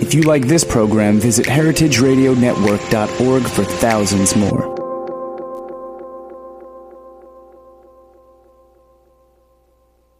If 0.00 0.14
you 0.14 0.22
like 0.22 0.46
this 0.46 0.64
program, 0.64 1.18
visit 1.18 1.46
heritageradionetwork.org 1.46 3.42
for 3.42 3.64
thousands 3.64 4.36
more. 4.36 4.78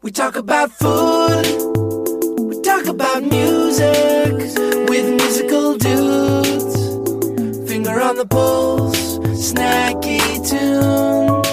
We 0.03 0.11
talk 0.11 0.37
about 0.37 0.71
food, 0.73 1.47
we 2.41 2.61
talk 2.63 2.87
about 2.87 3.23
music 3.23 4.33
with 4.89 5.09
musical 5.15 5.79
dudes. 5.79 7.71
Finger 7.71 8.01
on 8.01 8.17
the 8.17 8.27
pulse, 8.29 9.19
snacky 9.19 10.21
tunes. 10.49 11.48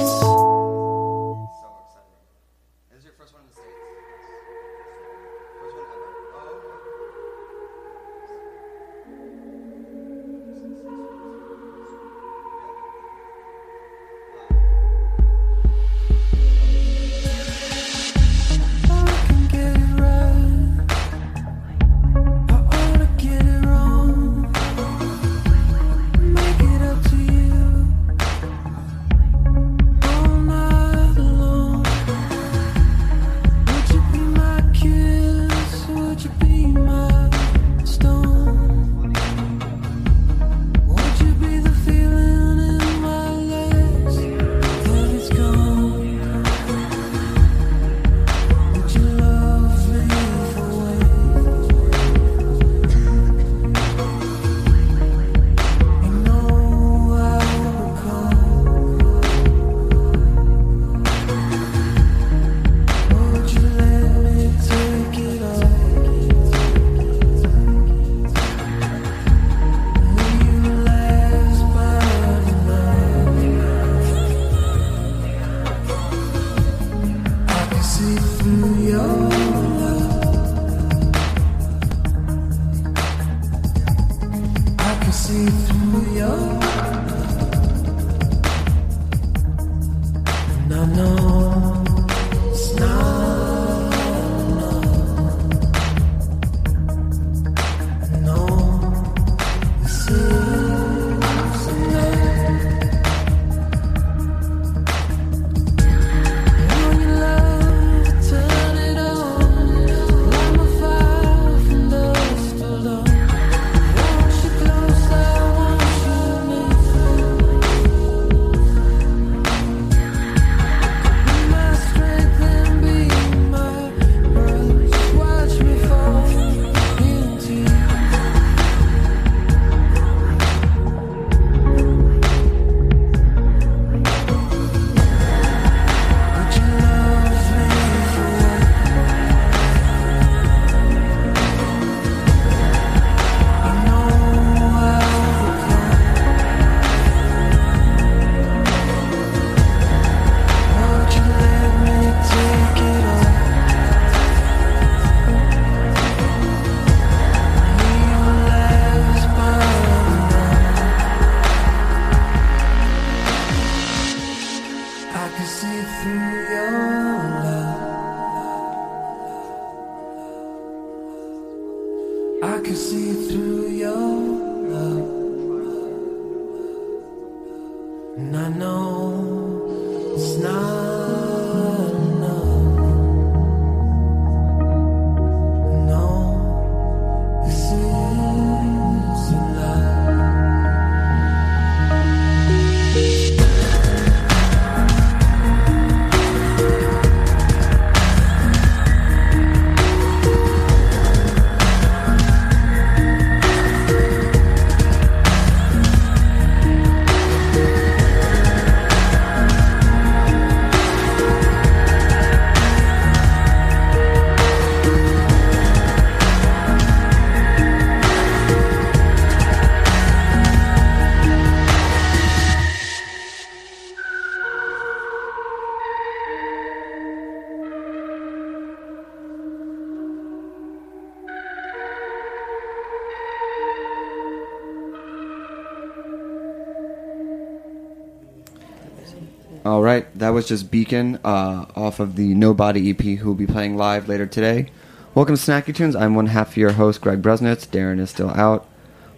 All 239.66 239.82
right, 239.82 240.06
that 240.20 240.30
was 240.30 240.48
just 240.48 240.70
Beacon 240.70 241.20
uh, 241.24 241.66
off 241.76 242.00
of 242.00 242.16
the 242.16 242.36
Nobody 242.36 242.92
EP, 242.92 243.00
who 243.20 243.28
will 243.30 243.36
be 243.36 243.48
playing 243.48 243.76
live 243.78 244.08
later 244.08 244.28
today. 244.28 244.68
Welcome 245.16 245.36
to 245.36 245.42
Snacky 245.42 245.74
Tunes. 245.74 245.96
I'm 245.96 246.14
one 246.14 246.28
half 246.28 246.50
of 246.50 246.58
your 246.58 246.74
host, 246.74 247.02
Greg 247.02 247.22
Bresnitz. 247.24 247.70
Darin 247.70 248.00
is 248.00 248.12
still 248.12 248.30
out 248.32 248.68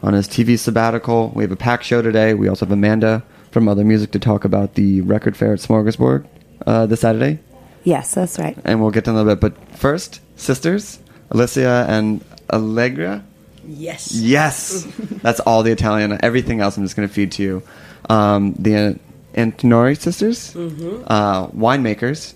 on 0.01 0.13
his 0.13 0.25
TV 0.27 0.57
sabbatical. 0.57 1.33
We 1.35 1.43
have 1.43 1.51
a 1.51 1.57
packed 1.57 1.83
show 1.83 2.01
today. 2.01 2.33
We 2.33 2.47
also 2.47 2.65
have 2.65 2.71
Amanda 2.71 3.23
from 3.51 3.67
Other 3.67 3.83
Music 3.83 4.11
to 4.11 4.19
talk 4.19 4.45
about 4.45 4.75
the 4.75 5.01
record 5.01 5.35
fair 5.35 5.51
at 5.53 5.59
Smorgasburg 5.59 6.25
uh, 6.65 6.85
this 6.85 7.01
Saturday, 7.01 7.39
Yes, 7.83 8.13
that's 8.13 8.39
right. 8.39 8.57
and 8.63 8.81
we'll 8.81 8.91
get 8.91 9.03
to 9.05 9.09
in 9.11 9.15
a 9.17 9.19
little 9.23 9.35
bit. 9.35 9.41
But 9.41 9.75
first, 9.77 10.21
sisters, 10.37 10.99
Alessia 11.29 11.87
and 11.89 12.23
Allegra. 12.53 13.23
Yes. 13.65 14.13
Yes, 14.13 14.83
that's 15.21 15.41
all 15.41 15.63
the 15.63 15.71
Italian. 15.71 16.17
Everything 16.23 16.61
else, 16.61 16.77
I'm 16.77 16.83
just 16.85 16.95
going 16.95 17.07
to 17.07 17.13
feed 17.13 17.33
to 17.33 17.43
you. 17.43 17.63
Um, 18.09 18.53
the 18.53 18.97
Antinori 19.37 19.95
sisters, 19.97 20.55
uh, 20.55 21.47
winemakers. 21.47 22.33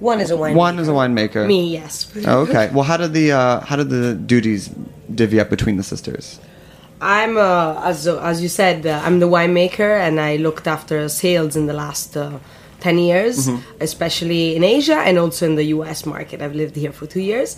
One 0.00 0.20
is 0.20 0.32
a 0.32 0.36
wine. 0.36 0.56
One 0.56 0.80
is 0.80 0.88
a 0.88 0.92
winemaker. 0.92 1.46
Me, 1.46 1.72
yes. 1.72 2.10
Oh, 2.26 2.40
okay. 2.46 2.70
Well, 2.74 2.82
how 2.82 2.96
did 2.96 3.12
the 3.12 3.30
uh, 3.32 3.60
how 3.60 3.76
did 3.76 3.88
the 3.88 4.14
duties 4.14 4.68
divvy 5.14 5.38
up 5.38 5.48
between 5.48 5.76
the 5.76 5.84
sisters? 5.84 6.40
I'm, 7.00 7.36
uh, 7.36 7.80
as 7.84 8.08
as 8.08 8.42
you 8.42 8.48
said, 8.48 8.84
uh, 8.84 9.00
I'm 9.04 9.20
the 9.20 9.28
winemaker, 9.28 10.00
and 10.00 10.20
I 10.20 10.36
looked 10.36 10.66
after 10.66 11.08
sales 11.08 11.54
in 11.54 11.66
the 11.66 11.72
last 11.72 12.16
uh, 12.16 12.38
ten 12.80 12.98
years, 12.98 13.48
especially 13.80 14.56
in 14.56 14.64
Asia 14.64 14.98
and 15.06 15.18
also 15.18 15.46
in 15.46 15.54
the 15.54 15.66
U.S. 15.76 16.04
market. 16.04 16.42
I've 16.42 16.56
lived 16.56 16.74
here 16.74 16.92
for 16.92 17.06
two 17.06 17.20
years, 17.20 17.56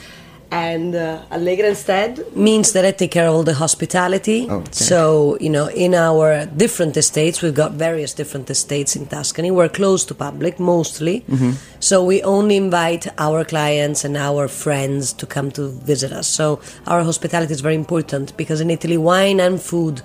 and 0.54 0.94
uh, 0.94 1.20
Allegra 1.32 1.68
instead 1.68 2.36
means 2.36 2.72
that 2.74 2.84
I 2.84 2.92
take 2.92 3.10
care 3.10 3.26
of 3.26 3.34
all 3.34 3.42
the 3.42 3.54
hospitality. 3.54 4.46
Oh, 4.48 4.58
okay. 4.58 4.70
So, 4.70 5.36
you 5.40 5.50
know, 5.50 5.66
in 5.68 5.94
our 5.94 6.46
different 6.46 6.96
estates, 6.96 7.42
we've 7.42 7.54
got 7.54 7.72
various 7.72 8.14
different 8.14 8.48
estates 8.48 8.94
in 8.94 9.06
Tuscany. 9.06 9.50
We're 9.50 9.68
close 9.68 10.04
to 10.06 10.14
public 10.14 10.60
mostly. 10.60 11.22
Mm-hmm. 11.22 11.52
So 11.80 12.04
we 12.04 12.22
only 12.22 12.56
invite 12.56 13.08
our 13.18 13.44
clients 13.44 14.04
and 14.04 14.16
our 14.16 14.46
friends 14.46 15.12
to 15.14 15.26
come 15.26 15.50
to 15.52 15.70
visit 15.92 16.12
us. 16.12 16.28
So 16.28 16.60
our 16.86 17.02
hospitality 17.02 17.52
is 17.52 17.60
very 17.60 17.74
important 17.74 18.36
because 18.36 18.60
in 18.60 18.70
Italy, 18.70 18.96
wine 18.96 19.40
and 19.40 19.60
food 19.60 20.02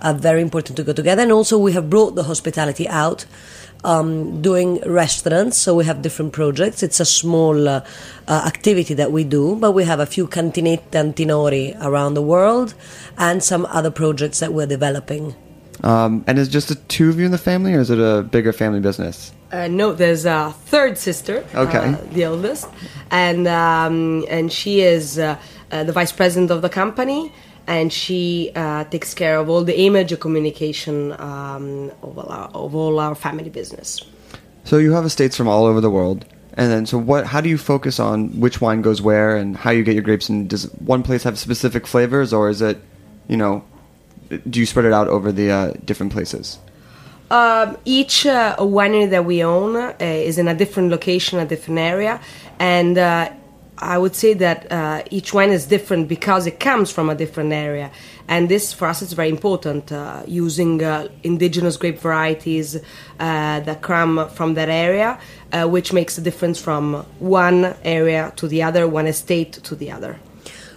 are 0.00 0.14
very 0.14 0.40
important 0.40 0.78
to 0.78 0.82
go 0.82 0.94
together. 0.94 1.20
And 1.20 1.30
also, 1.30 1.58
we 1.58 1.72
have 1.72 1.90
brought 1.90 2.14
the 2.14 2.24
hospitality 2.24 2.88
out. 2.88 3.26
Um, 3.82 4.42
doing 4.42 4.78
restaurants, 4.84 5.56
so 5.56 5.74
we 5.74 5.86
have 5.86 6.02
different 6.02 6.34
projects. 6.34 6.82
It's 6.82 7.00
a 7.00 7.06
small 7.06 7.66
uh, 7.66 7.80
uh, 8.28 8.42
activity 8.46 8.92
that 8.92 9.10
we 9.10 9.24
do, 9.24 9.56
but 9.56 9.72
we 9.72 9.84
have 9.84 10.00
a 10.00 10.04
few 10.06 10.26
cantinette 10.26 10.90
Antinori 10.90 11.74
around 11.80 12.12
the 12.12 12.20
world, 12.20 12.74
and 13.16 13.42
some 13.42 13.64
other 13.70 13.90
projects 13.90 14.40
that 14.40 14.52
we're 14.52 14.66
developing. 14.66 15.34
Um, 15.82 16.24
and 16.26 16.38
is 16.38 16.50
just 16.50 16.68
the 16.68 16.74
two 16.74 17.08
of 17.08 17.18
you 17.18 17.24
in 17.24 17.30
the 17.32 17.38
family, 17.38 17.72
or 17.74 17.80
is 17.80 17.88
it 17.88 17.98
a 17.98 18.22
bigger 18.22 18.52
family 18.52 18.80
business? 18.80 19.32
Uh, 19.50 19.66
no, 19.66 19.94
there's 19.94 20.26
a 20.26 20.54
third 20.66 20.98
sister, 20.98 21.42
Okay. 21.54 21.78
uh, 21.78 21.96
the 22.12 22.24
eldest, 22.24 22.68
and 23.10 23.48
um, 23.48 24.26
and 24.28 24.52
she 24.52 24.82
is 24.82 25.18
uh, 25.18 25.38
uh, 25.72 25.84
the 25.84 25.92
vice 25.92 26.12
president 26.12 26.50
of 26.50 26.60
the 26.60 26.68
company, 26.68 27.32
and 27.70 27.92
she 27.92 28.50
uh, 28.56 28.82
takes 28.84 29.14
care 29.14 29.38
of 29.38 29.48
all 29.48 29.62
the 29.62 29.78
image 29.78 30.18
communication 30.18 31.12
um, 31.12 31.92
of, 32.02 32.18
all 32.18 32.28
our, 32.28 32.50
of 32.52 32.74
all 32.74 32.98
our 32.98 33.14
family 33.14 33.48
business. 33.48 34.02
So 34.64 34.78
you 34.78 34.92
have 34.92 35.04
estates 35.04 35.36
from 35.36 35.46
all 35.46 35.64
over 35.66 35.80
the 35.80 35.88
world, 35.88 36.26
and 36.54 36.70
then 36.70 36.84
so 36.84 36.98
what? 36.98 37.26
How 37.26 37.40
do 37.40 37.48
you 37.48 37.56
focus 37.56 38.00
on 38.00 38.40
which 38.40 38.60
wine 38.60 38.82
goes 38.82 39.00
where, 39.00 39.36
and 39.36 39.56
how 39.56 39.70
you 39.70 39.84
get 39.84 39.94
your 39.94 40.02
grapes? 40.02 40.28
And 40.28 40.50
does 40.50 40.64
one 40.80 41.02
place 41.04 41.22
have 41.22 41.38
specific 41.38 41.86
flavors, 41.86 42.32
or 42.32 42.50
is 42.50 42.60
it, 42.60 42.78
you 43.28 43.36
know, 43.36 43.64
do 44.48 44.58
you 44.58 44.66
spread 44.66 44.84
it 44.84 44.92
out 44.92 45.06
over 45.06 45.30
the 45.30 45.50
uh, 45.50 45.72
different 45.84 46.12
places? 46.12 46.58
Um, 47.30 47.78
each 47.84 48.26
uh, 48.26 48.56
winery 48.58 49.08
that 49.10 49.24
we 49.24 49.44
own 49.44 49.76
uh, 49.76 49.94
is 50.00 50.38
in 50.38 50.48
a 50.48 50.54
different 50.54 50.90
location, 50.90 51.38
a 51.38 51.46
different 51.46 51.78
area, 51.78 52.20
and 52.58 52.98
uh, 52.98 53.30
I 53.80 53.96
would 53.96 54.14
say 54.14 54.34
that 54.34 54.70
uh, 54.70 55.02
each 55.10 55.32
wine 55.32 55.50
is 55.50 55.66
different 55.66 56.06
because 56.06 56.46
it 56.46 56.60
comes 56.60 56.90
from 56.90 57.08
a 57.08 57.14
different 57.14 57.52
area, 57.52 57.90
and 58.28 58.48
this 58.48 58.72
for 58.72 58.86
us 58.86 59.00
is 59.00 59.14
very 59.14 59.30
important. 59.30 59.90
Uh, 59.90 60.22
using 60.26 60.82
uh, 60.82 61.08
indigenous 61.22 61.76
grape 61.78 61.98
varieties 61.98 62.76
uh, 62.76 62.80
that 63.60 63.80
come 63.80 64.28
from 64.30 64.54
that 64.54 64.68
area, 64.68 65.18
uh, 65.52 65.66
which 65.66 65.92
makes 65.92 66.18
a 66.18 66.20
difference 66.20 66.60
from 66.60 67.06
one 67.18 67.74
area 67.82 68.32
to 68.36 68.46
the 68.46 68.62
other, 68.62 68.86
one 68.86 69.06
estate 69.06 69.52
to 69.52 69.74
the 69.74 69.90
other. 69.90 70.18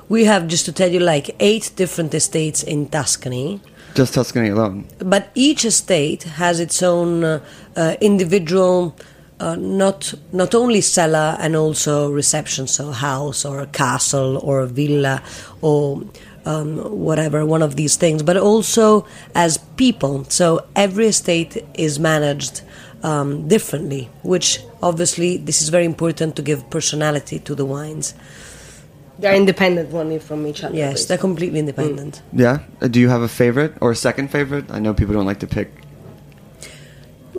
We 0.07 0.25
have, 0.25 0.47
just 0.47 0.65
to 0.65 0.71
tell 0.71 0.89
you, 0.89 0.99
like 0.99 1.35
eight 1.39 1.71
different 1.75 2.13
estates 2.13 2.63
in 2.63 2.87
Tuscany. 2.87 3.59
Just 3.95 4.13
Tuscany 4.13 4.49
alone. 4.49 4.87
but 4.99 5.29
each 5.35 5.65
estate 5.65 6.23
has 6.23 6.59
its 6.59 6.81
own 6.81 7.23
uh, 7.23 7.39
uh, 7.75 7.95
individual 8.01 8.95
uh, 9.43 9.55
not 9.79 9.99
not 10.41 10.51
only 10.61 10.81
cellar 10.97 11.29
and 11.43 11.51
also 11.63 11.93
reception 12.21 12.63
so 12.67 12.83
house 13.09 13.39
or 13.49 13.55
a 13.67 13.69
castle 13.83 14.31
or 14.47 14.55
a 14.67 14.67
villa 14.79 15.15
or 15.61 15.81
um, 16.51 16.69
whatever 17.07 17.39
one 17.55 17.63
of 17.67 17.71
these 17.81 17.95
things 18.03 18.19
but 18.29 18.37
also 18.49 18.85
as 19.45 19.51
people 19.83 20.15
so 20.39 20.45
every 20.85 21.07
estate 21.15 21.53
is 21.85 21.93
managed 22.11 22.55
um, 23.09 23.29
differently 23.55 24.03
which 24.33 24.47
obviously 24.81 25.29
this 25.47 25.61
is 25.63 25.67
very 25.69 25.85
important 25.93 26.29
to 26.37 26.41
give 26.49 26.59
personality 26.77 27.37
to 27.47 27.53
the 27.55 27.65
wines 27.75 28.13
They're 29.19 29.35
independent 29.35 29.87
one 30.01 30.19
from 30.19 30.39
each 30.49 30.61
other. 30.65 30.75
yes 30.75 30.91
basically. 30.93 31.07
they're 31.07 31.21
completely 31.29 31.59
independent 31.65 32.13
Yeah. 32.45 32.55
Uh, 32.81 32.87
Do 32.93 32.99
you 32.99 33.09
have 33.15 33.23
a 33.23 33.27
favorite 33.43 33.73
or 33.81 33.89
a 33.91 33.95
second 34.07 34.27
favorite? 34.31 34.65
I 34.77 34.79
know 34.83 34.93
people 34.93 35.13
don't 35.17 35.29
like 35.31 35.39
to 35.47 35.47
pick. 35.47 35.69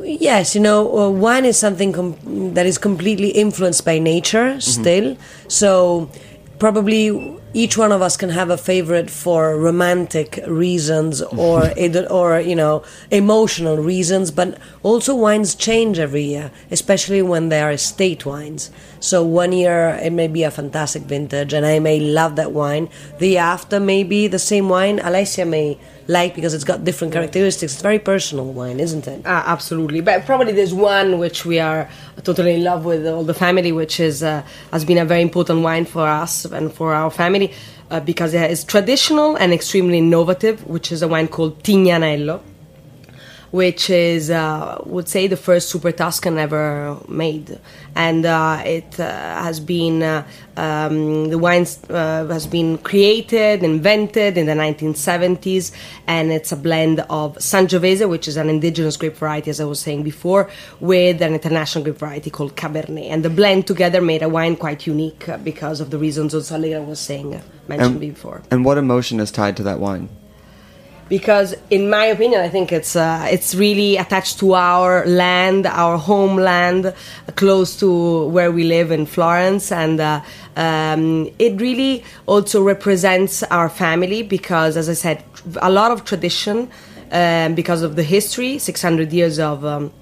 Yes, 0.03 0.55
you 0.55 0.61
know, 0.61 0.99
uh, 0.99 1.11
wine 1.11 1.45
is 1.45 1.57
something 1.57 1.93
com- 1.93 2.55
that 2.55 2.67
is 2.67 2.79
completely 2.79 3.29
influenced 3.31 3.85
by 3.85 3.99
nature 3.99 4.61
still. 4.61 5.17
So 5.47 6.11
probably 6.59 7.39
each 7.55 7.79
one 7.79 7.93
of 7.93 8.03
us 8.03 8.17
can 8.17 8.31
have 8.31 8.51
a 8.51 8.59
favorite 8.59 9.09
for 9.09 9.57
romantic 9.57 10.41
reasons 10.47 11.23
or 11.23 11.73
or 12.11 12.41
you 12.41 12.57
know 12.57 12.83
emotional 13.11 13.77
reasons, 13.77 14.31
but 14.31 14.59
also 14.83 15.15
wines 15.15 15.55
change 15.55 15.99
every 15.99 16.25
year, 16.25 16.51
especially 16.71 17.23
when 17.23 17.49
they 17.49 17.61
are 17.63 17.71
estate 17.71 18.27
wines. 18.27 18.71
So 18.99 19.25
one 19.25 19.53
year 19.53 20.01
it 20.03 20.13
may 20.13 20.29
be 20.29 20.43
a 20.43 20.51
fantastic 20.51 21.03
vintage, 21.03 21.53
and 21.53 21.65
I 21.65 21.79
may 21.79 22.01
love 22.01 22.37
that 22.37 22.53
wine. 22.53 22.89
The 23.19 23.39
after, 23.39 23.79
maybe 23.79 24.27
the 24.27 24.39
same 24.39 24.69
wine 24.69 24.99
Alessia 24.99 25.47
may 25.49 25.79
like 26.09 26.35
because 26.35 26.53
it's 26.55 26.65
got 26.65 26.85
different 26.85 27.13
characteristics. 27.13 27.75
It's 27.75 27.83
very 27.83 27.99
personal 27.99 28.47
wine, 28.53 28.81
isn't 28.81 29.07
it? 29.07 29.25
Uh, 29.25 29.43
absolutely, 29.47 30.01
but 30.01 30.27
probably 30.27 30.53
there's 30.53 30.75
one 30.75 31.19
which 31.19 31.45
we 31.45 31.59
are 31.61 31.89
totally 32.23 32.55
in 32.55 32.65
love 32.65 32.85
with, 32.85 33.07
all 33.07 33.25
the 33.25 33.35
family, 33.35 33.73
which 33.73 34.01
is 34.01 34.23
uh, 34.23 34.43
has 34.73 34.85
been 34.85 34.99
a 34.99 35.05
very 35.05 35.23
important 35.23 35.63
wine 35.63 35.85
for 35.85 36.07
us 36.07 36.45
and 36.45 36.73
for 36.73 36.95
our 36.95 37.11
family 37.11 37.44
uh, 37.91 38.01
because 38.01 38.35
it 38.35 38.51
is 38.51 38.65
traditional 38.65 39.37
and 39.37 39.53
extremely 39.53 39.99
innovative, 39.99 40.67
which 40.67 40.93
is 40.93 41.03
a 41.03 41.09
wine 41.09 41.29
called 41.29 41.63
Tignanello, 41.63 42.41
which 43.55 43.89
is 43.89 44.31
uh, 44.31 44.83
would 44.85 45.09
say 45.09 45.29
the 45.29 45.37
first 45.37 45.69
super 45.69 45.93
Tuscan 45.93 46.39
ever 46.39 46.99
made, 47.07 47.57
and 47.95 48.27
uh, 48.27 48.61
it 48.65 48.99
uh, 48.99 49.07
has 49.47 49.61
been 49.61 50.03
uh, 50.03 50.27
um, 50.57 51.29
the 51.29 51.39
wine 51.39 51.65
uh, 51.89 52.27
has 52.27 52.49
been 52.49 52.79
created, 52.79 53.63
invented 53.63 54.37
in 54.37 54.47
the 54.47 54.55
1970s, 54.55 55.71
and 56.09 56.33
it's 56.33 56.51
a 56.51 56.57
blend 56.57 56.99
of 57.09 57.37
Sangiovese, 57.37 58.09
which 58.09 58.27
is 58.27 58.37
an 58.37 58.49
indigenous 58.49 58.97
grape 58.97 59.17
variety, 59.17 59.51
as 59.51 59.61
I 59.61 59.67
was 59.67 59.79
saying 59.79 60.03
before, 60.03 60.51
with 60.81 61.23
an 61.23 61.33
international 61.33 61.85
grape 61.85 61.99
variety 61.99 62.31
called 62.31 62.57
Cabernet, 62.57 63.09
and 63.09 63.25
the 63.25 63.31
blend 63.31 63.69
together 63.69 64.01
made 64.01 64.23
a 64.25 64.29
wine 64.29 64.57
quite 64.57 64.85
unique 64.85 65.29
uh, 65.29 65.39
because 65.39 65.81
of 65.81 65.91
the 65.91 65.99
reasons 65.99 66.35
Allegra 66.35 66.83
was 66.83 66.99
saying 66.99 67.41
mentioned 67.69 67.91
And, 67.93 68.01
before. 68.01 68.43
and 68.51 68.65
what 68.65 68.79
emotion 68.79 69.21
is 69.21 69.31
tied 69.31 69.57
to 69.59 69.63
that 69.63 69.79
wine? 69.79 70.09
Because 71.09 71.55
in 71.71 71.91
my 71.91 72.07
opinion 72.07 72.41
i 72.41 72.49
think 72.49 72.73
it's 72.73 72.97
uh, 72.97 73.27
it's 73.31 73.55
really 73.55 73.97
attached 73.97 74.39
to 74.39 74.55
our 74.55 75.07
land 75.07 75.67
our 75.67 75.99
homeland 75.99 76.95
close 77.37 77.77
to 77.79 78.27
where 78.29 78.51
we 78.53 78.65
live 78.65 78.91
in 78.91 79.07
florence. 79.07 79.73
And 79.73 80.01
uh, 80.01 80.23
um, 80.57 81.29
it 81.39 81.61
really 81.61 82.05
also 82.27 82.63
represents 82.63 83.43
our 83.45 83.69
family 83.69 84.23
because 84.23 84.77
as 84.77 84.89
i 84.89 84.95
said 84.95 85.23
a 85.61 85.71
lot 85.71 85.91
of 85.91 86.05
tradition 86.05 86.71
um, 87.13 87.55
because 87.55 87.83
of 87.83 87.97
the 87.97 88.03
history 88.03 88.59
600 88.59 89.13
years 89.13 89.39
of 89.39 89.65
um, 89.65 89.93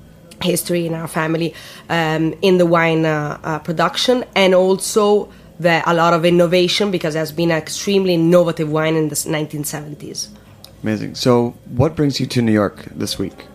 history 0.43 0.87
in 0.87 0.95
our 0.95 1.09
family 1.09 1.55
um, 1.89 2.35
in 2.43 2.59
the 2.59 2.67
wine 2.67 3.05
uh, 3.05 3.39
uh, 3.43 3.59
production. 3.61 4.25
And 4.35 4.55
also 4.55 5.33
the, 5.61 5.83
a 5.87 5.95
lot 5.95 6.15
of 6.15 6.25
innovation 6.25 6.91
because 6.91 7.15
there's 7.15 7.33
been 7.33 7.51
an 7.51 7.59
extremely 7.59 8.15
innovative 8.15 8.71
wine 8.71 8.97
in 8.97 9.09
the 9.09 9.15
1970s 9.15 10.29
Amazing. 10.83 11.15
So, 11.15 11.55
what 11.67 11.95
brings 11.95 12.19
you 12.19 12.27
to 12.27 12.43
New 12.43 12.53
York 12.53 12.87
this 12.95 13.19
week? 13.19 13.47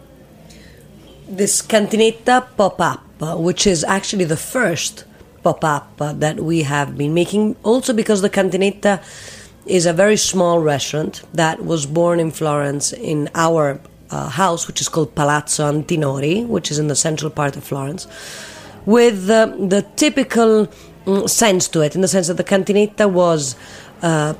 this 1.27 1.61
cantinetta 1.61 2.47
pop 2.55 2.79
up, 2.79 3.03
which 3.39 3.67
is 3.67 3.83
actually 3.83 4.25
the 4.25 4.37
first 4.37 5.05
pop 5.43 5.63
up 5.63 5.97
that 5.97 6.39
we 6.39 6.63
have 6.63 6.97
been 6.97 7.13
making, 7.13 7.55
also 7.63 7.93
because 7.93 8.21
the 8.21 8.29
cantinetta 8.29 9.01
is 9.65 9.85
a 9.85 9.93
very 9.93 10.15
small 10.15 10.59
restaurant 10.59 11.23
that 11.33 11.63
was 11.63 11.85
born 11.85 12.19
in 12.19 12.31
Florence 12.31 12.93
in 12.93 13.29
our 13.35 13.79
uh, 14.09 14.29
house, 14.29 14.67
which 14.67 14.79
is 14.79 14.87
called 14.87 15.13
Palazzo 15.13 15.69
Antinori, 15.69 16.47
which 16.47 16.71
is 16.71 16.79
in 16.79 16.87
the 16.87 16.95
central 16.95 17.29
part 17.29 17.57
of 17.57 17.63
Florence, 17.63 18.07
with 18.85 19.29
uh, 19.29 19.47
the 19.47 19.85
typical 19.97 20.67
mm, 21.05 21.29
sense 21.29 21.67
to 21.67 21.81
it, 21.81 21.95
in 21.95 22.01
the 22.01 22.07
sense 22.07 22.27
that 22.27 22.37
the 22.37 22.43
cantinetta 22.43 23.11
was 23.11 23.57
uh, 24.01 24.33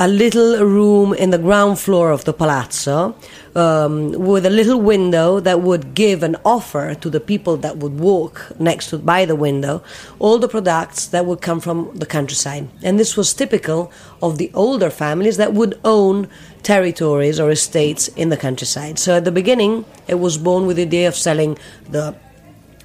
a 0.00 0.06
little 0.06 0.64
room 0.64 1.12
in 1.12 1.30
the 1.30 1.38
ground 1.38 1.76
floor 1.76 2.12
of 2.12 2.24
the 2.24 2.32
palazzo 2.32 3.16
um, 3.56 4.12
with 4.12 4.46
a 4.46 4.50
little 4.50 4.80
window 4.80 5.40
that 5.40 5.60
would 5.60 5.92
give 5.94 6.22
an 6.22 6.36
offer 6.44 6.94
to 6.94 7.10
the 7.10 7.18
people 7.18 7.56
that 7.56 7.78
would 7.78 7.98
walk 7.98 8.52
next 8.60 8.90
to 8.90 8.98
by 8.98 9.24
the 9.24 9.34
window 9.34 9.82
all 10.20 10.38
the 10.38 10.48
products 10.48 11.06
that 11.08 11.26
would 11.26 11.40
come 11.40 11.58
from 11.58 11.90
the 11.96 12.06
countryside 12.06 12.68
and 12.84 12.96
this 12.96 13.16
was 13.16 13.34
typical 13.34 13.90
of 14.22 14.38
the 14.38 14.52
older 14.54 14.88
families 14.88 15.36
that 15.36 15.52
would 15.52 15.78
own 15.84 16.28
territories 16.62 17.40
or 17.40 17.50
estates 17.50 18.06
in 18.08 18.28
the 18.28 18.36
countryside 18.36 19.00
so 19.00 19.16
at 19.16 19.24
the 19.24 19.32
beginning 19.32 19.84
it 20.06 20.20
was 20.20 20.38
born 20.38 20.64
with 20.64 20.76
the 20.76 20.82
idea 20.82 21.08
of 21.08 21.16
selling 21.16 21.58
the 21.90 22.14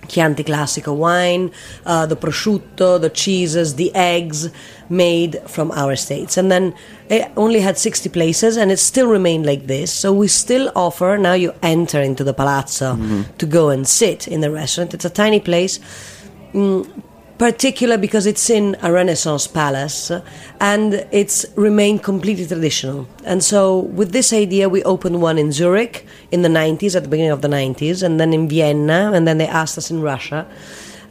Chianti 0.08 0.44
Classico 0.44 0.96
wine, 0.96 1.52
uh, 1.86 2.06
the 2.06 2.16
prosciutto, 2.16 3.00
the 3.00 3.10
cheeses, 3.10 3.76
the 3.76 3.94
eggs 3.96 4.50
made 4.90 5.40
from 5.48 5.72
our 5.72 5.94
estates. 5.94 6.38
And 6.38 6.52
then 6.52 6.76
it 7.14 7.32
only 7.38 7.60
had 7.60 7.78
60 7.78 8.10
places 8.10 8.58
and 8.58 8.72
it 8.72 8.78
still 8.78 9.08
remained 9.08 9.46
like 9.46 9.68
this. 9.68 9.92
So 9.92 10.12
we 10.14 10.28
still 10.28 10.72
offer, 10.76 11.18
now 11.18 11.34
you 11.34 11.54
enter 11.62 12.02
into 12.02 12.24
the 12.24 12.34
palazzo 12.34 12.98
to 13.38 13.46
go 13.46 13.70
and 13.70 13.88
sit 13.88 14.28
in 14.28 14.42
the 14.42 14.52
restaurant. 14.52 14.94
It's 14.94 15.06
a 15.06 15.10
tiny 15.10 15.40
place. 15.40 15.80
Mm, 16.54 17.04
particular 17.38 17.98
because 17.98 18.26
it's 18.26 18.50
in 18.50 18.78
a 18.82 18.92
Renaissance 18.92 19.48
palace 19.48 20.12
and 20.60 21.06
it's 21.12 21.46
remained 21.56 22.04
completely 22.04 22.46
traditional. 22.46 23.08
And 23.26 23.44
so, 23.44 23.80
with 23.80 24.12
this 24.12 24.32
idea, 24.32 24.70
we 24.70 24.84
opened 24.84 25.22
one 25.22 25.38
in 25.38 25.52
Zurich 25.52 26.06
in 26.32 26.42
the 26.44 26.50
90s, 26.50 26.96
at 26.96 27.04
the 27.04 27.10
beginning 27.10 27.32
of 27.32 27.42
the 27.42 27.48
90s, 27.48 28.04
and 28.04 28.20
then 28.20 28.34
in 28.34 28.48
Vienna, 28.48 29.12
and 29.14 29.28
then 29.28 29.40
they 29.40 29.48
asked 29.48 29.78
us 29.78 29.90
in 29.92 30.02
Russia. 30.02 30.48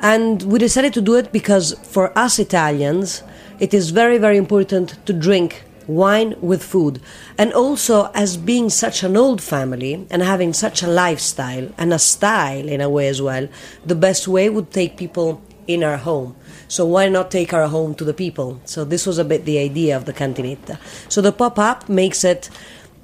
And 0.00 0.42
we 0.44 0.58
decided 0.58 0.94
to 0.94 1.00
do 1.00 1.16
it 1.16 1.32
because 1.32 1.74
for 1.82 2.16
us 2.18 2.38
Italians, 2.38 3.22
it 3.60 3.74
is 3.74 3.90
very, 3.90 4.18
very 4.18 4.36
important 4.36 5.04
to 5.06 5.12
drink 5.12 5.64
wine 5.86 6.34
with 6.40 6.62
food. 6.62 7.00
And 7.38 7.52
also, 7.52 8.10
as 8.14 8.36
being 8.36 8.70
such 8.70 9.02
an 9.02 9.16
old 9.16 9.42
family 9.42 10.06
and 10.10 10.22
having 10.22 10.52
such 10.52 10.82
a 10.82 10.86
lifestyle 10.86 11.70
and 11.78 11.92
a 11.92 11.98
style 11.98 12.68
in 12.68 12.80
a 12.80 12.88
way 12.88 13.08
as 13.08 13.20
well, 13.20 13.48
the 13.84 13.94
best 13.94 14.28
way 14.28 14.48
would 14.48 14.70
take 14.70 14.96
people 14.96 15.42
in 15.66 15.82
our 15.84 15.96
home. 15.96 16.36
So 16.68 16.86
why 16.86 17.08
not 17.08 17.30
take 17.30 17.52
our 17.52 17.68
home 17.68 17.94
to 17.96 18.04
the 18.04 18.14
people? 18.14 18.60
So 18.64 18.84
this 18.84 19.06
was 19.06 19.18
a 19.18 19.24
bit 19.24 19.44
the 19.44 19.58
idea 19.58 19.96
of 19.96 20.04
the 20.06 20.12
cantinetta. 20.12 20.78
So 21.08 21.20
the 21.20 21.32
pop 21.32 21.58
up 21.58 21.88
makes 21.88 22.24
it. 22.24 22.50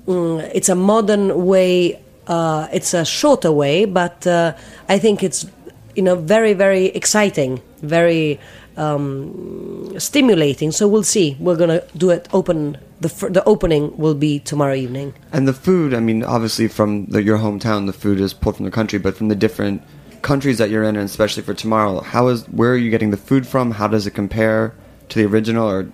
Mm, 0.06 0.50
it's 0.54 0.68
a 0.68 0.74
modern 0.74 1.46
way. 1.46 2.02
Uh, 2.26 2.68
it's 2.72 2.94
a 2.94 3.04
shorter 3.04 3.52
way, 3.52 3.84
but 3.84 4.26
uh, 4.26 4.54
I 4.88 4.98
think 4.98 5.22
it's 5.22 5.46
you 5.94 6.02
know 6.02 6.16
very 6.16 6.52
very 6.54 6.86
exciting, 6.86 7.60
very 7.82 8.40
um, 8.78 9.98
stimulating. 9.98 10.70
So 10.72 10.88
we'll 10.88 11.02
see. 11.02 11.36
We're 11.38 11.56
gonna 11.56 11.82
do 11.96 12.10
it 12.10 12.28
open. 12.32 12.78
The 13.00 13.08
fir- 13.08 13.30
the 13.30 13.44
opening 13.44 13.96
will 13.96 14.14
be 14.14 14.38
tomorrow 14.40 14.74
evening. 14.74 15.14
And 15.32 15.46
the 15.46 15.52
food, 15.52 15.94
I 15.94 16.00
mean, 16.00 16.24
obviously 16.24 16.68
from 16.68 17.06
the, 17.06 17.22
your 17.22 17.38
hometown, 17.38 17.86
the 17.86 17.92
food 17.92 18.20
is 18.20 18.32
pulled 18.32 18.56
from 18.56 18.64
the 18.64 18.70
country, 18.70 18.98
but 18.98 19.16
from 19.16 19.28
the 19.28 19.36
different 19.36 19.82
countries 20.22 20.58
that 20.58 20.70
you're 20.70 20.82
in, 20.82 20.96
and 20.96 21.04
especially 21.04 21.42
for 21.42 21.54
tomorrow, 21.54 22.00
how 22.00 22.28
is 22.28 22.48
where 22.48 22.72
are 22.72 22.76
you 22.76 22.90
getting 22.90 23.10
the 23.10 23.16
food 23.16 23.46
from? 23.46 23.72
How 23.72 23.86
does 23.88 24.06
it 24.06 24.12
compare 24.12 24.74
to 25.10 25.18
the 25.18 25.26
original, 25.26 25.68
or 25.68 25.88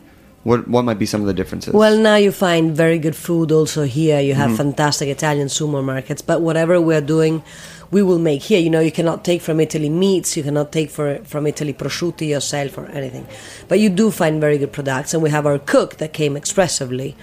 what 0.45 0.69
what 0.69 0.85
might 0.85 0.99
be 0.99 1.07
some 1.07 1.21
of 1.21 1.27
the 1.27 1.35
differences? 1.35 1.75
Well, 1.75 1.99
now 1.99 2.17
you 2.17 2.33
find 2.33 2.77
very 2.77 2.99
good 2.99 3.17
food 3.17 3.53
also 3.53 3.85
here. 3.85 4.21
You 4.21 4.35
have 4.35 4.57
fantastic 4.57 5.09
Italian 5.09 5.49
supermarkets, 5.49 6.25
but 6.25 6.41
whatever 6.41 6.81
we're 6.81 7.01
doing, 7.01 7.43
we 7.95 8.03
will 8.03 8.19
make 8.19 8.43
here. 8.43 8.59
You 8.59 8.71
know, 8.71 8.81
you 8.81 8.91
cannot 8.91 9.25
take 9.25 9.41
from 9.41 9.61
Italy 9.61 9.89
meats, 9.89 10.37
you 10.37 10.43
cannot 10.43 10.73
take 10.73 10.91
for, 10.91 11.21
from 11.23 11.47
Italy 11.47 11.73
prosciutto 11.73 12.27
yourself 12.27 12.77
or 12.77 12.87
anything. 12.87 13.25
But 13.69 13.79
you 13.79 13.89
do 13.89 14.11
find 14.11 14.41
very 14.41 14.59
good 14.59 14.73
products, 14.73 15.15
and 15.15 15.23
we 15.23 15.31
have 15.31 15.47
our 15.47 15.61
cook 15.61 15.99
that 15.99 16.13
came 16.13 16.37
expressively. 16.37 17.17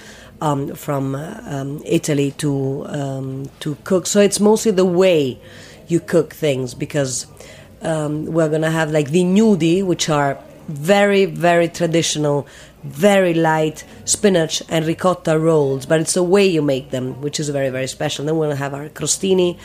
Um, 0.50 0.74
from 0.74 1.14
uh, 1.14 1.40
um, 1.46 1.84
Italy 1.86 2.32
to 2.40 2.84
um, 2.88 3.48
to 3.60 3.78
cook, 3.84 4.08
so 4.08 4.20
it's 4.20 4.40
mostly 4.40 4.72
the 4.72 4.90
way 5.02 5.40
you 5.88 6.00
cook 6.00 6.34
things 6.34 6.74
because 6.74 7.28
um, 7.84 8.26
we're 8.26 8.50
gonna 8.50 8.72
have 8.72 8.90
like 8.90 9.12
the 9.12 9.24
gnudi, 9.24 9.86
which 9.86 10.10
are 10.10 10.40
very 10.68 11.26
very 11.26 11.68
traditional, 11.68 12.48
very 12.84 13.36
light 13.36 13.86
spinach 14.06 14.64
and 14.68 14.88
ricotta 14.88 15.38
rolls, 15.38 15.86
but 15.86 16.02
it's 16.02 16.16
the 16.16 16.24
way 16.24 16.48
you 16.48 16.64
make 16.64 16.90
them, 16.90 17.22
which 17.22 17.40
is 17.40 17.50
very 17.50 17.70
very 17.70 17.86
special. 17.86 18.26
Then 18.26 18.36
we're 18.38 18.48
gonna 18.48 18.56
have 18.56 18.74
our 18.74 18.90
crostini, 18.90 19.60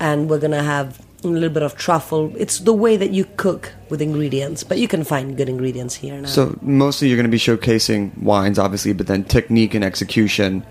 and 0.00 0.28
we're 0.28 0.38
gonna 0.38 0.62
have 0.62 1.04
a 1.24 1.28
little 1.28 1.48
bit 1.50 1.62
of 1.62 1.76
truffle. 1.76 2.32
It's 2.36 2.58
the 2.60 2.72
way 2.72 2.96
that 2.96 3.10
you 3.10 3.24
cook 3.36 3.72
with 3.88 4.00
ingredients, 4.00 4.64
but 4.64 4.78
you 4.78 4.88
can 4.88 5.04
find 5.04 5.36
good 5.36 5.48
ingredients 5.48 5.94
here 5.94 6.20
now. 6.20 6.28
So 6.28 6.58
mostly 6.62 7.08
you're 7.08 7.16
going 7.16 7.24
to 7.24 7.30
be 7.30 7.38
showcasing 7.38 8.16
wines, 8.22 8.58
obviously, 8.58 8.92
but 8.92 9.06
then 9.06 9.24
technique 9.24 9.74
and 9.74 9.84
execution. 9.84 10.64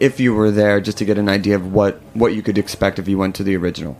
If 0.00 0.20
you 0.20 0.34
were 0.34 0.50
there, 0.50 0.80
just 0.80 0.98
to 0.98 1.04
get 1.04 1.18
an 1.18 1.28
idea 1.28 1.56
of 1.56 1.72
what 1.72 2.00
what 2.12 2.34
you 2.34 2.42
could 2.42 2.58
expect 2.58 2.98
if 2.98 3.08
you 3.08 3.18
went 3.18 3.34
to 3.36 3.42
the 3.42 3.56
original. 3.56 3.96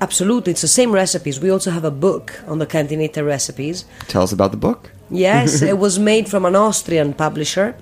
Absolutely, 0.00 0.52
it's 0.52 0.62
the 0.62 0.68
same 0.68 0.92
recipes. 0.92 1.40
We 1.40 1.50
also 1.50 1.70
have 1.70 1.84
a 1.84 1.90
book 1.90 2.40
on 2.46 2.58
the 2.60 2.66
cantinetta 2.66 3.26
recipes. 3.26 3.84
Tell 4.06 4.22
us 4.22 4.32
about 4.32 4.52
the 4.52 4.56
book. 4.56 4.90
Yes, 5.10 5.60
it 5.72 5.78
was 5.78 5.98
made 5.98 6.28
from 6.28 6.44
an 6.44 6.56
Austrian 6.56 7.12
publisher. 7.12 7.76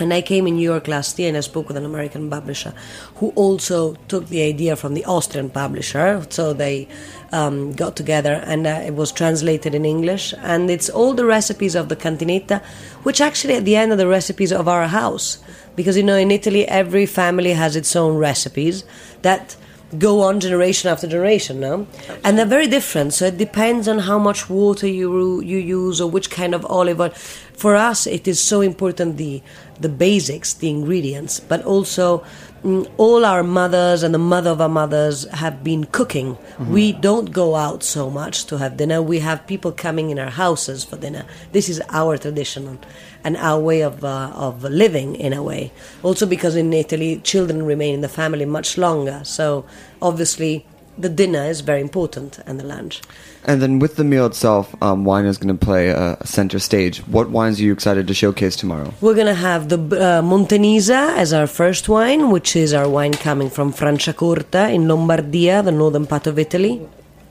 And 0.00 0.12
I 0.12 0.22
came 0.22 0.46
in 0.46 0.56
New 0.56 0.62
York 0.62 0.86
last 0.86 1.18
year 1.18 1.28
and 1.28 1.36
I 1.36 1.40
spoke 1.40 1.68
with 1.68 1.76
an 1.76 1.84
American 1.84 2.30
publisher 2.30 2.72
who 3.16 3.30
also 3.30 3.94
took 4.06 4.28
the 4.28 4.42
idea 4.42 4.76
from 4.76 4.94
the 4.94 5.04
Austrian 5.04 5.50
publisher. 5.50 6.24
So 6.28 6.52
they 6.52 6.88
um, 7.32 7.72
got 7.72 7.96
together 7.96 8.34
and 8.46 8.66
uh, 8.66 8.82
it 8.86 8.94
was 8.94 9.10
translated 9.10 9.74
in 9.74 9.84
English. 9.84 10.34
And 10.38 10.70
it's 10.70 10.88
all 10.88 11.14
the 11.14 11.24
recipes 11.24 11.74
of 11.74 11.88
the 11.88 11.96
cantinetta, 11.96 12.62
which 13.02 13.20
actually 13.20 13.54
at 13.54 13.64
the 13.64 13.76
end 13.76 13.92
are 13.92 13.96
the 13.96 14.06
recipes 14.06 14.52
of 14.52 14.68
our 14.68 14.86
house. 14.86 15.38
Because 15.74 15.96
you 15.96 16.02
know, 16.02 16.16
in 16.16 16.30
Italy, 16.30 16.66
every 16.68 17.06
family 17.06 17.52
has 17.52 17.76
its 17.76 17.94
own 17.96 18.16
recipes 18.16 18.84
that 19.22 19.56
go 19.96 20.20
on 20.20 20.38
generation 20.38 20.90
after 20.90 21.06
generation 21.06 21.60
no 21.60 21.86
and 22.22 22.36
they're 22.36 22.44
very 22.44 22.66
different 22.66 23.14
so 23.14 23.24
it 23.24 23.38
depends 23.38 23.88
on 23.88 24.00
how 24.00 24.18
much 24.18 24.50
water 24.50 24.86
you 24.86 25.40
you 25.40 25.56
use 25.56 25.98
or 25.98 26.10
which 26.10 26.30
kind 26.30 26.54
of 26.54 26.64
olive 26.66 27.00
oil 27.00 27.08
for 27.54 27.74
us 27.74 28.06
it 28.06 28.28
is 28.28 28.38
so 28.38 28.60
important 28.60 29.16
the 29.16 29.42
the 29.80 29.88
basics 29.88 30.52
the 30.54 30.68
ingredients 30.68 31.40
but 31.40 31.64
also 31.64 32.24
mm, 32.62 32.88
all 32.96 33.24
our 33.24 33.42
mothers 33.42 34.02
and 34.02 34.12
the 34.12 34.18
mother 34.18 34.50
of 34.50 34.60
our 34.60 34.68
mothers 34.68 35.28
have 35.30 35.62
been 35.62 35.84
cooking. 35.84 36.36
We 36.68 36.92
don't 36.92 37.32
go 37.32 37.54
out 37.54 37.82
so 37.82 38.10
much 38.10 38.46
to 38.46 38.58
have 38.58 38.76
dinner. 38.76 39.00
We 39.00 39.20
have 39.20 39.46
people 39.46 39.72
coming 39.72 40.10
in 40.10 40.18
our 40.18 40.30
houses 40.30 40.84
for 40.84 40.96
dinner. 40.96 41.24
This 41.52 41.68
is 41.68 41.80
our 41.90 42.18
tradition 42.18 42.78
and 43.24 43.36
our 43.36 43.60
way 43.60 43.82
of 43.82 44.04
uh, 44.04 44.32
of 44.34 44.64
living 44.64 45.14
in 45.16 45.32
a 45.32 45.42
way. 45.42 45.72
Also 46.02 46.26
because 46.26 46.56
in 46.56 46.72
Italy, 46.72 47.20
children 47.22 47.64
remain 47.64 47.94
in 47.94 48.00
the 48.00 48.08
family 48.08 48.44
much 48.44 48.78
longer, 48.78 49.20
so 49.24 49.64
obviously 50.02 50.66
the 50.96 51.08
dinner 51.08 51.44
is 51.44 51.60
very 51.60 51.80
important 51.80 52.40
and 52.46 52.58
the 52.58 52.64
lunch. 52.64 53.00
And 53.44 53.62
then 53.62 53.78
with 53.78 53.96
the 53.96 54.04
meal 54.04 54.26
itself, 54.26 54.74
um, 54.82 55.04
wine 55.04 55.24
is 55.24 55.38
going 55.38 55.56
to 55.56 55.64
play 55.64 55.88
a, 55.88 56.14
a 56.20 56.26
center 56.26 56.58
stage. 56.58 56.98
What 57.06 57.30
wines 57.30 57.60
are 57.60 57.62
you 57.62 57.72
excited 57.72 58.06
to 58.08 58.14
showcase 58.14 58.56
tomorrow? 58.56 58.92
We're 59.00 59.14
gonna 59.14 59.34
have 59.34 59.68
the 59.68 59.76
uh, 59.76 60.22
Montenisa 60.22 61.16
as 61.16 61.32
our 61.32 61.46
first 61.46 61.88
wine, 61.88 62.30
which 62.30 62.56
is 62.56 62.74
our 62.74 62.88
wine 62.88 63.14
coming 63.14 63.48
from 63.48 63.72
Franciacorta 63.72 64.72
in 64.74 64.82
Lombardia, 64.84 65.64
the 65.64 65.72
northern 65.72 66.06
part 66.06 66.26
of 66.26 66.38
Italy. 66.38 66.86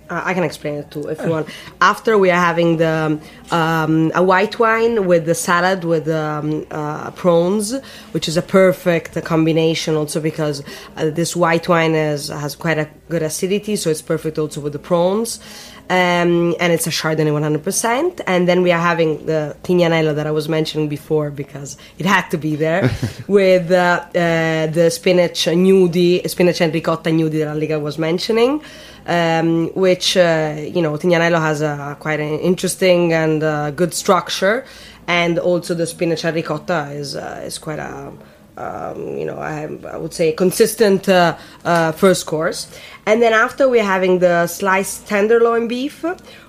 Uh, 0.09 0.21
I 0.23 0.33
can 0.33 0.43
explain 0.43 0.75
it 0.75 0.89
too 0.89 1.07
if 1.09 1.19
you 1.21 1.29
want. 1.29 1.49
After 1.81 2.17
we 2.17 2.31
are 2.31 2.39
having 2.39 2.77
the 2.77 3.19
um, 3.51 4.11
a 4.15 4.23
white 4.23 4.57
wine 4.57 5.05
with 5.05 5.25
the 5.25 5.35
salad 5.35 5.83
with 5.83 6.07
um, 6.07 6.65
uh, 6.71 7.11
prawns, 7.11 7.75
which 8.11 8.29
is 8.29 8.37
a 8.37 8.41
perfect 8.41 9.21
combination. 9.25 9.95
Also 9.95 10.21
because 10.21 10.63
uh, 10.95 11.09
this 11.09 11.35
white 11.35 11.67
wine 11.67 11.93
is, 11.93 12.29
has 12.29 12.55
quite 12.55 12.77
a 12.77 12.87
good 13.09 13.21
acidity, 13.21 13.75
so 13.75 13.89
it's 13.89 14.01
perfect 14.01 14.37
also 14.39 14.61
with 14.61 14.71
the 14.71 14.79
prawns. 14.79 15.39
Um, 15.89 16.53
and 16.59 16.73
it's 16.73 16.85
a 16.85 16.89
Chardonnay 16.89 17.31
100%. 17.31 18.21
And 18.27 18.47
then 18.47 18.61
we 18.61 18.73
are 18.73 18.81
having 18.81 19.25
the 19.25 19.55
Tignanello 19.63 20.13
that 20.15 20.27
I 20.27 20.31
was 20.31 20.49
mentioning 20.49 20.89
before 20.89 21.31
because 21.31 21.77
it 21.97 22.05
had 22.05 22.27
to 22.29 22.37
be 22.37 22.57
there 22.57 22.91
with 23.27 23.71
uh, 23.71 24.05
uh, 24.07 24.67
the 24.67 24.89
spinach 24.91 25.45
gnudi, 25.45 26.29
spinach 26.29 26.59
and 26.59 26.73
ricotta 26.73 27.09
gnudi 27.09 27.39
that 27.39 27.47
Allegra 27.47 27.79
was 27.79 27.97
mentioning 27.97 28.61
um, 29.07 29.69
which 29.73 30.17
uh, 30.17 30.55
you 30.57 30.81
know 30.81 30.93
Tignanello 30.93 31.39
has 31.39 31.61
a 31.61 31.97
quite 31.99 32.19
an 32.19 32.39
interesting 32.39 33.13
and 33.13 33.41
uh, 33.41 33.71
good 33.71 33.93
structure, 33.93 34.65
and 35.07 35.39
also 35.39 35.73
the 35.73 35.87
spinach 35.87 36.25
and 36.25 36.35
ricotta 36.35 36.91
is 36.91 37.15
uh, 37.15 37.41
is 37.45 37.57
quite 37.57 37.79
a 37.79 38.11
um, 38.57 39.17
you 39.17 39.25
know 39.25 39.37
I, 39.37 39.69
I 39.87 39.97
would 39.97 40.13
say 40.13 40.31
consistent 40.33 41.07
uh, 41.07 41.37
uh, 41.63 41.91
first 41.91 42.25
course, 42.25 42.67
and 43.05 43.21
then 43.21 43.33
after 43.33 43.69
we're 43.69 43.83
having 43.83 44.19
the 44.19 44.47
sliced 44.47 45.07
tenderloin 45.07 45.67
beef 45.67 46.03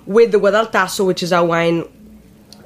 with 0.05 0.31
the 0.31 0.39
Guado 0.39 0.55
al 0.55 0.67
Tasso, 0.67 1.05
which 1.05 1.23
is 1.23 1.31
our 1.31 1.45
wine. 1.45 1.85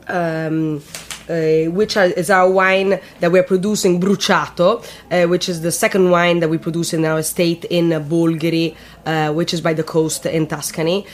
Um, 0.08 0.82
uh, 1.30 1.72
which 1.72 1.96
are, 1.96 2.08
is 2.08 2.30
our 2.30 2.50
wine 2.50 3.00
that 3.22 3.32
we're 3.32 3.44
producing, 3.44 4.02
Bruciato, 4.02 4.84
uh, 5.10 5.26
which 5.30 5.48
is 5.48 5.62
the 5.62 5.72
second 5.72 6.10
wine 6.10 6.42
that 6.42 6.50
we 6.50 6.58
produce 6.58 6.94
in 6.94 7.06
our 7.06 7.20
estate 7.20 7.64
in 7.70 7.90
Bolgheri, 7.90 8.76
uh, 9.06 9.32
which 9.32 9.54
is 9.54 9.62
by 9.62 9.74
the 9.74 9.84
coast 9.84 10.26
in 10.26 10.48
Tuscany. 10.48 11.06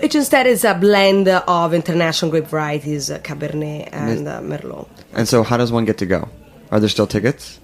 Which 0.00 0.14
instead 0.14 0.46
is 0.46 0.64
a 0.64 0.74
blend 0.74 1.28
of 1.28 1.74
international 1.74 2.30
grape 2.30 2.46
varieties, 2.46 3.10
uh, 3.10 3.18
Cabernet 3.18 3.90
and 3.92 4.26
uh, 4.26 4.40
Merlot. 4.40 4.88
And 5.12 5.28
so, 5.28 5.42
how 5.42 5.58
does 5.58 5.70
one 5.70 5.84
get 5.84 5.98
to 5.98 6.06
go? 6.06 6.28
Are 6.70 6.80
there 6.80 6.88
still 6.88 7.06
tickets? 7.06 7.60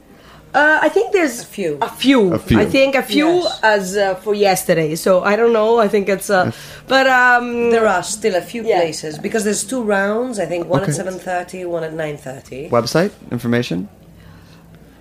Uh, 0.53 0.81
I 0.83 0.89
think 0.89 1.13
there's 1.13 1.43
a 1.43 1.47
few. 1.47 1.79
A 1.81 1.89
few. 1.89 2.35
A 2.35 2.39
few. 2.39 2.59
I 2.59 2.67
think 2.67 2.97
a 2.97 3.03
few 3.05 3.29
Yes. 3.29 3.61
as 3.63 3.97
uh, 3.97 4.15
for 4.17 4.35
yesterday. 4.35 4.97
So 4.97 5.23
I 5.23 5.37
don't 5.37 5.53
know. 5.53 5.79
I 5.79 5.87
think 5.87 6.09
it's. 6.09 6.29
Uh, 6.29 6.51
but 6.89 7.07
um, 7.07 7.71
There 7.71 7.87
are 7.87 8.03
still 8.03 8.35
a 8.35 8.41
few 8.43 8.65
Yeah. 8.65 8.81
places 8.81 9.17
because 9.19 9.45
there's 9.45 9.63
two 9.63 9.83
rounds. 9.83 10.41
I 10.41 10.47
think 10.47 10.67
one 10.67 10.83
Okay. 10.83 10.91
at 10.91 10.97
seven 10.97 11.19
thirty, 11.21 11.65
one 11.65 11.85
at 11.85 11.93
nine 11.95 12.17
thirty. 12.19 12.69
Website 12.69 13.13
information? 13.31 13.89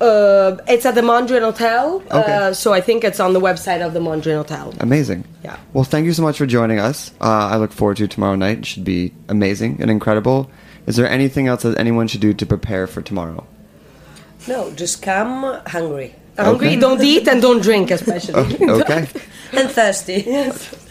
uh, 0.02 0.56
it's 0.68 0.86
at 0.86 0.96
the 0.96 1.02
Mondrian 1.02 1.42
Hotel. 1.42 2.02
Okay. 2.12 2.34
Uh, 2.34 2.54
so 2.54 2.72
I 2.72 2.80
think 2.82 3.04
it's 3.04 3.20
on 3.20 3.34
the 3.34 3.42
website 3.42 3.86
of 3.86 3.94
the 3.94 4.00
Mondrian 4.00 4.38
Hotel. 4.38 4.74
Amazing. 4.80 5.26
Yeah. 5.44 5.58
Well, 5.74 5.84
thank 5.84 6.06
you 6.06 6.14
so 6.14 6.22
much 6.22 6.38
for 6.38 6.46
joining 6.46 6.80
us. 6.80 7.12
Uh, 7.20 7.26
I 7.54 7.58
look 7.58 7.72
forward 7.74 7.98
to 7.98 8.08
tomorrow 8.08 8.36
night. 8.36 8.60
It 8.60 8.66
should 8.66 8.86
be 8.86 9.14
amazing 9.28 9.78
and 9.82 9.90
incredible. 9.92 10.50
Is 10.88 10.96
there 10.96 11.10
anything 11.10 11.48
else 11.48 11.64
that 11.64 11.78
anyone 11.78 12.08
should 12.08 12.22
do 12.22 12.34
to 12.34 12.46
prepare 12.46 12.88
for 12.88 13.02
tomorrow? 13.02 13.46
No, 14.48 14.72
just 14.72 15.02
come 15.02 15.62
hungry 15.68 16.16
Hungry, 16.40 16.68
Okay. 16.70 16.80
don't 16.80 17.04
eat 17.04 17.28
and 17.28 17.42
don't 17.42 17.62
drink, 17.62 17.92
especially. 17.92 18.34
Okay. 18.70 19.08
and 19.54 19.70
thirsty. 19.70 20.26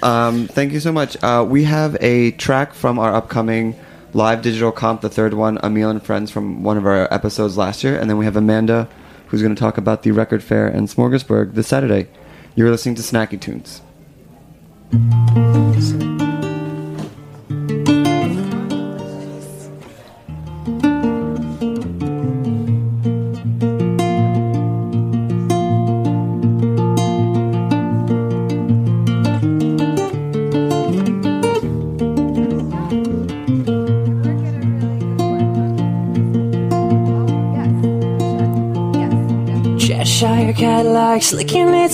Um, 0.02 0.46
thank 0.48 0.72
you 0.72 0.80
so 0.80 0.92
much. 0.92 1.16
Uh, 1.22 1.44
we 1.48 1.64
have 1.64 1.96
a 2.00 2.32
track 2.32 2.74
from 2.74 2.98
our 2.98 3.14
upcoming 3.14 3.74
live 4.12 4.42
digital 4.42 4.72
comp, 4.72 5.00
the 5.00 5.08
third 5.08 5.34
one, 5.34 5.58
Emil 5.62 5.90
and 5.90 6.02
Friends, 6.02 6.30
from 6.30 6.62
one 6.62 6.76
of 6.76 6.86
our 6.86 7.12
episodes 7.12 7.56
last 7.56 7.82
year. 7.82 7.98
And 7.98 8.10
then 8.10 8.18
we 8.18 8.24
have 8.26 8.36
Amanda, 8.36 8.88
who's 9.28 9.40
going 9.42 9.54
to 9.54 9.58
talk 9.60 9.78
about 9.78 10.02
the 10.02 10.10
record 10.12 10.42
fair 10.42 10.66
and 10.66 10.88
Smorgasburg 10.88 11.54
this 11.54 11.68
Saturday. 11.68 12.08
You're 12.54 12.70
listening 12.70 12.96
to 12.96 13.02
Snacky 13.02 13.40
Tunes. 13.40 13.80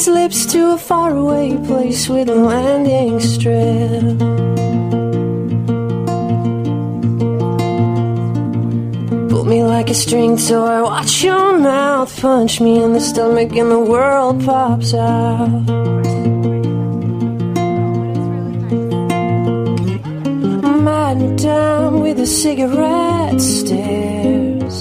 Its 0.04 0.10
lips 0.10 0.44
to 0.52 0.74
a 0.74 0.76
faraway 0.76 1.56
place 1.66 2.10
with 2.10 2.28
a 2.28 2.34
landing 2.34 3.18
strip. 3.20 4.18
Pull 9.30 9.44
me 9.44 9.64
like 9.64 9.88
a 9.88 9.94
string 9.94 10.36
toy, 10.36 10.82
watch 10.82 11.24
your 11.24 11.58
mouth 11.58 12.20
punch 12.20 12.60
me 12.60 12.82
in 12.82 12.92
the 12.92 13.00
stomach, 13.00 13.56
and 13.56 13.70
the 13.70 13.80
world 13.80 14.44
pops 14.44 14.92
out. 14.92 15.48
Madame 20.82 22.00
with 22.00 22.20
a 22.20 22.26
cigarette 22.26 23.40
stares. 23.40 24.80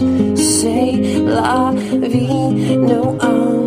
Say 0.60 1.18
la 1.20 1.72
vie, 1.72 2.76
no 2.76 3.18
underwear. 3.22 3.63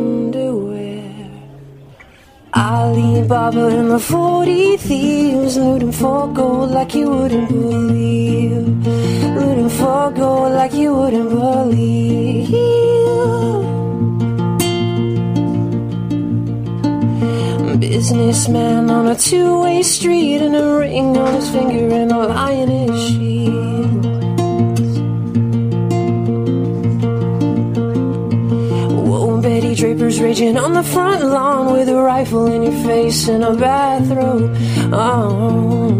Baba 3.29 3.67
and 3.67 3.91
the 3.91 3.99
40 3.99 4.77
thieves 4.77 5.57
looting 5.57 5.91
for 5.91 6.33
gold 6.33 6.71
like 6.71 6.95
you 6.95 7.11
wouldn't 7.11 7.49
believe. 7.49 8.87
Looting 9.37 9.69
for 9.69 10.13
gold 10.13 10.53
like 10.53 10.73
you 10.73 10.95
wouldn't 10.95 11.31
believe. 11.31 12.97
Businessman 17.81 18.91
on 18.91 19.09
a 19.09 19.17
two-way 19.17 19.83
street 19.83 20.41
and 20.43 20.55
a 20.55 20.79
ring 20.79 21.17
on 21.17 21.35
his 21.35 21.51
finger 21.51 21.95
and 21.95 22.13
a 22.13 22.29
lion 22.29 22.71
in 22.71 22.93
his 22.93 23.09
shield. 23.09 23.46
Draper's 29.77 30.23
raging 30.23 30.57
on 30.57 30.73
the 30.73 30.83
front 30.83 31.23
lawn 31.23 31.71
with 31.75 31.91
a 31.91 31.95
rifle 31.95 32.47
in 32.47 32.63
your 32.63 32.83
face 32.83 33.29
and 33.29 33.45
a 33.45 33.55
bathrobe. 33.55 34.57
Oh. 34.91 35.91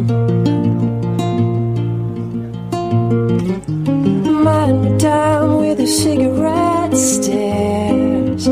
Madame 4.43 5.59
with 5.59 5.79
a 5.81 5.87
cigarette 5.87 6.97
stares. 6.97 8.45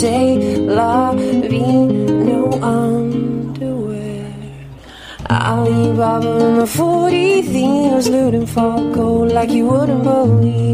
Say 0.00 0.56
la 0.56 1.12
vie, 1.12 1.86
no 2.30 2.50
underwear. 2.62 4.34
Ali 5.28 5.94
Baba 5.94 6.46
and 6.46 6.62
the 6.62 6.66
40 6.66 7.42
thieves 7.42 8.08
looting 8.08 8.46
for 8.46 8.90
gold 8.94 9.32
like 9.32 9.50
you 9.50 9.66
wouldn't 9.66 10.02
believe. 10.02 10.72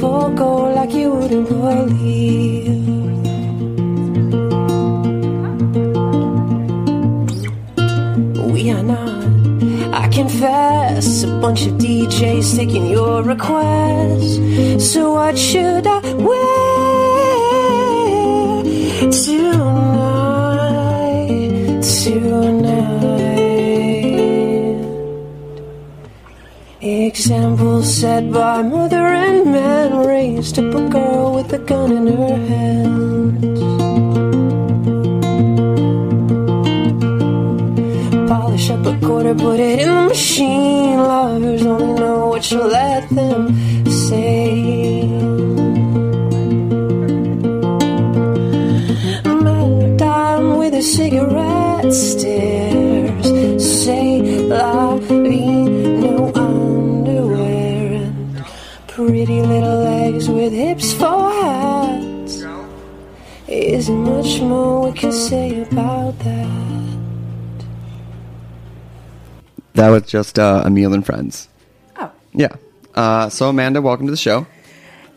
For 0.00 0.30
gold 0.34 0.74
like 0.74 0.92
you 0.92 1.10
wouldn't 1.10 1.48
believe. 1.48 2.86
We 8.52 8.70
are 8.70 8.82
not. 8.82 9.24
I 9.94 10.08
confess, 10.08 11.22
a 11.22 11.28
bunch 11.40 11.66
of 11.66 11.74
DJs 11.74 12.56
taking 12.56 12.86
your 12.88 13.22
request. 13.22 14.40
So 14.92 15.14
what 15.14 15.38
should 15.38 15.86
I 15.86 16.00
wear 16.14 16.65
Example 27.18 27.82
set 27.82 28.30
by 28.30 28.60
mother 28.60 29.06
and 29.06 29.50
man 29.50 30.06
raised 30.06 30.58
up 30.58 30.74
a 30.74 30.86
girl 30.90 31.32
with 31.36 31.50
a 31.54 31.58
gun 31.58 31.90
in 31.90 32.06
her 32.08 32.36
hands. 32.52 33.60
Polish 38.28 38.68
up 38.68 38.84
a 38.84 38.98
quarter, 39.00 39.34
put 39.34 39.58
it 39.58 39.80
in 39.80 39.88
the 39.88 40.08
machine. 40.10 40.98
Lovers 40.98 41.64
only 41.64 41.94
know 41.98 42.28
what 42.28 42.50
you 42.50 42.62
let 42.62 43.08
them 43.08 43.42
say. 43.90 45.08
Madame 49.24 50.58
with 50.58 50.74
a 50.74 50.82
cigarette 50.82 51.94
stares. 51.94 53.26
Say 53.84 54.20
la 54.50 54.98
hips 60.66 60.92
for 60.94 61.30
hats. 61.30 62.44
Isn't 63.48 64.02
much 64.02 64.40
more 64.40 64.90
we 64.90 64.98
can 64.98 65.12
say 65.12 65.62
about 65.62 66.18
that. 66.20 67.06
That 69.74 69.90
was 69.90 70.02
just 70.04 70.38
uh, 70.38 70.64
Emil 70.66 70.92
and 70.94 71.04
Friends. 71.06 71.48
Oh, 71.96 72.10
Yeah. 72.32 72.56
Uh, 72.94 73.28
so, 73.28 73.50
Amanda, 73.50 73.80
welcome 73.82 74.06
to 74.06 74.10
the 74.10 74.16
show. 74.16 74.46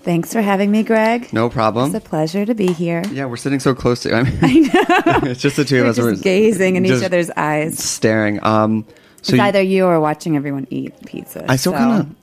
thanks 0.03 0.33
for 0.33 0.41
having 0.41 0.69
me, 0.69 0.83
Greg. 0.83 1.31
No 1.33 1.49
problem. 1.49 1.95
It's 1.95 2.05
a 2.05 2.07
pleasure 2.09 2.45
to 2.45 2.53
be 2.53 2.67
here. 2.73 3.01
Yeah, 3.11 3.25
we're 3.25 3.37
sitting 3.37 3.59
so 3.61 3.73
close 3.73 4.01
to. 4.01 4.13
I 4.13 4.23
mean, 4.23 4.33
it's 4.43 5.41
just 5.41 5.55
the 5.55 5.63
two 5.65 5.77
of 5.77 5.83
We're 5.85 5.89
us. 5.89 5.95
just 5.95 6.07
We're 6.07 6.15
gazing 6.23 6.75
in 6.75 6.85
each 6.85 7.01
other's 7.03 7.31
eyes. 7.31 7.79
staring. 7.81 8.43
Um, 8.43 8.85
so 9.21 9.31
it's 9.31 9.37
you- 9.37 9.41
either 9.41 9.61
you 9.61 9.85
or 9.85 9.99
watching 10.01 10.35
everyone 10.35 10.67
eat 10.69 10.93
pizza. 11.05 11.45
I 11.49 11.55
still 11.55 11.71
so- 11.71 11.77
kind 11.77 12.01
of. 12.01 12.15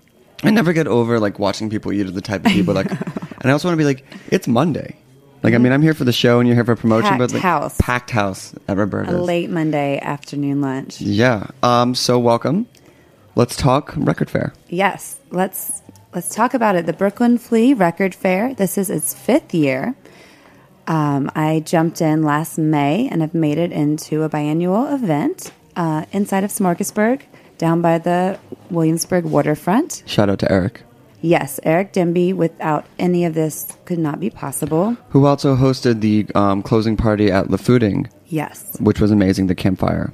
I 0.45 0.51
never 0.51 0.75
get 0.75 0.87
over 0.87 1.19
like 1.19 1.39
watching 1.39 1.71
people 1.71 1.91
eat. 1.95 2.07
Are 2.07 2.11
the 2.11 2.21
type 2.21 2.45
of 2.45 2.53
people 2.53 2.75
like, 2.75 2.91
and 3.47 3.51
I 3.51 3.53
also 3.53 3.69
want 3.69 3.79
to 3.79 3.81
be 3.81 3.85
like, 3.85 4.05
it's 4.33 4.49
Monday. 4.49 4.97
Like, 5.45 5.55
I 5.55 5.59
mean, 5.59 5.73
I'm 5.73 5.83
here 5.83 5.95
for 5.95 6.03
the 6.03 6.13
show 6.13 6.41
and 6.41 6.49
you're 6.49 6.57
here 6.57 6.65
for 6.65 6.75
promotion, 6.75 7.11
Packed 7.11 7.19
but 7.21 7.33
like, 7.33 7.43
house. 7.43 7.77
packed 7.81 8.11
house 8.11 8.53
at 8.67 8.77
a 8.77 8.81
Roberta's. 8.81 9.15
late 9.21 9.49
Monday 9.49 10.01
afternoon 10.01 10.61
lunch. 10.61 11.01
Yeah. 11.01 11.47
Um. 11.63 11.95
So 11.95 12.19
welcome. 12.19 12.67
Let's 13.37 13.55
talk 13.55 13.95
record 13.97 14.29
fair. 14.29 14.53
Yes, 14.69 15.21
let's 15.31 15.83
let's 16.13 16.35
talk 16.35 16.53
about 16.55 16.75
it. 16.75 16.87
The 16.87 16.93
Brooklyn 16.93 17.39
Flea 17.39 17.75
Record 17.75 18.13
Fair. 18.13 18.55
This 18.55 18.77
is 18.77 18.91
its 18.91 19.15
fifth 19.15 19.55
year. 19.55 19.95
Um, 20.89 21.31
I 21.37 21.61
jumped 21.65 22.01
in 22.01 22.25
last 22.25 22.59
May 22.59 23.09
and 23.09 23.21
have 23.21 23.35
made 23.35 23.59
it 23.59 23.71
into 23.71 24.25
a 24.25 24.29
biannual 24.29 24.93
event 24.93 25.53
uh, 25.77 26.07
inside 26.11 26.43
of 26.43 26.51
Smorgasburg. 26.51 27.23
down 27.59 27.81
by 27.83 27.99
the 27.99 28.39
Williamsburg 28.71 29.25
waterfront. 29.25 30.03
Shout 30.07 30.29
out 30.29 30.39
to 30.41 30.51
Eric, 30.53 30.83
Yes, 31.27 31.59
Eric 31.65 31.93
Demby. 31.93 32.33
Without 32.35 32.85
any 33.01 33.25
of 33.25 33.35
this, 33.35 33.77
could 33.85 33.99
not 33.99 34.21
be 34.21 34.31
possible. 34.31 34.97
who 35.11 35.27
also 35.27 35.57
hosted 35.57 36.01
the 36.01 36.27
um, 36.35 36.63
closing 36.63 36.97
party 36.97 37.31
at 37.33 37.51
Le 37.51 37.59
Fooding, 37.59 38.09
Yes, 38.27 38.77
which 38.81 39.01
was 39.01 39.11
amazing. 39.11 39.49
The 39.49 39.55
campfire. 39.55 40.13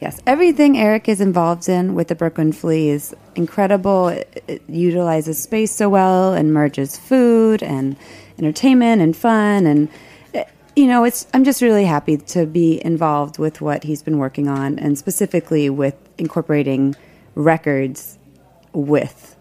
yes. 0.00 0.20
Everything 0.26 0.78
Eric 0.78 1.08
is 1.08 1.20
involved 1.20 1.68
in 1.68 1.94
with 1.94 2.08
the 2.08 2.14
Brooklyn 2.14 2.52
Flea 2.52 2.88
is 2.90 3.14
incredible. 3.34 4.08
It, 4.08 4.42
it 4.48 4.62
utilizes 4.68 5.42
space 5.42 5.72
so 5.74 5.88
well 5.90 6.32
and 6.32 6.52
merges 6.52 6.96
food 6.98 7.62
and 7.62 7.96
entertainment 8.38 9.02
and 9.02 9.14
fun 9.16 9.66
and. 9.66 9.88
eh, 10.34 10.44
You 10.76 10.86
know, 10.86 11.04
it's. 11.04 11.26
I'm 11.34 11.44
just 11.44 11.60
really 11.62 11.84
happy 11.84 12.16
to 12.34 12.46
be 12.46 12.80
involved 12.84 13.38
with 13.38 13.60
what 13.60 13.84
he's 13.84 14.02
been 14.02 14.18
working 14.18 14.48
on, 14.48 14.78
and 14.78 14.96
specifically 14.98 15.68
with 15.70 15.94
incorporating 16.18 16.96
records 17.34 18.18
with 18.72 19.33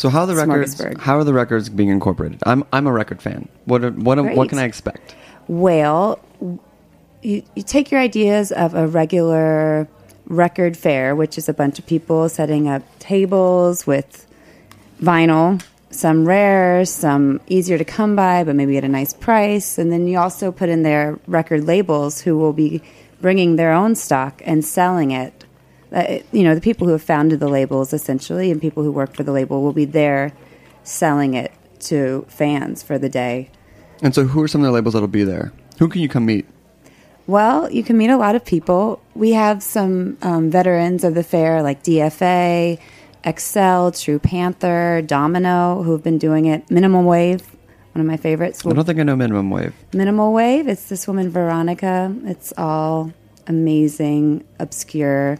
So 0.00 0.08
how 0.08 0.22
are 0.22 0.26
the 0.26 0.34
records? 0.34 0.82
How 0.98 1.18
are 1.18 1.24
the 1.24 1.34
records 1.34 1.68
being 1.68 1.90
incorporated? 1.90 2.42
I'm 2.46 2.64
I'm 2.72 2.86
a 2.86 2.92
record 2.92 3.20
fan. 3.20 3.50
What 3.66 3.84
are, 3.84 3.90
what 3.90 4.16
what 4.34 4.48
can 4.48 4.58
I 4.58 4.64
expect? 4.64 5.14
Well, 5.46 6.18
you, 7.20 7.42
you 7.54 7.62
take 7.62 7.90
your 7.90 8.00
ideas 8.00 8.50
of 8.50 8.74
a 8.74 8.86
regular 8.86 9.86
record 10.24 10.78
fair, 10.78 11.14
which 11.14 11.36
is 11.36 11.50
a 11.50 11.52
bunch 11.52 11.78
of 11.78 11.84
people 11.86 12.30
setting 12.30 12.66
up 12.66 12.82
tables 12.98 13.86
with 13.86 14.26
vinyl, 15.02 15.62
some 15.90 16.26
rare, 16.26 16.86
some 16.86 17.38
easier 17.48 17.76
to 17.76 17.84
come 17.84 18.16
by, 18.16 18.42
but 18.42 18.56
maybe 18.56 18.78
at 18.78 18.84
a 18.84 18.88
nice 18.88 19.12
price. 19.12 19.76
And 19.76 19.92
then 19.92 20.06
you 20.06 20.18
also 20.18 20.50
put 20.50 20.70
in 20.70 20.82
there 20.82 21.18
record 21.26 21.64
labels 21.64 22.22
who 22.22 22.38
will 22.38 22.54
be 22.54 22.80
bringing 23.20 23.56
their 23.56 23.74
own 23.74 23.94
stock 23.94 24.40
and 24.46 24.64
selling 24.64 25.10
it. 25.10 25.44
Uh, 25.92 26.18
you 26.32 26.42
know, 26.44 26.54
the 26.54 26.60
people 26.60 26.86
who 26.86 26.92
have 26.92 27.02
founded 27.02 27.40
the 27.40 27.48
labels 27.48 27.92
essentially 27.92 28.50
and 28.50 28.60
people 28.60 28.82
who 28.82 28.92
work 28.92 29.14
for 29.14 29.22
the 29.22 29.32
label 29.32 29.62
will 29.62 29.72
be 29.72 29.84
there 29.84 30.32
selling 30.84 31.34
it 31.34 31.52
to 31.80 32.24
fans 32.28 32.82
for 32.82 32.98
the 32.98 33.08
day. 33.08 33.50
And 34.02 34.14
so, 34.14 34.24
who 34.24 34.42
are 34.42 34.48
some 34.48 34.60
of 34.60 34.66
the 34.66 34.72
labels 34.72 34.94
that'll 34.94 35.08
be 35.08 35.24
there? 35.24 35.52
Who 35.78 35.88
can 35.88 36.00
you 36.00 36.08
come 36.08 36.26
meet? 36.26 36.46
Well, 37.26 37.70
you 37.70 37.82
can 37.82 37.96
meet 37.96 38.10
a 38.10 38.16
lot 38.16 38.34
of 38.34 38.44
people. 38.44 39.00
We 39.14 39.32
have 39.32 39.62
some 39.62 40.18
um, 40.22 40.50
veterans 40.50 41.04
of 41.04 41.14
the 41.14 41.22
fair 41.22 41.62
like 41.62 41.82
DFA, 41.82 42.80
XL, 43.24 43.90
True 43.90 44.18
Panther, 44.18 45.02
Domino, 45.02 45.82
who 45.82 45.92
have 45.92 46.02
been 46.02 46.18
doing 46.18 46.46
it. 46.46 46.70
Minimum 46.70 47.04
Wave, 47.04 47.42
one 47.92 48.00
of 48.00 48.06
my 48.06 48.16
favorites. 48.16 48.64
I 48.64 48.72
don't 48.72 48.84
think 48.84 48.98
I 48.98 49.02
know 49.02 49.16
minimum 49.16 49.50
wave. 49.50 49.74
Minimal 49.92 50.32
Wave, 50.32 50.68
it's 50.68 50.88
this 50.88 51.06
woman, 51.06 51.30
Veronica. 51.30 52.14
It's 52.24 52.52
all 52.56 53.12
amazing, 53.46 54.44
obscure 54.58 55.38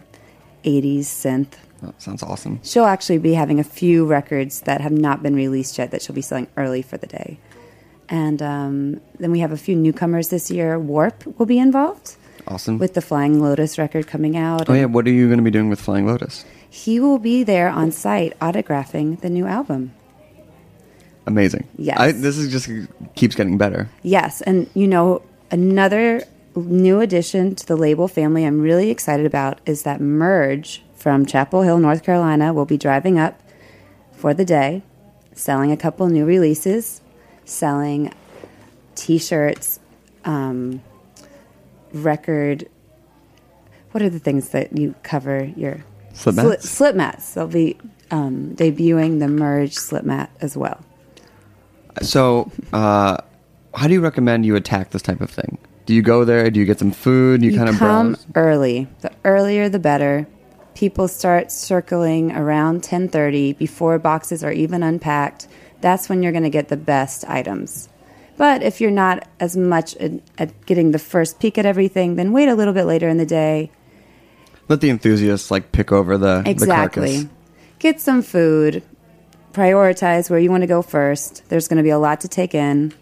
80s 0.63 1.01
synth. 1.01 1.53
Oh, 1.83 1.93
sounds 1.97 2.21
awesome. 2.23 2.59
She'll 2.63 2.85
actually 2.85 3.17
be 3.17 3.33
having 3.33 3.59
a 3.59 3.63
few 3.63 4.05
records 4.05 4.61
that 4.61 4.81
have 4.81 4.91
not 4.91 5.23
been 5.23 5.35
released 5.35 5.77
yet 5.77 5.91
that 5.91 6.01
she'll 6.01 6.15
be 6.15 6.21
selling 6.21 6.47
early 6.55 6.81
for 6.81 6.97
the 6.97 7.07
day. 7.07 7.39
And 8.07 8.41
um, 8.41 9.01
then 9.19 9.31
we 9.31 9.39
have 9.39 9.51
a 9.51 9.57
few 9.57 9.75
newcomers 9.75 10.29
this 10.29 10.51
year. 10.51 10.77
Warp 10.77 11.25
will 11.39 11.45
be 11.45 11.57
involved 11.59 12.17
Awesome. 12.47 12.77
with 12.77 12.93
the 12.93 13.01
Flying 13.01 13.41
Lotus 13.41 13.77
record 13.77 14.05
coming 14.07 14.35
out. 14.37 14.69
oh 14.69 14.73
yeah, 14.73 14.85
what 14.85 15.07
are 15.07 15.11
you 15.11 15.27
going 15.27 15.37
to 15.39 15.43
be 15.43 15.49
doing 15.51 15.69
with 15.69 15.79
Flying 15.79 16.05
Lotus? 16.05 16.43
He 16.69 16.99
will 16.99 17.19
be 17.19 17.43
there 17.43 17.69
on 17.69 17.91
site 17.91 18.37
autographing 18.39 19.19
the 19.21 19.29
new 19.29 19.45
album. 19.47 19.93
Amazing. 21.25 21.67
Yes. 21.77 21.99
I, 21.99 22.11
this 22.11 22.37
is 22.37 22.51
just 22.51 22.69
keeps 23.15 23.35
getting 23.35 23.57
better. 23.57 23.89
Yes, 24.03 24.41
and 24.41 24.69
you 24.73 24.87
know, 24.87 25.21
another 25.51 26.23
new 26.55 26.99
addition 26.99 27.55
to 27.55 27.65
the 27.65 27.75
label 27.75 28.07
family 28.07 28.45
I'm 28.45 28.61
really 28.61 28.89
excited 28.89 29.25
about 29.25 29.59
is 29.65 29.83
that 29.83 30.01
Merge 30.01 30.83
from 30.95 31.25
Chapel 31.25 31.61
Hill, 31.61 31.79
North 31.79 32.03
Carolina, 32.03 32.53
will 32.53 32.65
be 32.65 32.77
driving 32.77 33.17
up 33.17 33.41
for 34.11 34.33
the 34.33 34.45
day, 34.45 34.83
selling 35.33 35.71
a 35.71 35.77
couple 35.77 36.07
new 36.07 36.25
releases, 36.25 37.01
selling 37.45 38.13
t 38.95 39.17
shirts, 39.17 39.79
um, 40.25 40.81
record. 41.93 42.69
What 43.91 44.01
are 44.03 44.09
the 44.09 44.19
things 44.19 44.49
that 44.49 44.77
you 44.77 44.95
cover 45.03 45.45
your 45.55 45.83
Slip 46.13 46.35
mats? 46.35 46.69
Slip, 46.69 46.95
mats. 46.95 47.33
They'll 47.33 47.47
be 47.47 47.77
um, 48.09 48.55
debuting 48.55 49.19
the 49.19 49.27
Merge 49.27 49.73
slip 49.73 50.03
mat 50.03 50.29
as 50.41 50.55
well. 50.57 50.83
So, 52.01 52.51
uh, 52.73 53.17
how 53.73 53.87
do 53.87 53.93
you 53.93 54.01
recommend 54.01 54.45
you 54.45 54.55
attack 54.55 54.91
this 54.91 55.01
type 55.01 55.21
of 55.21 55.29
thing? 55.29 55.57
Do 55.85 55.93
you 55.93 56.01
go 56.01 56.23
there? 56.25 56.49
Do 56.49 56.59
you 56.59 56.65
get 56.65 56.79
some 56.79 56.91
food? 56.91 57.41
You, 57.43 57.51
you 57.51 57.57
kind 57.57 57.69
of 57.69 57.77
come 57.77 58.13
browse? 58.13 58.27
early. 58.35 58.87
The 59.01 59.11
earlier, 59.25 59.67
the 59.69 59.79
better. 59.79 60.27
People 60.75 61.07
start 61.07 61.51
circling 61.51 62.31
around 62.31 62.81
10:30 62.83 63.57
before 63.57 63.99
boxes 63.99 64.43
are 64.43 64.51
even 64.51 64.83
unpacked. 64.83 65.47
That's 65.81 66.07
when 66.07 66.21
you're 66.23 66.31
going 66.31 66.43
to 66.43 66.49
get 66.49 66.67
the 66.69 66.77
best 66.77 67.25
items. 67.27 67.89
But 68.37 68.63
if 68.63 68.79
you're 68.79 68.91
not 68.91 69.27
as 69.39 69.57
much 69.57 69.95
at, 69.97 70.65
getting 70.65 70.91
the 70.91 70.99
first 70.99 71.39
peek 71.39 71.57
at 71.57 71.65
everything, 71.65 72.15
then 72.15 72.31
wait 72.31 72.47
a 72.47 72.55
little 72.55 72.73
bit 72.73 72.85
later 72.85 73.09
in 73.09 73.17
the 73.17 73.25
day. 73.25 73.71
Let 74.69 74.79
the 74.81 74.89
enthusiasts 74.89 75.51
like 75.51 75.71
pick 75.71 75.91
over 75.91 76.17
the 76.17 76.41
the 76.43 76.49
Exactly. 76.49 77.13
carcass. 77.15 77.29
Get 77.79 77.99
some 77.99 78.21
food. 78.21 78.83
Prioritize 79.53 80.29
where 80.29 80.39
you 80.39 80.49
want 80.49 80.61
to 80.61 80.67
go 80.67 80.81
first. 80.81 81.43
There's 81.49 81.67
going 81.67 81.77
to 81.77 81.83
be 81.83 81.89
a 81.89 81.99
lot 81.99 82.21
to 82.21 82.27
take 82.29 82.55
in. 82.55 82.93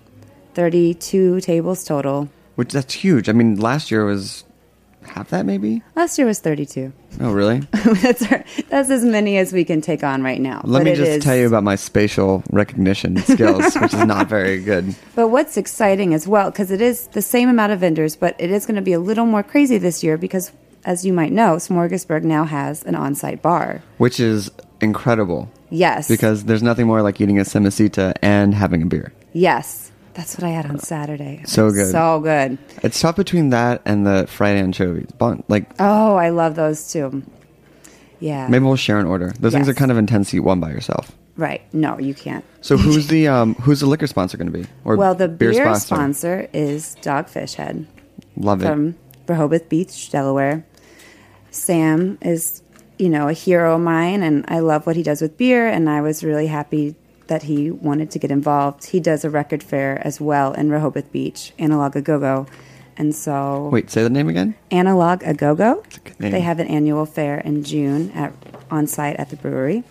32 0.56 1.42
tables 1.42 1.84
total. 1.84 2.30
Which 2.60 2.74
that's 2.74 2.94
huge. 2.94 3.30
I 3.30 3.32
mean, 3.32 3.56
last 3.56 3.90
year 3.90 4.04
was 4.04 4.44
half 5.04 5.30
that 5.30 5.46
maybe. 5.46 5.82
Last 5.96 6.18
year 6.18 6.28
was 6.28 6.42
32. 6.42 6.92
Oh, 7.22 7.32
really? 7.32 7.60
that's, 8.02 8.22
our, 8.30 8.44
that's 8.68 8.90
as 8.90 9.06
many 9.06 9.38
as 9.38 9.54
we 9.54 9.64
can 9.64 9.80
take 9.80 10.04
on 10.04 10.22
right 10.24 10.42
now. 10.42 10.60
Let 10.66 10.80
But 10.82 10.84
me 10.92 10.96
just 10.96 11.10
is- 11.10 11.24
tell 11.24 11.38
you 11.38 11.48
about 11.48 11.64
my 11.64 11.76
spatial 11.76 12.44
recognition 12.52 13.16
skills, 13.24 13.76
which 13.76 13.94
is 13.94 14.04
not 14.04 14.28
very 14.28 14.60
good. 14.62 14.94
But 15.16 15.30
what's 15.30 15.56
exciting 15.56 16.14
as 16.14 16.28
well, 16.28 16.52
because 16.52 16.70
it 16.70 16.82
is 16.82 17.08
the 17.08 17.22
same 17.22 17.48
amount 17.48 17.72
of 17.72 17.80
vendors, 17.80 18.18
but 18.18 18.36
it 18.38 18.52
is 18.52 18.66
going 18.66 18.76
to 18.76 18.82
be 18.82 18.92
a 18.92 19.00
little 19.00 19.26
more 19.26 19.42
crazy 19.42 19.78
this 19.78 20.04
year 20.04 20.18
because, 20.18 20.52
as 20.84 21.06
you 21.06 21.14
might 21.14 21.32
know, 21.32 21.56
Smorgasburg 21.56 22.24
now 22.24 22.44
has 22.44 22.84
an 22.84 22.94
on 22.94 23.16
site 23.16 23.42
bar. 23.42 23.82
Which 24.00 24.20
is 24.20 24.52
incredible 24.82 25.50
Yes. 25.70 26.10
because 26.10 26.44
there's 26.44 26.62
nothing 26.62 26.88
more 26.88 27.02
like 27.04 27.22
eating 27.22 27.40
a 27.40 27.44
semicita 27.44 28.16
and 28.22 28.54
having 28.54 28.82
a 28.82 28.86
beer. 28.86 29.14
Yes. 29.32 29.94
That's 30.20 30.38
what 30.38 30.44
I 30.44 30.50
had 30.50 30.66
on 30.66 30.80
Saturday. 30.80 31.44
So 31.46 31.72
good. 31.72 31.92
So 31.92 32.20
good. 32.20 32.58
It's 32.84 33.00
tough 33.00 33.16
between 33.16 33.52
that 33.52 33.82
and 33.86 34.06
the 34.06 34.28
fried 34.28 34.58
anchovies. 34.58 35.10
Bun- 35.18 35.44
Like 35.48 35.70
Oh, 35.80 36.16
I 36.18 36.28
love 36.30 36.56
those 36.56 36.92
too. 36.92 37.24
Yeah. 38.20 38.50
maybe 38.50 38.66
we'll 38.66 38.76
share 38.76 39.00
an 39.00 39.06
order. 39.06 39.32
Those 39.40 39.54
things 39.54 39.68
Yes. 39.68 39.76
are 39.76 39.80
kind 39.80 39.92
of 39.92 39.98
intense 39.98 40.32
to 40.32 40.38
eat 40.38 40.42
one 40.42 40.60
by 40.60 40.72
yourself. 40.72 41.14
Right. 41.38 41.62
No, 41.74 41.98
you 42.00 42.14
can't. 42.14 42.44
So 42.60 42.76
who's 42.76 43.08
the 43.08 43.30
um 43.30 43.56
who's 43.56 43.80
the 43.80 43.86
liquor 43.86 44.08
sponsor 44.08 44.36
going 44.38 44.52
to 44.52 44.58
be? 44.60 44.66
Or 44.84 44.98
well, 44.98 45.16
the 45.16 45.30
beer, 45.30 45.74
sponsor 45.76 46.50
is 46.52 46.98
Dogfish 47.02 47.54
Head. 47.56 47.88
Love 48.36 48.62
it. 48.62 48.66
from 48.68 48.96
Rehoboth 49.26 49.70
Beach, 49.70 50.10
Delaware. 50.12 50.66
Sam 51.52 52.18
is, 52.22 52.62
you 52.98 53.08
know, 53.08 53.30
a 53.30 53.34
hero 53.34 53.76
of 53.76 53.82
mine, 53.82 54.22
and 54.22 54.44
I 54.50 54.60
love 54.60 54.86
what 54.86 54.98
he 54.98 55.04
does 55.04 55.22
with 55.22 55.38
beer. 55.38 55.66
And 55.68 55.90
I 55.90 56.02
was 56.02 56.26
really 56.26 56.48
happy 56.48 56.96
that 57.30 57.44
he 57.44 57.72
wanted 57.72 58.12
to 58.12 58.20
get 58.20 58.30
involved. 58.30 58.86
He 58.86 59.00
does 59.00 59.24
a 59.24 59.30
record 59.30 59.64
fair 59.64 60.06
as 60.06 60.20
well 60.20 60.54
in 60.54 60.70
Rehoboth 60.70 61.12
Beach, 61.12 61.54
Analog 61.58 61.96
a 61.96 62.02
Go 62.02 62.20
Go, 62.20 62.46
and 62.98 63.16
so 63.16 63.70
Wait, 63.72 63.90
say 63.90 64.04
the 64.04 64.10
name 64.10 64.28
again. 64.28 64.56
Analog 64.72 65.24
a 65.24 65.34
Go 65.34 65.56
Go. 65.56 65.84
a 65.84 66.00
good 66.00 66.20
name. 66.20 66.32
They 66.32 66.42
have 66.42 66.60
an 66.60 66.68
annual 66.68 67.06
fair 67.06 67.40
in 67.40 67.64
June 67.64 68.12
at 68.12 68.34
on 68.70 68.86
site 68.86 69.16
at 69.16 69.30
the 69.30 69.38
brewery, 69.38 69.84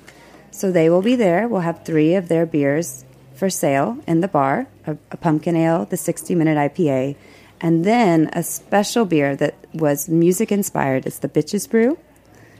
so 0.51 0.71
they 0.71 0.91
will 0.91 1.03
be 1.03 1.17
there. 1.17 1.49
We'll 1.49 1.63
have 1.63 1.85
three 1.85 2.15
of 2.15 2.29
their 2.29 2.45
beers 2.47 3.05
for 3.35 3.49
sale 3.49 3.99
in 4.07 4.21
the 4.21 4.29
bar: 4.29 4.67
a, 4.87 4.99
a 5.11 5.17
pumpkin 5.17 5.57
ale, 5.57 5.87
the 5.87 5.97
60 5.97 6.35
minute 6.35 6.59
IPA, 6.59 7.17
and 7.61 7.85
then 7.85 8.31
a 8.35 8.43
special 8.43 9.05
beer 9.05 9.35
that 9.37 9.55
was 9.73 10.09
music 10.09 10.53
inspired. 10.53 11.07
It's 11.07 11.19
the 11.19 11.29
Bitches 11.29 11.69
Brew, 11.69 11.99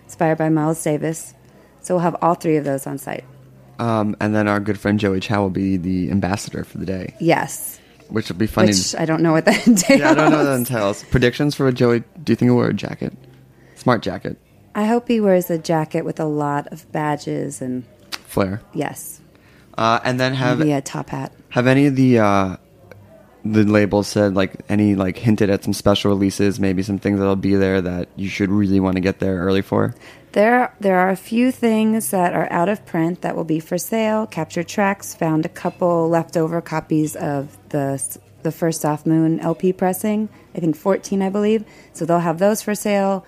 inspired 0.05 0.39
by 0.39 0.49
Miles 0.49 0.83
Davis. 0.83 1.35
So 1.81 1.95
we'll 1.95 2.03
have 2.03 2.17
all 2.23 2.35
three 2.35 2.57
of 2.57 2.65
those 2.65 2.87
on 2.87 2.99
site. 2.99 3.25
Um, 3.79 4.17
and 4.21 4.35
then 4.35 4.49
our 4.49 4.59
good 4.61 4.79
friend 4.79 4.99
Joey 4.99 5.21
Chow 5.21 5.43
will 5.43 5.51
be 5.51 5.77
the 5.77 6.11
ambassador 6.11 6.65
for 6.65 6.79
the 6.79 6.87
day, 6.87 7.15
Yes, 7.21 7.79
which 8.09 8.29
will 8.29 8.37
be 8.37 8.47
funny. 8.49 8.69
which 8.69 8.95
I 8.97 9.05
don't 9.05 9.23
know 9.23 9.33
what 9.33 9.45
that 9.45 9.67
entails. 9.69 10.01
yeah, 10.01 10.11
I 10.11 10.15
don't 10.15 10.31
know 10.31 10.39
what 10.39 10.45
that 10.45 10.57
entails. 10.59 11.05
Predictions 11.05 11.55
for 11.55 11.71
Joey? 11.71 12.01
Do 12.23 12.33
you 12.33 12.37
think 12.37 12.49
he'll 12.49 12.57
wear 12.57 12.71
a 12.71 12.75
jacket? 12.75 13.13
Smart 13.77 14.03
jacket, 14.03 14.37
I 14.75 14.87
hope 14.87 15.07
he 15.09 15.21
wears 15.21 15.49
a 15.51 15.59
jacket 15.59 16.05
with 16.05 16.19
a 16.19 16.25
lot 16.25 16.67
of 16.73 16.91
badges 16.91 17.63
and 17.63 17.85
flair, 18.11 18.61
yes, 18.75 19.21
uh, 19.77 20.01
and 20.05 20.19
then 20.19 20.35
have 20.35 20.59
maybe 20.59 20.73
a 20.73 20.81
top 20.81 21.11
hat. 21.11 21.33
have 21.51 21.67
any 21.69 21.87
of 21.87 21.95
the 21.95 22.19
uh, 22.19 22.57
the 23.45 23.63
labels 23.65 24.09
said 24.09 24.35
like 24.35 24.57
any 24.69 24.97
like 24.97 25.17
hinted 25.17 25.49
at 25.51 25.63
some 25.63 25.73
special 25.73 26.11
releases, 26.11 26.59
maybe 26.59 26.83
some 26.83 26.99
things 26.99 27.19
that'll 27.21 27.37
be 27.37 27.55
there 27.55 27.81
that 27.81 28.09
you 28.17 28.29
should 28.29 28.51
really 28.51 28.81
want 28.81 28.97
to 28.97 29.01
get 29.01 29.21
there 29.21 29.39
early 29.39 29.63
for. 29.63 29.95
There, 30.33 30.75
there 30.79 30.99
are 30.99 31.09
a 31.11 31.17
few 31.17 31.51
things 31.51 32.11
that 32.11 32.35
are 32.35 32.51
out 32.53 32.69
of 32.69 32.85
print 32.87 33.23
that 33.23 33.35
will 33.35 33.45
be 33.45 33.61
for 33.61 33.79
sale. 33.79 34.27
Capture 34.27 34.63
Tracks 34.63 35.15
found 35.15 35.47
a 35.47 35.49
couple 35.49 36.09
leftover 36.09 36.61
copies 36.61 37.17
of 37.17 37.57
the 37.71 37.99
the 38.43 38.53
first 38.53 38.81
Soft 38.83 39.05
Moon 39.05 39.41
LP 39.41 39.73
pressing. 39.73 40.29
I 40.55 40.61
think 40.61 40.77
14, 40.77 41.23
I 41.23 41.29
believe. 41.29 41.65
So 41.93 42.05
they'll 42.05 42.21
have 42.21 42.39
those 42.39 42.63
for 42.63 42.75
sale. 42.75 43.27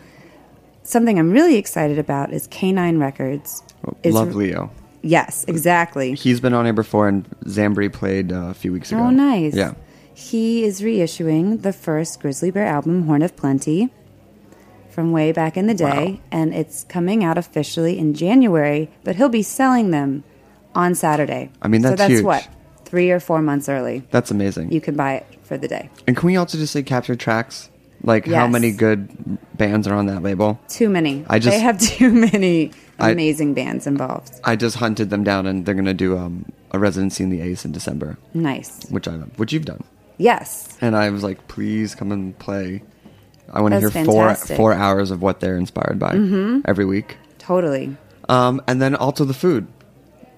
something 0.82 1.18
I'm 1.18 1.30
really 1.32 1.56
excited 1.56 1.98
about 1.98 2.32
is 2.32 2.46
Kanine 2.48 3.00
Records. 3.00 3.62
is- 4.02 4.14
Love 4.14 4.34
Leo. 4.34 4.70
Yes, 5.02 5.44
exactly. 5.48 6.14
He's 6.14 6.40
been 6.40 6.52
on 6.52 6.64
here 6.66 6.74
before, 6.74 7.08
and 7.08 7.24
Zambri 7.46 7.90
played 7.92 8.32
uh, 8.32 8.48
a 8.50 8.54
few 8.54 8.70
weeks 8.72 8.92
ago. 8.92 9.00
Oh, 9.00 9.10
nice. 9.10 9.54
Yeah. 9.54 9.72
He 10.14 10.62
is 10.62 10.82
reissuing 10.82 11.62
the 11.62 11.72
first 11.72 12.20
Grizzly 12.20 12.50
Bear 12.50 12.66
album, 12.66 13.04
Horn 13.06 13.22
of 13.22 13.34
Plenty, 13.34 13.88
from 15.00 15.12
way 15.12 15.32
back 15.32 15.56
in 15.56 15.66
the 15.66 15.72
day, 15.72 16.12
Wow. 16.12 16.18
and 16.30 16.52
it's 16.54 16.84
coming 16.84 17.24
out 17.24 17.38
officially 17.38 17.98
in 17.98 18.12
January, 18.12 18.90
but 19.02 19.16
he'll 19.16 19.30
be 19.30 19.42
selling 19.42 19.92
them 19.92 20.24
on 20.74 20.94
Saturday. 20.94 21.48
I 21.62 21.68
mean, 21.68 21.80
so 21.80 21.88
that's 21.88 22.00
that's 22.00 22.12
huge. 22.12 22.24
what 22.24 22.46
three 22.84 23.10
or 23.10 23.18
four 23.18 23.40
months 23.40 23.66
early. 23.66 24.02
That's 24.10 24.30
amazing. 24.30 24.72
You 24.72 24.82
can 24.82 24.96
buy 24.96 25.14
it 25.14 25.26
for 25.42 25.56
the 25.56 25.66
day. 25.68 25.88
and 26.06 26.14
can 26.18 26.26
we 26.26 26.36
also 26.36 26.58
just 26.58 26.74
say 26.74 26.82
capture 26.82 27.16
tracks? 27.16 27.70
Like 28.02 28.26
how 28.26 28.46
many 28.46 28.72
good 28.72 29.08
bands 29.56 29.88
are 29.88 29.94
on 29.94 30.04
that 30.06 30.22
label? 30.22 30.60
Too 30.68 30.90
many. 30.90 31.24
I 31.30 31.38
just- 31.38 31.56
they 31.56 31.60
have 31.60 31.78
too 31.96 32.12
many 32.12 32.72
I- 32.98 33.12
amazing 33.12 33.54
bands 33.54 33.86
involved. 33.86 34.38
I 34.44 34.54
just 34.56 34.76
hunted 34.76 35.08
them 35.08 35.24
down, 35.24 35.46
and 35.46 35.64
they're 35.64 35.74
gonna 35.74 35.94
do 35.94 36.18
um, 36.18 36.44
a 36.72 36.78
residency 36.78 37.24
in 37.24 37.30
the 37.30 37.40
Ace 37.40 37.64
in 37.64 37.72
December, 37.72 38.18
Nice. 38.34 38.84
which 38.90 39.08
I 39.08 39.12
love, 39.16 39.30
which 39.38 39.54
you've 39.54 39.64
done. 39.64 39.82
Yes. 40.18 40.76
And 40.82 40.94
I 40.94 41.08
was 41.08 41.22
like, 41.24 41.48
please 41.48 41.94
come 41.94 42.12
and 42.12 42.38
play. 42.38 42.82
I 43.52 43.60
want 43.60 43.74
to 43.74 43.80
hear 43.80 43.90
four 44.04 44.34
four 44.34 44.72
hours 44.72 45.10
of 45.10 45.22
what 45.22 45.40
they're 45.40 45.56
inspired 45.56 45.98
by 45.98 46.12
Mhm. 46.12 46.62
every 46.66 46.84
week. 46.84 47.16
Totally. 47.38 47.96
Um, 48.28 48.62
and 48.68 48.80
then 48.80 48.94
also 48.94 49.24
the 49.24 49.34
food. 49.34 49.66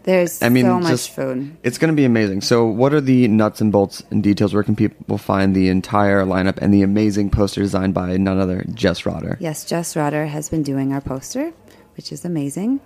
There's 0.05 0.43
I 0.43 0.49
mean, 0.49 0.65
so 0.65 0.81
much 0.81 0.91
just- 0.91 1.11
food. 1.11 1.53
It's 1.63 1.79
going 1.79 1.91
to 1.93 1.97
be 1.97 2.05
amazing. 2.05 2.41
So, 2.41 2.67
what 2.67 2.93
are 2.93 3.01
the 3.01 3.29
nuts 3.29 3.61
and 3.61 3.71
bolts 3.71 4.03
and 4.11 4.21
details? 4.23 4.53
Where 4.53 4.65
can 4.65 4.75
people 4.75 5.17
find 5.19 5.55
the 5.55 5.69
entire 5.69 6.25
lineup 6.25 6.59
and 6.61 6.75
the 6.75 6.83
amazing 6.83 7.31
poster 7.31 7.61
designed 7.61 7.95
by 7.95 8.17
none 8.17 8.39
other 8.41 8.65
Jess 8.75 9.07
Rotter? 9.07 9.37
Yes, 9.41 9.65
Jess 9.65 9.95
Rotter 9.95 10.27
has 10.27 10.49
been 10.49 10.65
doing 10.65 10.93
our 10.93 11.01
poster, 11.01 11.53
which 11.97 12.11
is 12.11 12.25
amazing. 12.25 12.81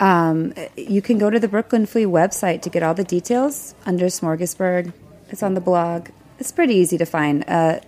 Um, 0.00 0.54
you 0.76 1.00
can 1.00 1.18
go 1.18 1.30
to 1.30 1.38
the 1.38 1.48
Brooklyn 1.48 1.86
Flea 1.86 2.04
website 2.04 2.62
to 2.62 2.70
get 2.70 2.82
all 2.82 2.94
the 2.94 3.04
details 3.04 3.74
under 3.86 4.06
Smorgasburg. 4.06 4.92
It's 5.30 5.42
on 5.44 5.54
the 5.54 5.60
blog. 5.60 6.08
It's 6.40 6.50
pretty 6.52 6.74
easy 6.74 6.98
to 6.98 7.06
find. 7.06 7.44
Uh, 7.46 7.78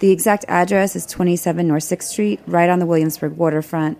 the 0.00 0.10
exact 0.10 0.44
address 0.48 0.94
is 0.96 1.06
27 1.06 1.66
North 1.66 1.82
6th 1.84 2.02
Street, 2.04 2.40
right 2.46 2.68
on 2.70 2.78
the 2.78 2.86
Williamsburg 2.86 3.36
waterfront. 3.36 3.98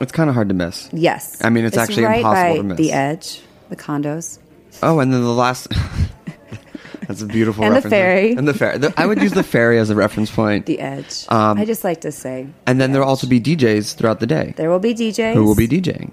It's 0.00 0.12
kind 0.12 0.28
of 0.28 0.34
hard 0.34 0.48
to 0.48 0.54
miss. 0.54 0.88
Yes. 0.92 1.42
I 1.44 1.50
mean, 1.50 1.64
it's, 1.64 1.76
actually 1.76 2.04
right 2.04 2.18
impossible 2.18 2.56
to 2.56 2.62
miss. 2.62 2.78
the 2.78 2.92
edge, 2.92 3.42
the 3.68 3.76
condos. 3.76 4.38
Oh, 4.82 4.98
and 5.00 5.12
then 5.12 5.22
the 5.22 5.28
last. 5.32 5.68
That's 7.08 7.20
a 7.20 7.26
beautiful 7.26 7.64
And 7.64 7.72
the 7.72 7.76
reference. 7.76 7.92
ferry. 7.92 8.32
And 8.32 8.46
the 8.48 8.54
ferry. 8.54 8.78
The- 8.78 8.94
I 8.96 9.06
would 9.06 9.20
use 9.20 9.32
the 9.32 9.42
ferry 9.42 9.78
as 9.78 9.90
a 9.90 9.94
reference 9.94 10.30
point. 10.30 10.66
The 10.66 10.80
edge. 10.80 11.26
Um, 11.28 11.58
I 11.58 11.64
just 11.64 11.84
like 11.84 12.00
to 12.02 12.12
say. 12.12 12.46
And 12.66 12.80
then 12.80 12.92
there'll 12.92 13.08
also 13.08 13.26
be 13.26 13.40
DJs 13.40 13.96
throughout 13.96 14.20
the 14.20 14.26
day. 14.26 14.54
There 14.56 14.70
will 14.70 14.78
be 14.78 14.94
DJs. 14.94 15.34
Who 15.34 15.44
will 15.44 15.56
be 15.56 15.68
DJing? 15.68 16.12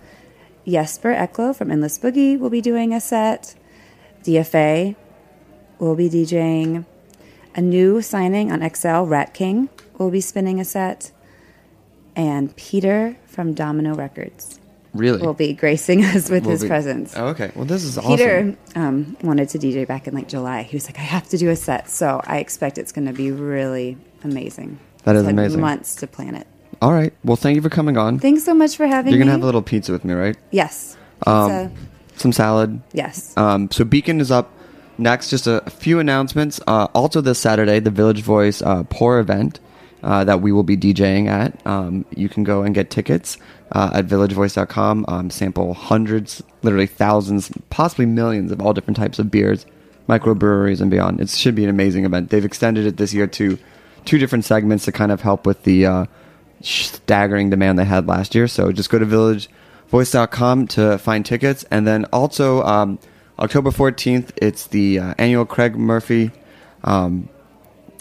Jesper 0.68 1.14
Eklow 1.14 1.56
from 1.56 1.72
Endless 1.72 1.98
Boogie 2.00 2.38
will 2.40 2.50
be 2.50 2.62
doing 2.62 2.94
a 2.94 3.00
set. 3.00 3.56
DFA 4.24 4.96
will 5.80 5.96
be 5.96 6.10
DJing. 6.10 6.86
A 7.60 7.62
new 7.62 8.02
signing 8.02 8.54
on 8.54 8.62
XL, 8.74 9.02
Rat 9.04 9.34
King, 9.34 9.68
will 9.98 10.10
be 10.12 10.22
spinning 10.22 10.62
a 10.62 10.64
set. 10.64 11.12
And 12.16 12.56
Peter 12.56 13.18
from 13.26 13.54
Domino 13.54 13.96
Records 13.96 14.62
Really? 14.94 15.20
will 15.22 15.34
be 15.34 15.52
gracing 15.52 16.06
us 16.06 16.30
with 16.30 16.46
Will 16.46 16.52
his 16.52 16.62
be- 16.62 16.70
presence. 16.70 17.14
Oh, 17.18 17.28
okay. 17.28 17.52
Well, 17.56 17.66
this 17.66 17.84
is 17.84 17.98
awesome. 17.98 18.12
Peter 18.16 18.58
um, 18.76 19.18
wanted 19.24 19.50
to 19.50 19.60
DJ 19.60 19.86
back 19.86 20.08
in 20.08 20.14
like 20.14 20.30
July. 20.30 20.64
He 20.64 20.78
was 20.78 20.86
like, 20.86 21.00
I 21.00 21.02
have 21.02 21.28
to 21.32 21.38
do 21.38 21.50
a 21.50 21.56
set. 21.58 21.90
So 21.90 22.22
I 22.26 22.38
expect 22.38 22.78
it's 22.78 22.94
going 22.94 23.08
to 23.08 23.14
be 23.14 23.30
really 23.30 23.98
amazing. 24.24 24.80
That 25.04 25.18
is 25.18 25.28
amazing. 25.28 25.60
Months 25.60 25.98
to 25.98 26.08
plan 26.08 26.36
it. 26.36 26.48
All 26.82 26.94
right. 26.94 27.12
Well, 27.26 27.36
thank 27.36 27.58
you 27.58 27.62
for 27.62 27.70
coming 27.70 27.98
on. 27.98 28.20
Thanks 28.20 28.46
so 28.46 28.54
much 28.54 28.78
for 28.78 28.88
having 28.88 29.12
me. 29.12 29.18
You're 29.18 29.20
gonna 29.26 29.32
have 29.34 29.44
a 29.44 29.46
little 29.46 29.62
pizza 29.62 29.92
with 29.92 30.06
me, 30.06 30.14
right? 30.14 30.38
Yes. 30.52 30.96
Um, 31.28 31.74
some 32.16 32.32
salad. 32.32 32.82
Yes. 32.94 33.36
Um, 33.36 33.70
so 33.70 33.84
Beacon 33.84 34.22
is 34.22 34.32
up 34.32 34.50
next. 35.00 35.30
Just 35.30 35.48
a, 35.48 35.62
few 35.70 36.00
announcements. 36.00 36.60
Uh, 36.68 36.88
also 36.94 37.22
this 37.22 37.40
Saturday, 37.40 37.80
the 37.80 37.92
Village 37.92 38.22
Voice 38.22 38.62
uh, 38.62 38.84
Pour 38.84 39.20
event 39.20 39.60
uh, 40.04 40.24
that 40.24 40.42
we 40.42 40.52
will 40.52 40.64
be 40.64 40.78
DJing 40.78 41.28
at. 41.28 41.66
Um, 41.66 42.06
you 42.16 42.30
can 42.30 42.44
go 42.44 42.64
and 42.64 42.74
get 42.74 42.90
tickets 42.90 43.38
uh, 43.72 43.92
at 43.94 44.08
villagevoice.com. 44.08 45.06
Um, 45.08 45.30
sample 45.30 45.74
hundreds, 45.74 46.44
literally 46.62 46.88
thousands, 46.88 47.52
possibly 47.70 48.06
millions 48.06 48.52
of 48.52 48.62
all 48.62 48.74
different 48.74 48.98
types 48.98 49.20
of 49.20 49.30
beers, 49.30 49.66
microbreweries, 50.08 50.82
and 50.82 50.90
beyond. 50.90 51.20
It 51.20 51.30
should 51.30 51.56
be 51.56 51.64
an 51.64 51.70
amazing 51.70 52.06
event. 52.06 52.30
They've 52.30 52.46
extended 52.46 52.86
it 52.86 52.98
this 52.98 53.14
year 53.14 53.28
to 53.28 53.58
two 54.06 54.18
different 54.18 54.46
segments 54.46 54.86
to 54.86 54.92
kind 54.92 55.12
of 55.12 55.22
help 55.22 55.46
with 55.46 55.64
the 55.64 55.86
uh, 55.86 56.06
staggering 56.62 57.50
demand 57.50 57.78
they 57.78 57.86
had 57.86 58.08
last 58.08 58.36
year. 58.36 58.48
So 58.48 58.72
just 58.72 58.90
go 58.90 59.00
to 59.00 59.06
villagevoice.com 59.06 60.68
to 60.68 60.98
find 60.98 61.26
tickets. 61.26 61.66
And 61.70 61.86
then 61.86 62.06
also, 62.06 62.64
um, 62.64 63.00
October 63.40 63.70
14th, 63.72 64.32
it's 64.36 64.68
the 64.68 65.00
uh, 65.00 65.14
annual 65.18 65.46
Craig 65.46 65.76
Murphy 65.76 66.32
um, 66.84 67.30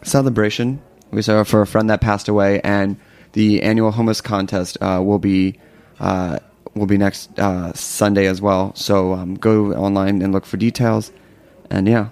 celebration. 0.03 0.83
We 1.13 1.23
saw 1.23 1.45
for 1.45 1.63
a 1.63 1.67
friend 1.67 1.89
that 1.91 2.01
passed 2.01 2.29
away, 2.29 2.61
and 2.63 2.97
the 3.33 3.63
annual 3.63 3.93
homeless 3.93 4.21
contest 4.21 4.77
uh, 4.81 5.01
will 5.03 5.21
be 5.21 5.59
uh, 6.01 6.41
will 6.75 6.87
be 6.87 6.99
next 6.99 7.39
uh, 7.39 7.73
Sunday 7.73 8.27
as 8.27 8.43
well. 8.43 8.75
So 8.75 9.15
um, 9.15 9.37
go 9.37 9.73
online 9.75 10.23
and 10.23 10.33
look 10.33 10.45
for 10.45 10.57
details, 10.57 11.13
and 11.71 11.87
yeah, 11.87 12.09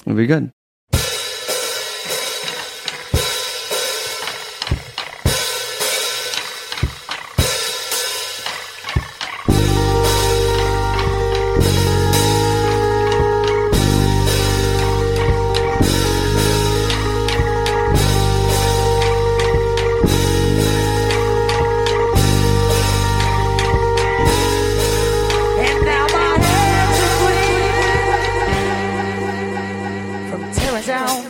it'll 0.00 0.16
be 0.16 0.26
good. 0.26 0.50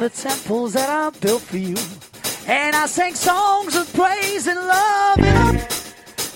The 0.09 0.23
temples 0.29 0.73
that 0.73 0.88
I 0.88 1.11
built 1.18 1.42
for 1.42 1.59
you. 1.59 1.77
And 2.47 2.75
I 2.75 2.87
sang 2.87 3.14
songs 3.14 3.77
of 3.77 3.92
praise 3.92 4.47
and 4.47 4.59
love. 4.59 5.18
And 5.18 5.66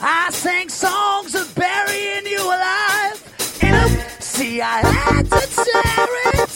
I 0.03 0.29
sang 0.31 0.69
songs 0.69 1.35
of 1.35 1.55
burying 1.55 2.27
you 2.27 2.45
alive. 2.45 3.59
And 3.63 3.77
I, 3.77 3.89
see, 4.19 4.61
I 4.61 4.81
had 4.81 5.25
to 5.25 5.41
tear 5.57 6.07
it 6.35 6.51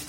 down. 0.00 0.05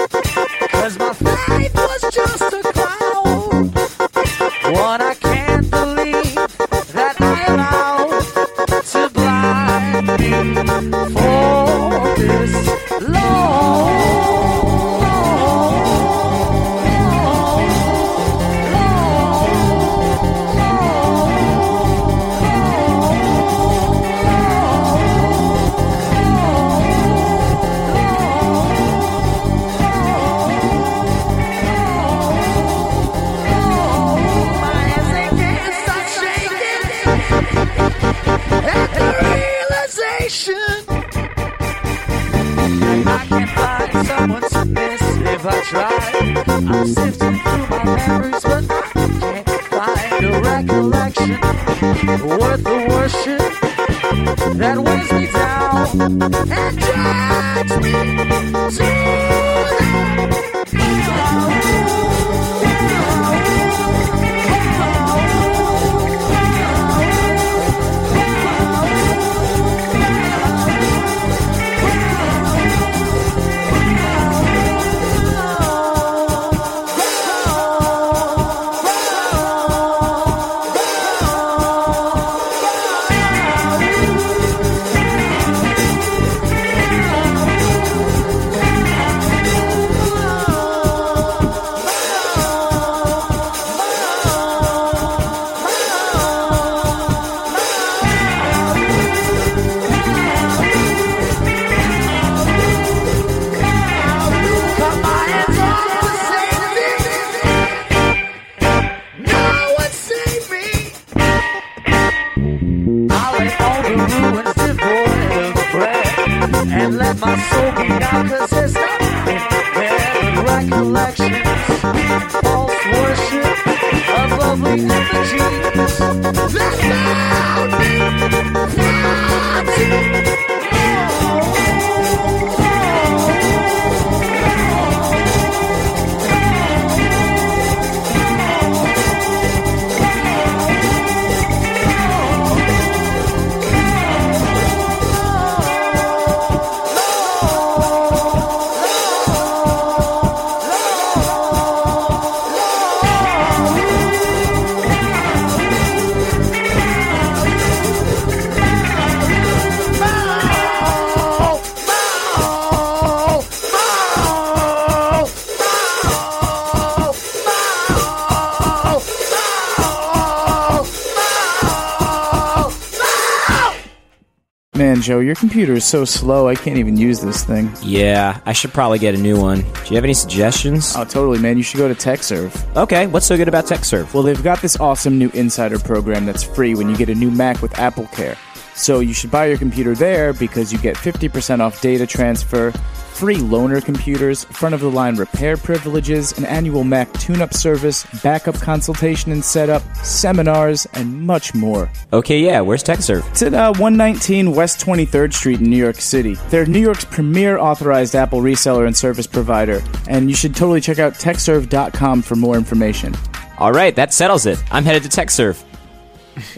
Joe, 175.08 175.20
your 175.20 175.36
computer 175.36 175.72
is 175.72 175.86
so 175.86 176.04
slow, 176.04 176.50
I 176.50 176.56
can't 176.56 176.78
even 176.78 176.98
use 176.98 177.22
this 177.22 177.42
thing. 177.42 177.72
Yeah, 177.82 178.42
I 178.46 178.52
should 178.52 178.74
probably 178.74 179.00
get 179.00 179.16
a 179.16 179.18
new 179.18 179.40
one. 179.40 179.62
Do 179.62 179.86
you 179.88 179.96
have 179.96 180.04
any 180.04 180.14
suggestions? 180.14 180.98
Oh, 180.98 181.06
totally, 181.06 181.40
man. 181.40 181.56
You 181.56 181.64
should 181.64 181.78
go 181.78 181.88
to 181.88 181.96
Tekserve. 181.96 182.76
Okay, 182.76 183.08
what's 183.08 183.26
so 183.26 183.38
good 183.38 183.48
about 183.48 183.68
Tekserve? 183.68 184.14
Well, 184.14 184.22
they've 184.22 184.44
got 184.44 184.62
this 184.62 184.78
awesome 184.82 185.18
new 185.18 185.30
insider 185.34 185.80
program 185.80 186.26
that's 186.26 186.44
free 186.44 186.76
when 186.76 186.90
you 186.90 186.98
get 186.98 187.08
a 187.08 187.16
new 187.16 187.32
Mac 187.32 187.62
with 187.62 187.80
Apple 187.80 188.08
Care. 188.08 188.36
So 188.76 189.00
you 189.00 189.14
should 189.14 189.32
buy 189.32 189.46
your 189.46 189.58
computer 189.58 189.96
there 189.96 190.34
because 190.34 190.74
you 190.74 190.78
get 190.80 190.98
50% 190.98 191.62
off 191.62 191.80
data 191.80 192.06
transfer, 192.06 192.74
free 193.18 193.38
loaner 193.38 193.84
computers, 193.84 194.44
front 194.44 194.76
of 194.76 194.82
the 194.82 194.92
line 194.92 195.16
repair 195.16 195.58
privileges, 195.58 196.38
an 196.38 196.46
annual 196.46 196.84
Mac 196.84 197.12
tune 197.14 197.42
up 197.42 197.52
service, 197.52 198.06
backup 198.22 198.54
consultation 198.62 199.32
and 199.32 199.44
setup, 199.44 199.82
seminars, 199.98 200.86
and 200.94 201.26
much 201.26 201.56
more. 201.56 201.90
Okay, 202.14 202.40
yeah, 202.40 202.62
where's 202.62 202.84
Tekserve? 202.84 203.28
It's 203.32 203.42
at 203.42 203.56
uh, 203.56 203.74
119 203.74 204.52
West 204.52 204.86
23rd 204.86 205.34
Street 205.34 205.60
in 205.60 205.70
New 205.70 205.78
York 205.78 205.96
City. 205.96 206.36
They're 206.50 206.68
New 206.68 206.80
York's 206.80 207.06
premier 207.06 207.58
authorized 207.58 208.14
Apple 208.14 208.42
reseller 208.42 208.86
and 208.86 208.96
service 208.96 209.26
provider, 209.26 209.82
and 210.08 210.30
you 210.30 210.36
should 210.36 210.56
totally 210.56 210.80
check 210.80 211.00
out 211.00 211.14
tekserve.com 211.14 212.22
for 212.22 212.36
more 212.36 212.56
information. 212.56 213.16
All 213.58 213.72
right, 213.72 213.96
that 213.96 214.14
settles 214.14 214.46
it. 214.46 214.64
I'm 214.72 214.86
headed 214.86 215.10
to 215.10 215.10
Tekserve. 215.10 215.64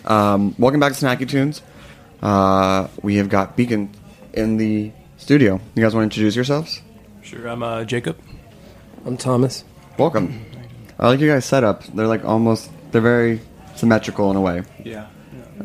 Um, 0.06 0.56
welcome 0.60 0.82
back 0.82 0.92
to 0.92 1.06
Snacky 1.06 1.28
Tunes. 1.28 1.62
Uh, 2.22 2.90
we 3.02 3.16
have 3.16 3.30
got 3.30 3.56
Beacon 3.56 3.90
in 4.34 4.58
the 4.58 4.92
studio. 5.24 5.60
You 5.76 5.84
guys 5.84 5.94
want 5.94 6.04
to 6.04 6.16
introduce 6.16 6.36
yourselves? 6.36 6.82
Sure, 7.22 7.48
I'm 7.48 7.62
uh, 7.62 7.84
Jacob. 7.84 8.18
I'm 9.06 9.18
Thomas. 9.18 9.64
Welcome. 9.98 10.46
I 10.98 11.08
like 11.10 11.20
you 11.20 11.28
guys' 11.30 11.46
setup. 11.46 11.84
They're 11.94 12.08
like 12.08 12.24
almost, 12.26 12.72
they're 12.92 13.02
very 13.02 13.42
symmetrical 13.76 14.32
in 14.32 14.38
a 14.38 14.42
way. 14.42 14.64
Yeah. 14.84 15.08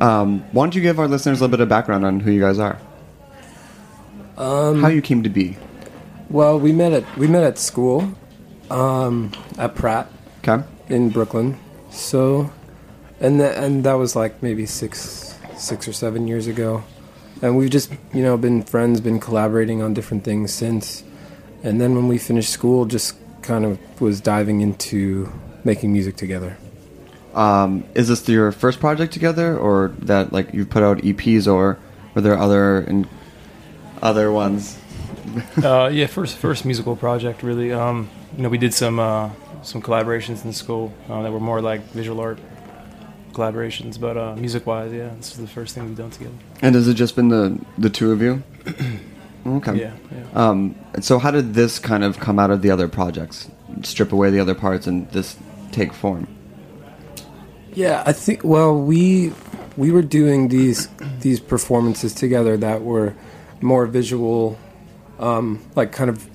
Um, 0.00 0.40
why 0.52 0.64
don't 0.64 0.74
you 0.74 0.82
give 0.82 0.98
our 0.98 1.06
listeners 1.08 1.40
a 1.40 1.44
little 1.44 1.56
bit 1.56 1.60
of 1.62 1.68
background 1.68 2.04
on 2.04 2.18
who 2.20 2.30
you 2.32 2.40
guys 2.40 2.58
are? 2.58 2.78
Um, 4.36 4.82
How 4.82 4.88
you 4.88 5.00
came 5.02 5.22
to 5.22 5.28
be? 5.28 5.56
well, 6.28 6.58
we 6.58 6.72
met 6.72 6.92
at 6.92 7.16
we 7.16 7.28
met 7.28 7.44
at 7.44 7.56
school, 7.58 8.12
um, 8.70 9.30
at 9.58 9.76
Pratt 9.76 10.10
Okay. 10.46 10.64
in 10.88 11.10
Brooklyn. 11.10 11.56
So, 11.90 12.50
and 13.20 13.38
th- 13.38 13.54
and 13.56 13.84
that 13.84 13.92
was 13.94 14.16
like 14.16 14.42
maybe 14.42 14.66
six 14.66 15.38
six 15.56 15.86
or 15.86 15.92
seven 15.92 16.26
years 16.26 16.48
ago, 16.48 16.82
and 17.44 17.58
we've 17.58 17.70
just 17.70 17.92
you 18.14 18.22
know 18.22 18.36
been 18.38 18.62
friends, 18.62 19.00
been 19.02 19.20
collaborating 19.20 19.82
on 19.82 19.92
different 19.92 20.24
things 20.24 20.52
since. 20.52 21.04
And 21.62 21.80
then 21.80 21.94
when 21.94 22.08
we 22.08 22.18
finished 22.18 22.50
school, 22.50 22.86
just 22.86 23.16
kind 23.42 23.64
of 23.64 23.78
was 24.00 24.20
diving 24.20 24.62
into 24.62 25.30
making 25.62 25.92
music 25.92 26.16
together. 26.16 26.56
Um, 27.34 27.84
is 27.94 28.08
this 28.08 28.26
your 28.28 28.50
first 28.52 28.80
project 28.80 29.12
together, 29.12 29.56
or 29.56 29.94
that 29.98 30.32
like 30.32 30.54
you've 30.54 30.70
put 30.70 30.82
out 30.82 30.98
EPs, 30.98 31.46
or 31.46 31.78
were 32.14 32.22
there 32.22 32.38
other 32.38 32.78
and 32.78 33.06
other 34.02 34.32
ones? 34.32 34.78
uh, 35.62 35.90
yeah, 35.92 36.06
first 36.06 36.36
first 36.38 36.64
musical 36.64 36.96
project 36.96 37.42
really. 37.42 37.72
Um, 37.72 38.08
you 38.36 38.42
know, 38.42 38.48
we 38.48 38.58
did 38.58 38.72
some 38.72 38.98
uh, 38.98 39.30
some 39.62 39.82
collaborations 39.82 40.46
in 40.46 40.54
school 40.54 40.94
uh, 41.10 41.22
that 41.22 41.30
were 41.30 41.40
more 41.40 41.60
like 41.60 41.82
visual 41.92 42.20
art 42.20 42.38
collaborations, 43.34 44.00
but 44.00 44.16
uh, 44.16 44.36
music 44.36 44.66
wise, 44.66 44.92
yeah, 44.92 45.10
this 45.16 45.32
is 45.32 45.38
the 45.38 45.46
first 45.46 45.74
thing 45.74 45.86
we've 45.86 45.96
done 45.96 46.10
together. 46.10 46.34
And 46.62 46.74
has 46.74 46.88
it 46.88 46.94
just 46.94 47.16
been 47.16 47.28
the 47.28 47.58
the 47.76 47.90
two 47.90 48.12
of 48.12 48.22
you? 48.22 48.42
Okay. 49.46 49.78
Yeah, 49.78 49.92
yeah. 50.10 50.24
Um, 50.48 50.74
and 50.94 51.04
so 51.04 51.18
how 51.18 51.30
did 51.30 51.52
this 51.52 51.78
kind 51.78 52.02
of 52.02 52.18
come 52.18 52.38
out 52.38 52.50
of 52.50 52.62
the 52.62 52.70
other 52.70 52.88
projects? 52.88 53.50
Strip 53.82 54.10
away 54.10 54.30
the 54.30 54.40
other 54.40 54.54
parts 54.54 54.86
and 54.86 55.06
this 55.10 55.36
take 55.70 55.92
form. 55.92 56.26
Yeah, 57.74 58.02
I 58.06 58.12
think. 58.12 58.42
Well, 58.42 58.80
we 58.80 59.32
we 59.76 59.90
were 59.90 60.02
doing 60.02 60.48
these 60.48 60.88
these 61.20 61.40
performances 61.40 62.14
together 62.14 62.56
that 62.56 62.82
were 62.82 63.14
more 63.60 63.86
visual, 63.86 64.58
um, 65.18 65.60
like 65.74 65.92
kind 65.92 66.08
of 66.08 66.28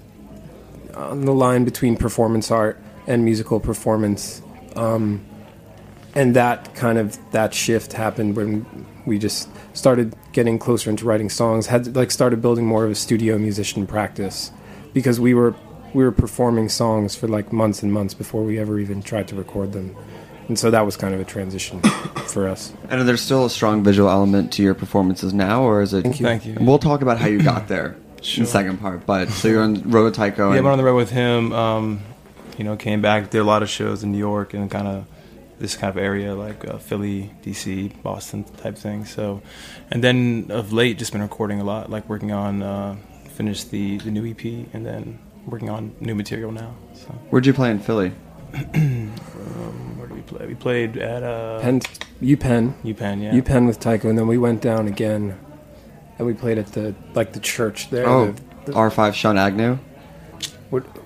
on 0.95 1.26
the 1.26 1.34
line 1.34 1.63
between 1.63 1.95
performance 1.95 2.51
art 2.51 2.80
and 3.07 3.23
musical 3.23 3.59
performance, 3.59 4.41
um, 4.76 5.26
and 6.20 6.36
that 6.36 6.76
kind 6.76 6.97
of 6.97 7.17
that 7.32 7.53
shift 7.53 7.93
happened 7.93 8.36
when 8.36 8.65
we 9.05 9.17
just 9.17 9.47
started 9.74 10.13
getting 10.34 10.59
closer 10.59 10.89
into 10.89 11.05
writing 11.05 11.30
songs. 11.30 11.67
Had 11.67 11.95
like 11.95 12.11
started 12.11 12.41
building 12.41 12.65
more 12.65 12.84
of 12.84 12.91
a 12.91 12.95
studio 12.95 13.38
musician 13.38 13.88
practice 13.88 14.51
because 14.93 15.17
we 15.17 15.34
were 15.34 15.55
we 15.93 16.03
were 16.03 16.11
performing 16.11 16.67
songs 16.67 17.15
for 17.15 17.30
like 17.30 17.53
months 17.53 17.82
and 17.84 17.93
months 17.93 18.13
before 18.13 18.43
we 18.43 18.59
ever 18.59 18.80
even 18.80 19.01
tried 19.01 19.30
to 19.30 19.36
record 19.36 19.72
them. 19.72 19.95
And 20.49 20.59
so 20.59 20.70
that 20.72 20.82
was 20.82 20.97
kind 20.97 21.13
of 21.13 21.22
a 21.22 21.24
transition 21.24 21.80
for 22.28 22.49
us. 22.49 22.74
And 22.89 23.07
there's 23.07 23.22
still 23.22 23.45
a 23.45 23.49
strong 23.49 23.82
visual 23.82 24.09
element 24.09 24.51
to 24.53 24.61
your 24.63 24.74
performances 24.74 25.34
now, 25.34 25.61
or 25.63 25.82
is 25.82 25.93
it? 25.93 26.01
Thank 26.01 26.20
you. 26.20 26.26
Thank 26.26 26.45
you. 26.45 26.55
And 26.55 26.67
we'll 26.67 26.80
talk 26.80 27.01
about 27.01 27.17
how 27.17 27.28
you 27.28 27.41
got 27.41 27.70
there 27.70 27.95
in 28.36 28.43
the 28.43 28.45
second 28.45 28.80
part. 28.80 29.05
But 29.05 29.30
so 29.30 29.47
you're 29.47 29.63
on 29.63 29.89
Road 29.89 30.13
to 30.13 30.17
Tycho. 30.17 30.49
Yeah, 30.49 30.57
and- 30.57 30.65
went 30.65 30.74
on 30.74 30.80
the 30.80 30.84
road 30.84 30.97
with 30.97 31.11
him. 31.11 31.53
Um, 31.53 32.01
you 32.57 32.65
know, 32.65 32.76
came 32.76 33.01
back, 33.01 33.30
did 33.30 33.39
a 33.39 33.45
lot 33.45 33.63
of 33.63 33.70
shows 33.70 34.03
in 34.03 34.11
New 34.11 34.17
York 34.17 34.53
and 34.53 34.70
kind 34.70 34.86
of 34.86 35.05
this 35.60 35.76
kind 35.76 35.89
of 35.89 35.97
area 35.97 36.34
like 36.34 36.66
uh, 36.68 36.78
Philly, 36.78 37.32
DC, 37.43 38.01
Boston 38.01 38.43
type 38.43 38.78
thing. 38.78 39.05
So, 39.05 39.41
and 39.91 40.03
then 40.03 40.47
of 40.49 40.74
late, 40.74 40.97
just 40.97 41.12
been 41.12 41.22
recording 41.22 41.60
a 41.60 41.64
lot, 41.64 41.89
like 41.89 42.07
working 42.10 42.32
on 42.32 42.64
uh, 42.64 42.95
finished 43.26 43.72
the 43.72 43.97
the 43.99 44.12
new 44.12 44.30
EP 44.30 44.43
and 44.74 44.86
then 44.86 45.20
working 45.45 45.70
on 45.70 45.95
new 45.99 46.16
material 46.16 46.51
now. 46.51 46.76
So, 46.93 47.07
Where'd 47.30 47.45
you 47.45 47.53
play 47.53 47.72
in 47.72 47.80
Philly? 47.80 48.10
where 48.49 50.07
did 50.07 50.16
we 50.16 50.22
play? 50.22 50.47
We 50.47 50.55
played 50.55 50.97
at 50.97 51.24
uh, 51.24 51.60
Penn, 51.62 51.82
UPenn, 52.22 52.74
UPenn, 52.84 53.22
yeah. 53.22 53.34
UPenn 53.34 53.68
with 53.68 53.80
Tycho, 53.80 54.10
and 54.10 54.18
then 54.18 54.28
we 54.28 54.38
went 54.38 54.62
down 54.62 54.88
again, 54.88 55.38
and 56.18 56.26
we 56.26 56.34
played 56.34 56.57
at 56.57 56.68
the 56.68 56.95
like 57.14 57.34
the 57.34 57.39
church 57.39 57.89
there. 57.89 58.07
Oh, 58.07 58.32
the, 58.32 58.41
the, 58.66 58.72
R5 58.72 59.14
Sean 59.14 59.38
Agnew. 59.38 59.78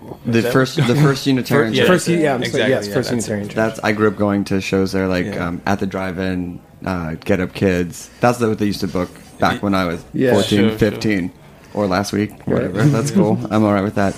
What, 0.04 0.24
The 0.26 0.42
that- 0.42 0.54
first, 0.54 0.76
the 0.76 0.96
first 1.08 1.26
Unitarian 1.28 1.74
Yeah, 1.74 1.82
church. 1.84 1.88
first, 1.90 2.06
that's 2.08 2.22
yeah, 2.22 2.34
I'm 2.34 2.40
sorry, 2.40 2.48
Exactly, 2.48 2.70
yes, 2.72 2.88
yeah, 2.88 2.94
first 2.94 3.10
that's. 3.10 3.28
Unitarian 3.28 3.48
church. 3.50 3.56
That's 3.56 3.80
I 3.84 3.92
grew 3.92 4.08
up 4.08 4.16
going 4.18 4.44
to 4.46 4.62
shows 4.62 4.92
there, 4.92 5.08
like 5.08 5.26
Yeah. 5.26 5.48
um, 5.48 5.62
at 5.66 5.80
the 5.80 5.86
drive-in, 5.88 6.60
uh, 6.86 7.16
Get 7.16 7.40
Up 7.40 7.54
Kids. 7.54 8.10
That's 8.20 8.40
what 8.40 8.58
they 8.60 8.66
used 8.66 8.82
to 8.82 8.88
book 8.88 9.10
back 9.40 9.62
when 9.64 9.74
I 9.76 9.86
was 9.86 10.04
Yeah. 10.14 10.34
14, 10.34 10.60
Sure, 10.60 10.70
sure. 10.70 10.78
15, 10.78 11.32
or 11.74 11.88
last 11.88 12.14
week, 12.14 12.32
whatever. 12.46 12.84
That's 12.84 13.12
cool. 13.12 13.40
I'm 13.52 13.64
all 13.64 13.74
right 13.74 13.84
with 13.84 13.96
that. 13.96 14.16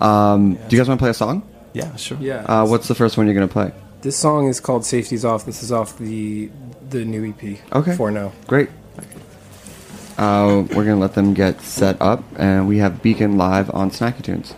Um, 0.00 0.54
Do 0.68 0.76
you 0.76 0.78
guys 0.80 0.88
want 0.88 0.98
to 1.00 1.02
play 1.02 1.10
a 1.10 1.14
song? 1.14 1.42
yeah, 1.72 1.94
sure. 1.96 2.18
yeah. 2.20 2.44
Uh, 2.44 2.66
what's 2.66 2.88
the 2.88 2.94
first 2.94 3.16
one 3.16 3.26
you're 3.26 3.34
gonna 3.34 3.48
play? 3.48 3.72
this 4.02 4.16
song 4.16 4.46
is 4.46 4.60
called 4.60 4.84
"Safety's 4.84 5.24
Off." 5.24 5.44
This 5.44 5.60
is 5.62 5.72
off 5.72 5.98
the 5.98 6.50
the 6.90 7.04
new 7.04 7.24
EP. 7.30 7.58
Okay. 7.72 7.96
For 7.96 8.10
now. 8.12 8.30
Great. 8.46 8.68
Uh, 10.16 10.64
we're 10.74 10.84
gonna 10.84 10.96
let 10.98 11.14
them 11.14 11.34
get 11.34 11.60
set 11.62 11.96
up, 12.00 12.22
and 12.36 12.66
we 12.68 12.78
have 12.78 13.02
Beacon 13.02 13.36
live 13.36 13.70
on 13.74 13.90
Snacky 13.90 14.22
Tunes. 14.22 14.54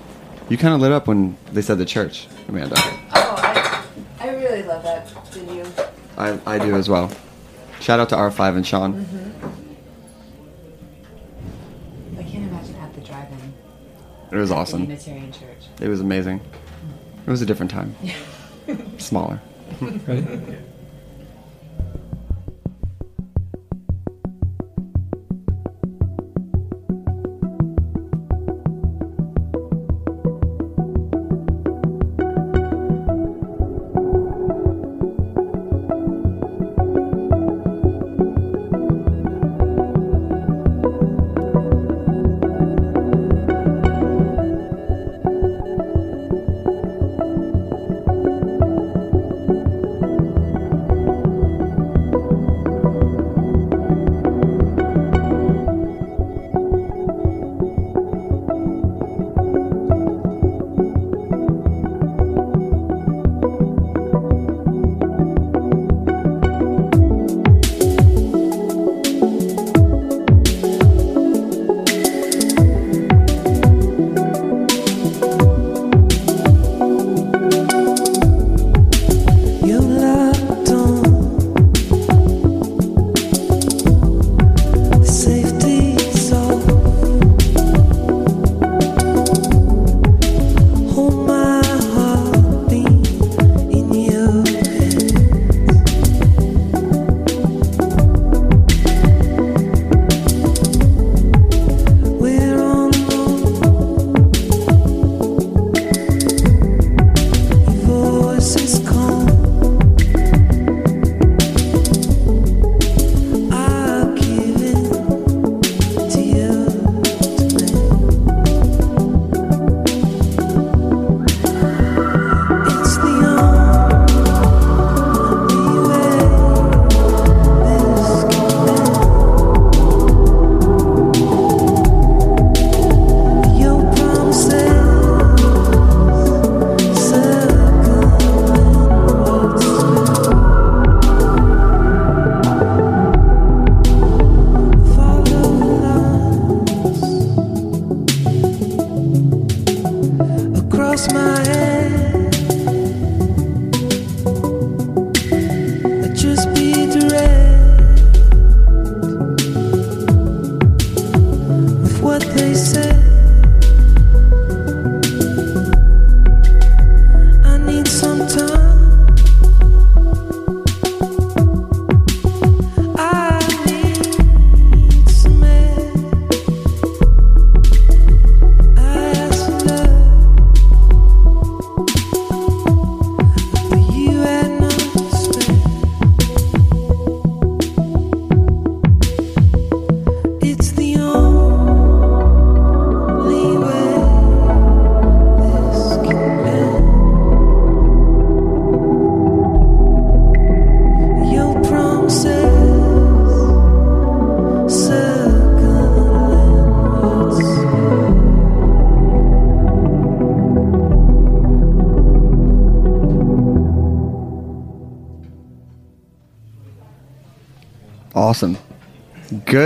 You 0.50 0.58
kind 0.58 0.74
of 0.74 0.80
lit 0.80 0.90
up 0.90 1.06
when 1.06 1.36
they 1.52 1.62
said 1.62 1.78
the 1.78 1.84
church, 1.84 2.26
Amanda. 2.48 2.74
Oh, 2.76 3.34
I, 3.38 3.84
I 4.18 4.34
really 4.34 4.64
love 4.64 4.82
that 4.82 5.08
video. 5.28 5.64
I, 6.18 6.40
I 6.44 6.58
do 6.58 6.74
as 6.74 6.88
well. 6.88 7.08
Shout 7.78 8.00
out 8.00 8.08
to 8.08 8.16
R5 8.16 8.56
and 8.56 8.66
Sean. 8.66 8.94
Mm-hmm. 8.94 9.30
I 12.18 12.22
can't 12.24 12.50
imagine 12.50 12.74
at 12.74 12.92
the 12.94 13.00
drive-in. 13.00 13.52
It 14.32 14.36
was 14.40 14.50
awesome. 14.50 14.82
Unitarian 14.82 15.30
Church. 15.30 15.68
It 15.80 15.86
was 15.86 16.00
amazing. 16.00 16.40
It 17.24 17.30
was 17.30 17.42
a 17.42 17.46
different 17.46 17.70
time. 17.70 17.94
Smaller. 18.98 19.40
Awesome. 19.80 20.64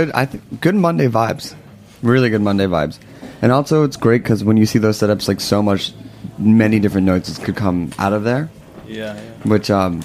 Good. 0.05 0.13
I 0.15 0.25
think 0.25 0.61
good 0.61 0.75
Monday 0.75 1.07
vibes. 1.07 1.55
Really 2.03 2.29
good 2.29 2.41
Monday 2.41 2.65
vibes. 2.65 2.99
And 3.41 3.51
also, 3.51 3.83
it's 3.83 3.97
great 3.97 4.21
because 4.23 4.43
when 4.43 4.55
you 4.57 4.65
see 4.65 4.77
those 4.79 4.99
setups, 4.99 5.27
like 5.27 5.39
so 5.41 5.61
much, 5.63 5.93
many 6.37 6.79
different 6.79 7.05
notes 7.07 7.37
could 7.39 7.55
come 7.55 7.91
out 7.97 8.13
of 8.13 8.23
there, 8.23 8.49
Yeah, 8.87 9.15
yeah. 9.15 9.21
which 9.43 9.69
um, 9.71 10.01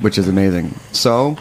which 0.00 0.16
is 0.18 0.28
amazing. 0.28 0.70
So, 0.92 1.36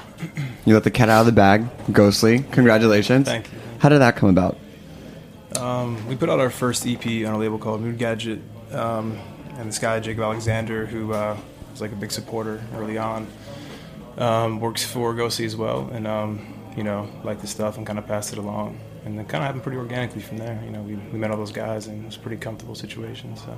you 0.65 0.73
let 0.73 0.83
the 0.83 0.91
cat 0.91 1.09
out 1.09 1.21
of 1.21 1.25
the 1.27 1.31
bag. 1.31 1.67
Ghostly, 1.91 2.39
congratulations. 2.51 3.27
Thank 3.27 3.51
you. 3.51 3.59
How 3.79 3.89
did 3.89 3.99
that 3.99 4.15
come 4.15 4.29
about? 4.29 4.57
Um, 5.57 6.05
we 6.07 6.15
put 6.15 6.29
out 6.29 6.39
our 6.39 6.49
first 6.49 6.85
EP 6.87 7.05
on 7.05 7.33
a 7.33 7.37
label 7.37 7.57
called 7.59 7.81
Mood 7.81 7.97
Gadget, 7.97 8.39
um, 8.71 9.17
and 9.57 9.69
this 9.69 9.79
guy 9.79 9.99
Jacob 9.99 10.23
Alexander, 10.23 10.85
who 10.85 11.13
uh, 11.13 11.37
was 11.71 11.81
like 11.81 11.91
a 11.91 11.95
big 11.95 12.11
supporter 12.11 12.61
early 12.75 12.97
on, 12.97 13.27
um, 14.17 14.59
works 14.59 14.83
for 14.83 15.13
Ghostly 15.13 15.45
as 15.45 15.55
well, 15.55 15.89
and 15.93 16.07
um, 16.07 16.54
you 16.75 16.83
know 16.83 17.07
like 17.23 17.41
the 17.41 17.47
stuff 17.47 17.77
and 17.77 17.85
kind 17.85 17.99
of 17.99 18.07
passed 18.07 18.33
it 18.33 18.39
along, 18.39 18.77
and 19.05 19.19
it 19.19 19.27
kind 19.27 19.43
of 19.43 19.47
happened 19.47 19.63
pretty 19.63 19.77
organically 19.77 20.21
from 20.21 20.37
there. 20.37 20.59
You 20.63 20.71
know, 20.71 20.81
we, 20.81 20.95
we 20.95 21.17
met 21.17 21.31
all 21.31 21.37
those 21.37 21.51
guys, 21.51 21.87
and 21.87 22.03
it 22.03 22.05
was 22.05 22.15
a 22.17 22.19
pretty 22.19 22.37
comfortable 22.37 22.75
situation, 22.75 23.35
so 23.35 23.57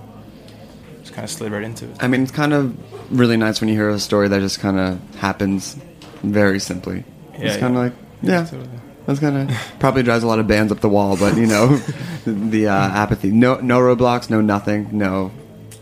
just 1.02 1.14
kind 1.14 1.24
of 1.24 1.30
slid 1.32 1.52
right 1.52 1.64
into 1.64 1.86
it. 1.86 1.98
I 2.00 2.08
mean, 2.08 2.24
it's 2.24 2.32
kind 2.32 2.54
of 2.54 2.76
really 3.12 3.38
nice 3.38 3.62
when 3.62 3.70
you 3.70 3.76
hear 3.76 3.90
a 3.90 4.00
story 4.00 4.28
that 4.28 4.40
just 4.40 4.60
kind 4.60 4.80
of 4.80 5.16
happens 5.16 5.78
very 6.24 6.60
simply. 6.60 7.04
Yeah, 7.34 7.46
it's 7.46 7.58
kind 7.58 7.76
of 7.76 7.84
like, 7.84 7.94
yeah, 8.22 8.44
Totally. 8.46 8.70
that's 9.06 9.20
kind 9.20 9.50
of 9.50 9.58
probably 9.80 10.04
drives 10.04 10.24
a 10.24 10.28
lot 10.28 10.40
of 10.40 10.48
bands 10.48 10.72
up 10.72 10.80
the 10.80 10.90
wall, 10.90 11.16
but 11.18 11.38
you 11.38 11.46
know, 11.46 11.78
the 12.26 12.68
uh, 12.68 12.74
apathy, 12.74 13.32
no, 13.32 13.56
no 13.62 13.80
roadblocks, 13.80 14.30
no 14.30 14.42
nothing, 14.42 14.98
no, 14.98 15.32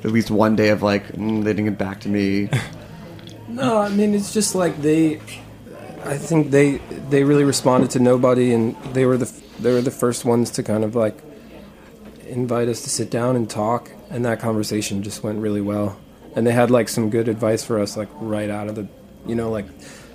at 0.03 0.11
least 0.11 0.29
one 0.29 0.55
day 0.55 0.69
of 0.69 0.83
like 0.83 1.07
mm, 1.13 1.43
they 1.43 1.53
didn't 1.53 1.65
get 1.65 1.77
back 1.77 2.01
to 2.01 2.09
me. 2.09 2.49
No, 3.47 3.77
I 3.77 3.89
mean 3.89 4.13
it's 4.13 4.33
just 4.33 4.53
like 4.53 4.81
they. 4.81 5.21
I 6.06 6.18
think 6.18 6.51
they 6.51 6.78
they 7.10 7.24
really 7.24 7.43
responded 7.43 7.91
to 7.91 7.99
nobody, 7.99 8.53
and 8.53 8.76
they 8.93 9.06
were 9.06 9.18
the 9.18 9.32
they 9.60 9.74
were 9.74 9.82
the 9.82 9.91
first 9.91 10.26
ones 10.26 10.51
to 10.51 10.64
kind 10.64 10.84
of 10.84 10.95
like 10.95 11.18
invite 12.28 12.68
us 12.68 12.82
to 12.84 12.89
sit 12.89 13.10
down 13.10 13.36
and 13.36 13.49
talk, 13.49 13.89
and 14.10 14.26
that 14.26 14.39
conversation 14.39 15.03
just 15.03 15.24
went 15.24 15.39
really 15.39 15.62
well. 15.62 15.97
And 16.36 16.45
they 16.45 16.51
had 16.51 16.70
like 16.70 16.89
some 16.89 17.10
good 17.10 17.28
advice 17.28 17.64
for 17.64 17.80
us, 17.80 17.95
like 17.95 18.10
right 18.16 18.49
out 18.49 18.68
of 18.68 18.76
the, 18.76 18.88
you 19.26 19.36
know, 19.36 19.49
like 19.49 19.68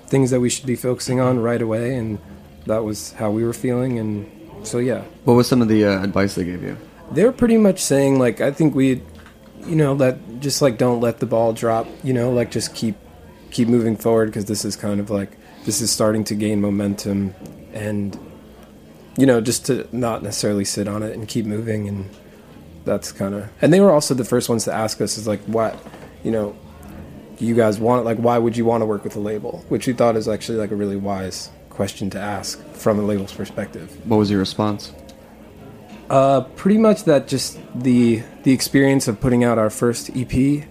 things 0.07 0.29
that 0.31 0.39
we 0.39 0.49
should 0.49 0.65
be 0.67 0.75
focusing 0.75 1.19
on 1.19 1.39
right 1.39 1.61
away, 1.61 1.95
and 1.95 2.19
that 2.67 2.83
was 2.83 3.13
how 3.13 3.31
we 3.31 3.43
were 3.43 3.53
feeling, 3.53 3.97
and 3.97 4.29
so 4.63 4.77
yeah, 4.77 5.03
What 5.25 5.33
was 5.33 5.47
some 5.47 5.61
of 5.61 5.67
the 5.67 5.85
uh, 5.85 6.03
advice 6.03 6.35
they 6.35 6.43
gave 6.45 6.63
you? 6.63 6.77
they're 7.11 7.33
pretty 7.33 7.57
much 7.57 7.81
saying 7.81 8.17
like 8.19 8.39
I 8.39 8.51
think 8.51 8.73
we, 8.73 9.01
you 9.65 9.75
know, 9.75 9.95
that 9.95 10.39
just 10.39 10.61
like 10.61 10.77
don't 10.77 11.01
let 11.01 11.19
the 11.19 11.25
ball 11.25 11.51
drop. 11.51 11.85
You 12.03 12.13
know, 12.13 12.31
like 12.31 12.51
just 12.51 12.73
keep 12.75 12.95
keep 13.51 13.67
moving 13.67 13.97
forward 13.97 14.27
because 14.27 14.45
this 14.45 14.63
is 14.63 14.75
kind 14.77 14.99
of 15.01 15.09
like 15.09 15.31
this 15.65 15.81
is 15.81 15.91
starting 15.91 16.23
to 16.25 16.35
gain 16.35 16.61
momentum, 16.61 17.33
and 17.73 18.17
you 19.17 19.25
know, 19.25 19.41
just 19.41 19.65
to 19.67 19.87
not 19.91 20.23
necessarily 20.23 20.65
sit 20.65 20.87
on 20.87 21.03
it 21.03 21.13
and 21.13 21.27
keep 21.27 21.45
moving, 21.45 21.87
and 21.87 22.09
that's 22.85 23.11
kind 23.11 23.35
of. 23.35 23.49
And 23.61 23.71
they 23.73 23.79
were 23.79 23.91
also 23.91 24.13
the 24.13 24.25
first 24.25 24.49
ones 24.49 24.65
to 24.65 24.73
ask 24.73 25.01
us 25.01 25.17
is 25.17 25.27
like 25.27 25.41
what, 25.41 25.77
you 26.23 26.31
know. 26.31 26.55
do 27.37 27.45
You 27.45 27.55
guys 27.55 27.79
want 27.79 28.05
like 28.05 28.17
why 28.17 28.37
would 28.37 28.55
you 28.57 28.65
want 28.65 28.81
to 28.81 28.85
work 28.85 29.03
with 29.03 29.15
a 29.15 29.19
label? 29.19 29.63
Which 29.69 29.87
we 29.87 29.93
thought 29.93 30.15
is 30.15 30.27
actually 30.27 30.57
like 30.57 30.71
a 30.71 30.75
really 30.75 30.95
wise 30.97 31.49
question 31.69 32.09
to 32.11 32.19
ask 32.19 32.61
from 32.73 32.99
a 32.99 33.01
label's 33.01 33.33
perspective. 33.33 33.89
What 34.05 34.17
was 34.17 34.29
your 34.29 34.39
response? 34.39 34.93
Uh, 36.09 36.41
pretty 36.55 36.77
much 36.77 37.05
that 37.05 37.27
just 37.27 37.57
the 37.73 38.21
the 38.43 38.51
experience 38.51 39.07
of 39.07 39.19
putting 39.21 39.43
out 39.43 39.57
our 39.57 39.69
first 39.69 40.09
EP 40.15 40.67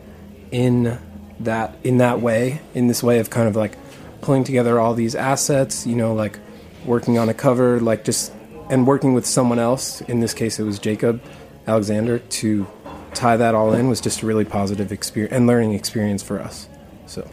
in 0.50 0.98
that 1.40 1.76
in 1.82 1.96
that 1.98 2.20
way, 2.20 2.60
in 2.74 2.88
this 2.88 3.02
way 3.02 3.18
of 3.18 3.30
kind 3.30 3.48
of 3.48 3.56
like 3.56 3.76
pulling 4.20 4.44
together 4.44 4.78
all 4.78 4.94
these 4.94 5.14
assets, 5.14 5.86
you 5.86 5.96
know, 5.96 6.14
like 6.14 6.38
working 6.84 7.18
on 7.18 7.28
a 7.28 7.34
cover, 7.34 7.80
like 7.80 8.04
just 8.04 8.32
and 8.68 8.86
working 8.86 9.14
with 9.14 9.26
someone 9.26 9.58
else. 9.58 10.00
In 10.02 10.20
this 10.20 10.34
case, 10.34 10.58
it 10.58 10.64
was 10.64 10.78
Jacob 10.78 11.22
Alexander 11.66 12.18
to 12.18 12.66
tie 13.14 13.36
that 13.36 13.54
all 13.54 13.72
in 13.72 13.88
was 13.88 14.00
just 14.00 14.22
a 14.22 14.26
really 14.26 14.44
positive 14.44 14.92
experience 14.92 15.34
and 15.34 15.46
learning 15.46 15.74
experience 15.74 16.22
for 16.22 16.40
us. 16.40 16.68
So 17.06 17.28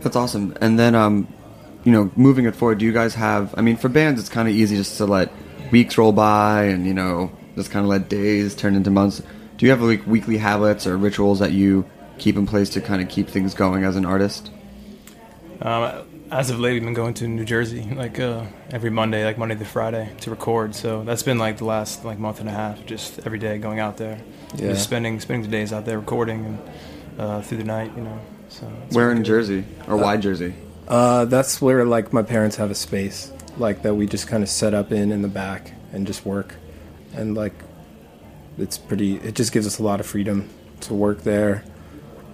That's 0.00 0.16
awesome. 0.16 0.56
And 0.60 0.78
then, 0.78 0.94
um, 0.94 1.28
you 1.84 1.92
know, 1.92 2.10
moving 2.16 2.46
it 2.46 2.56
forward, 2.56 2.78
do 2.78 2.86
you 2.86 2.92
guys 2.92 3.14
have? 3.14 3.54
I 3.58 3.60
mean, 3.60 3.76
for 3.76 3.88
bands, 3.88 4.18
it's 4.18 4.30
kind 4.30 4.48
of 4.48 4.54
easy 4.54 4.76
just 4.76 4.96
to 4.98 5.04
let 5.04 5.30
weeks 5.70 5.98
roll 5.98 6.12
by, 6.12 6.64
and 6.64 6.86
you 6.86 6.94
know, 6.94 7.30
just 7.56 7.70
kind 7.70 7.84
of 7.84 7.90
let 7.90 8.08
days 8.08 8.54
turn 8.54 8.74
into 8.74 8.90
months. 8.90 9.22
Do 9.56 9.66
you 9.66 9.70
have 9.70 9.82
like 9.82 10.06
weekly 10.06 10.38
habits 10.38 10.86
or 10.86 10.96
rituals 10.96 11.38
that 11.40 11.52
you 11.52 11.84
keep 12.18 12.36
in 12.36 12.46
place 12.46 12.70
to 12.70 12.80
kind 12.80 13.02
of 13.02 13.08
keep 13.08 13.28
things 13.28 13.54
going 13.54 13.84
as 13.84 13.96
an 13.96 14.04
artist? 14.04 14.50
Um, 15.60 16.04
as 16.30 16.50
of 16.50 16.58
late, 16.58 16.72
we've 16.72 16.82
been 16.82 16.94
going 16.94 17.14
to 17.14 17.28
New 17.28 17.44
Jersey 17.44 17.82
like 17.94 18.18
uh, 18.18 18.44
every 18.70 18.90
Monday, 18.90 19.24
like 19.24 19.38
Monday 19.38 19.54
to 19.54 19.64
Friday, 19.64 20.10
to 20.20 20.30
record. 20.30 20.74
So 20.74 21.04
that's 21.04 21.22
been 21.22 21.38
like 21.38 21.58
the 21.58 21.64
last 21.64 22.04
like 22.04 22.18
month 22.18 22.40
and 22.40 22.48
a 22.48 22.52
half, 22.52 22.84
just 22.86 23.20
every 23.24 23.38
day 23.38 23.58
going 23.58 23.78
out 23.78 23.96
there, 23.96 24.18
Yeah. 24.56 24.70
just 24.72 24.84
spending 24.84 25.20
spending 25.20 25.42
the 25.48 25.56
days 25.56 25.72
out 25.72 25.84
there 25.84 25.98
recording 25.98 26.44
and 26.44 26.58
uh, 27.18 27.40
through 27.42 27.58
the 27.58 27.64
night, 27.64 27.92
you 27.96 28.02
know. 28.02 28.18
So 28.48 28.70
it's 28.86 28.96
Where 28.96 29.10
in 29.10 29.18
good. 29.18 29.26
Jersey 29.26 29.64
or 29.88 29.96
why 29.96 30.16
Jersey? 30.16 30.54
Uh, 30.88 31.24
that's 31.26 31.62
where 31.62 31.84
like 31.84 32.12
my 32.12 32.22
parents 32.22 32.56
have 32.56 32.70
a 32.70 32.74
space 32.74 33.32
like 33.56 33.82
that 33.82 33.94
we 33.94 34.06
just 34.06 34.26
kind 34.26 34.42
of 34.42 34.48
set 34.48 34.74
up 34.74 34.90
in 34.92 35.12
in 35.12 35.22
the 35.22 35.28
back 35.28 35.72
and 35.92 36.06
just 36.06 36.26
work, 36.26 36.56
and 37.14 37.34
like 37.36 37.54
it's 38.58 38.76
pretty. 38.78 39.16
It 39.16 39.34
just 39.34 39.52
gives 39.52 39.66
us 39.66 39.78
a 39.78 39.82
lot 39.82 40.00
of 40.00 40.06
freedom 40.06 40.48
to 40.80 40.94
work 40.94 41.22
there. 41.22 41.64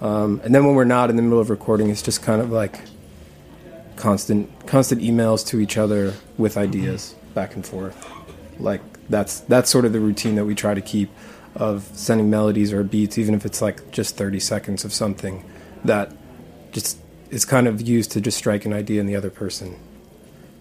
Um, 0.00 0.40
and 0.44 0.54
then 0.54 0.64
when 0.64 0.74
we're 0.74 0.84
not 0.84 1.10
in 1.10 1.16
the 1.16 1.22
middle 1.22 1.40
of 1.40 1.50
recording, 1.50 1.90
it's 1.90 2.00
just 2.02 2.22
kind 2.22 2.40
of 2.40 2.50
like 2.50 2.80
constant 4.00 4.66
constant 4.66 5.00
emails 5.02 5.46
to 5.46 5.60
each 5.60 5.76
other 5.76 6.14
with 6.38 6.56
ideas 6.56 7.14
back 7.34 7.54
and 7.54 7.64
forth. 7.64 8.08
Like 8.58 8.80
that's 9.08 9.40
that's 9.40 9.70
sort 9.70 9.84
of 9.84 9.92
the 9.92 10.00
routine 10.00 10.34
that 10.36 10.44
we 10.44 10.54
try 10.54 10.74
to 10.74 10.80
keep 10.80 11.10
of 11.54 11.84
sending 11.94 12.30
melodies 12.30 12.72
or 12.72 12.82
beats, 12.82 13.18
even 13.18 13.34
if 13.34 13.44
it's 13.44 13.60
like 13.60 13.90
just 13.90 14.16
30 14.16 14.40
seconds 14.40 14.84
of 14.84 14.92
something 14.92 15.44
that 15.84 16.12
just 16.72 16.98
is 17.30 17.44
kind 17.44 17.66
of 17.66 17.80
used 17.80 18.12
to 18.12 18.20
just 18.20 18.38
strike 18.38 18.64
an 18.64 18.72
idea 18.72 19.00
in 19.00 19.06
the 19.06 19.16
other 19.16 19.30
person. 19.30 19.76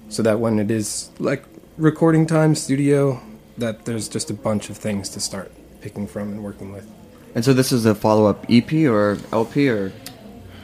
So 0.09 0.23
that 0.23 0.39
when 0.39 0.59
it 0.59 0.71
is 0.71 1.11
like 1.19 1.45
recording 1.77 2.25
time, 2.25 2.55
studio, 2.55 3.21
that 3.57 3.85
there's 3.85 4.09
just 4.09 4.29
a 4.29 4.33
bunch 4.33 4.69
of 4.69 4.77
things 4.77 5.09
to 5.09 5.19
start 5.19 5.51
picking 5.81 6.07
from 6.07 6.31
and 6.31 6.43
working 6.43 6.71
with. 6.71 6.89
And 7.35 7.45
so 7.45 7.53
this 7.53 7.71
is 7.71 7.85
a 7.85 7.93
follow 7.93 8.25
up 8.25 8.45
EP 8.49 8.73
or 8.85 9.19
LP 9.31 9.69
or 9.69 9.93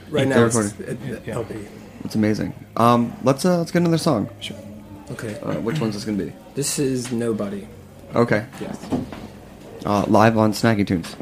Right 0.10 0.28
They're 0.30 0.38
now, 0.38 0.46
it's, 0.46 0.56
recording. 0.56 1.14
it, 1.14 1.28
LP. 1.28 1.56
It's 2.06 2.16
amazing. 2.16 2.54
Um, 2.78 3.16
let's 3.24 3.44
uh, 3.46 3.58
let's 3.58 3.72
get 3.72 3.82
another 3.82 3.98
song. 3.98 4.30
Sure. 4.40 4.58
Okay. 5.12 5.40
Uh, 5.40 5.60
which 5.62 5.80
one's 5.80 5.96
this 5.96 6.06
gonna 6.06 6.24
be? 6.24 6.32
This 6.54 6.78
is 6.78 7.12
Nobody. 7.12 7.68
Okay. 8.14 8.46
Yes. 8.62 8.78
Uh, 9.84 10.06
live 10.08 10.38
on 10.38 10.52
Snacky 10.54 10.86
Tunes. 10.86 11.16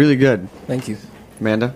Really 0.00 0.16
good. 0.16 0.48
Thank 0.66 0.88
you. 0.88 0.96
Amanda? 1.40 1.74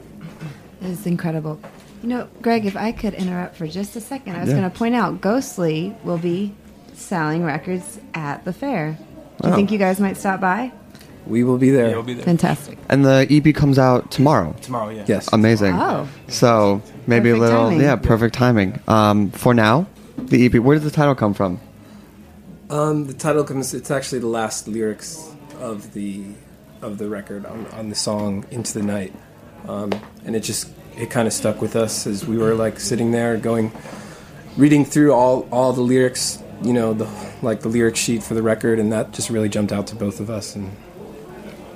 It's 0.81 1.05
incredible. 1.05 1.61
You 2.03 2.09
know, 2.09 2.29
Greg, 2.41 2.65
if 2.65 2.75
I 2.75 2.91
could 2.91 3.13
interrupt 3.13 3.55
for 3.55 3.67
just 3.67 3.97
a 3.97 4.01
second, 4.01 4.35
I 4.35 4.41
was 4.41 4.49
Yeah. 4.49 4.61
going 4.61 4.71
to 4.71 4.75
point 4.79 4.95
out 4.95 5.21
Ghostly 5.21 5.95
will 6.05 6.17
be 6.17 6.55
selling 6.95 7.45
records 7.45 8.01
at 8.15 8.47
the 8.47 8.55
fair. 8.55 8.97
Do 9.43 9.49
you 9.49 9.53
Oh. 9.53 9.57
think 9.57 9.71
you 9.71 9.77
guys 9.77 10.01
might 10.01 10.17
stop 10.17 10.41
by? 10.41 10.73
We 11.27 11.45
will 11.45 11.59
be 11.59 11.69
there. 11.69 11.89
Yeah, 11.89 11.95
we'll 11.97 12.03
be 12.03 12.15
there. 12.15 12.25
Fantastic. 12.25 12.79
And 12.89 13.05
the 13.05 13.27
EP 13.29 13.53
comes 13.53 13.79
out 13.79 14.11
tomorrow. 14.11 14.55
Tomorrow, 14.63 14.89
yeah. 14.89 15.05
Yes. 15.07 15.29
Amazing. 15.31 15.75
Oh. 15.75 16.09
So 16.29 16.81
maybe 17.07 17.29
Perfect 17.29 17.37
a 17.37 17.41
little, 17.45 17.65
timing. 17.69 17.81
yeah, 17.83 17.97
perfect 17.97 18.35
timing. 18.35 18.81
Um, 18.89 19.33
for 19.33 19.53
now, 19.53 19.87
the 20.17 20.47
EP. 20.47 20.59
Where 20.59 20.79
did 20.79 20.85
the 20.85 20.91
title 20.91 21.15
come 21.15 21.35
from? 21.35 21.61
Um, 22.71 23.07
the 23.07 23.13
title 23.13 23.45
comes. 23.45 23.75
It's 23.75 23.91
actually 23.91 24.21
the 24.21 24.29
last 24.29 24.67
lyrics 24.67 25.23
of 25.61 25.93
the 25.93 26.25
of 26.85 26.99
the 26.99 27.09
record 27.09 27.47
on, 27.47 27.67
on 27.69 27.89
the 27.89 27.95
song 27.95 28.45
"Into 28.51 28.75
the 28.75 28.83
Night," 28.85 29.13
um, 29.67 29.93
and 30.25 30.37
it 30.37 30.41
just 30.41 30.71
it 30.97 31.11
kind 31.11 31.27
of 31.27 31.33
stuck 31.33 31.61
with 31.61 31.75
us 31.77 32.07
as 32.07 32.25
we 32.27 32.39
were 32.39 32.55
like 32.55 32.79
sitting 32.79 33.11
there 33.11 33.37
going, 33.37 33.73
reading 34.57 34.85
through 34.85 35.13
all 35.13 35.49
all 35.51 35.73
the 35.73 35.81
lyrics. 35.81 36.41
You 36.63 36.73
know, 36.73 36.95
the 36.95 37.09
like 37.43 37.61
the 37.61 37.69
lyric 37.69 37.97
sheet 37.97 38.23
for 38.23 38.35
the 38.35 38.43
record, 38.43 38.79
and 38.79 38.93
that 38.93 39.13
just 39.13 39.29
really 39.29 39.49
jumped 39.49 39.73
out 39.73 39.87
to 39.89 39.97
both 39.97 40.21
of 40.21 40.31
us. 40.31 40.55
And 40.55 40.75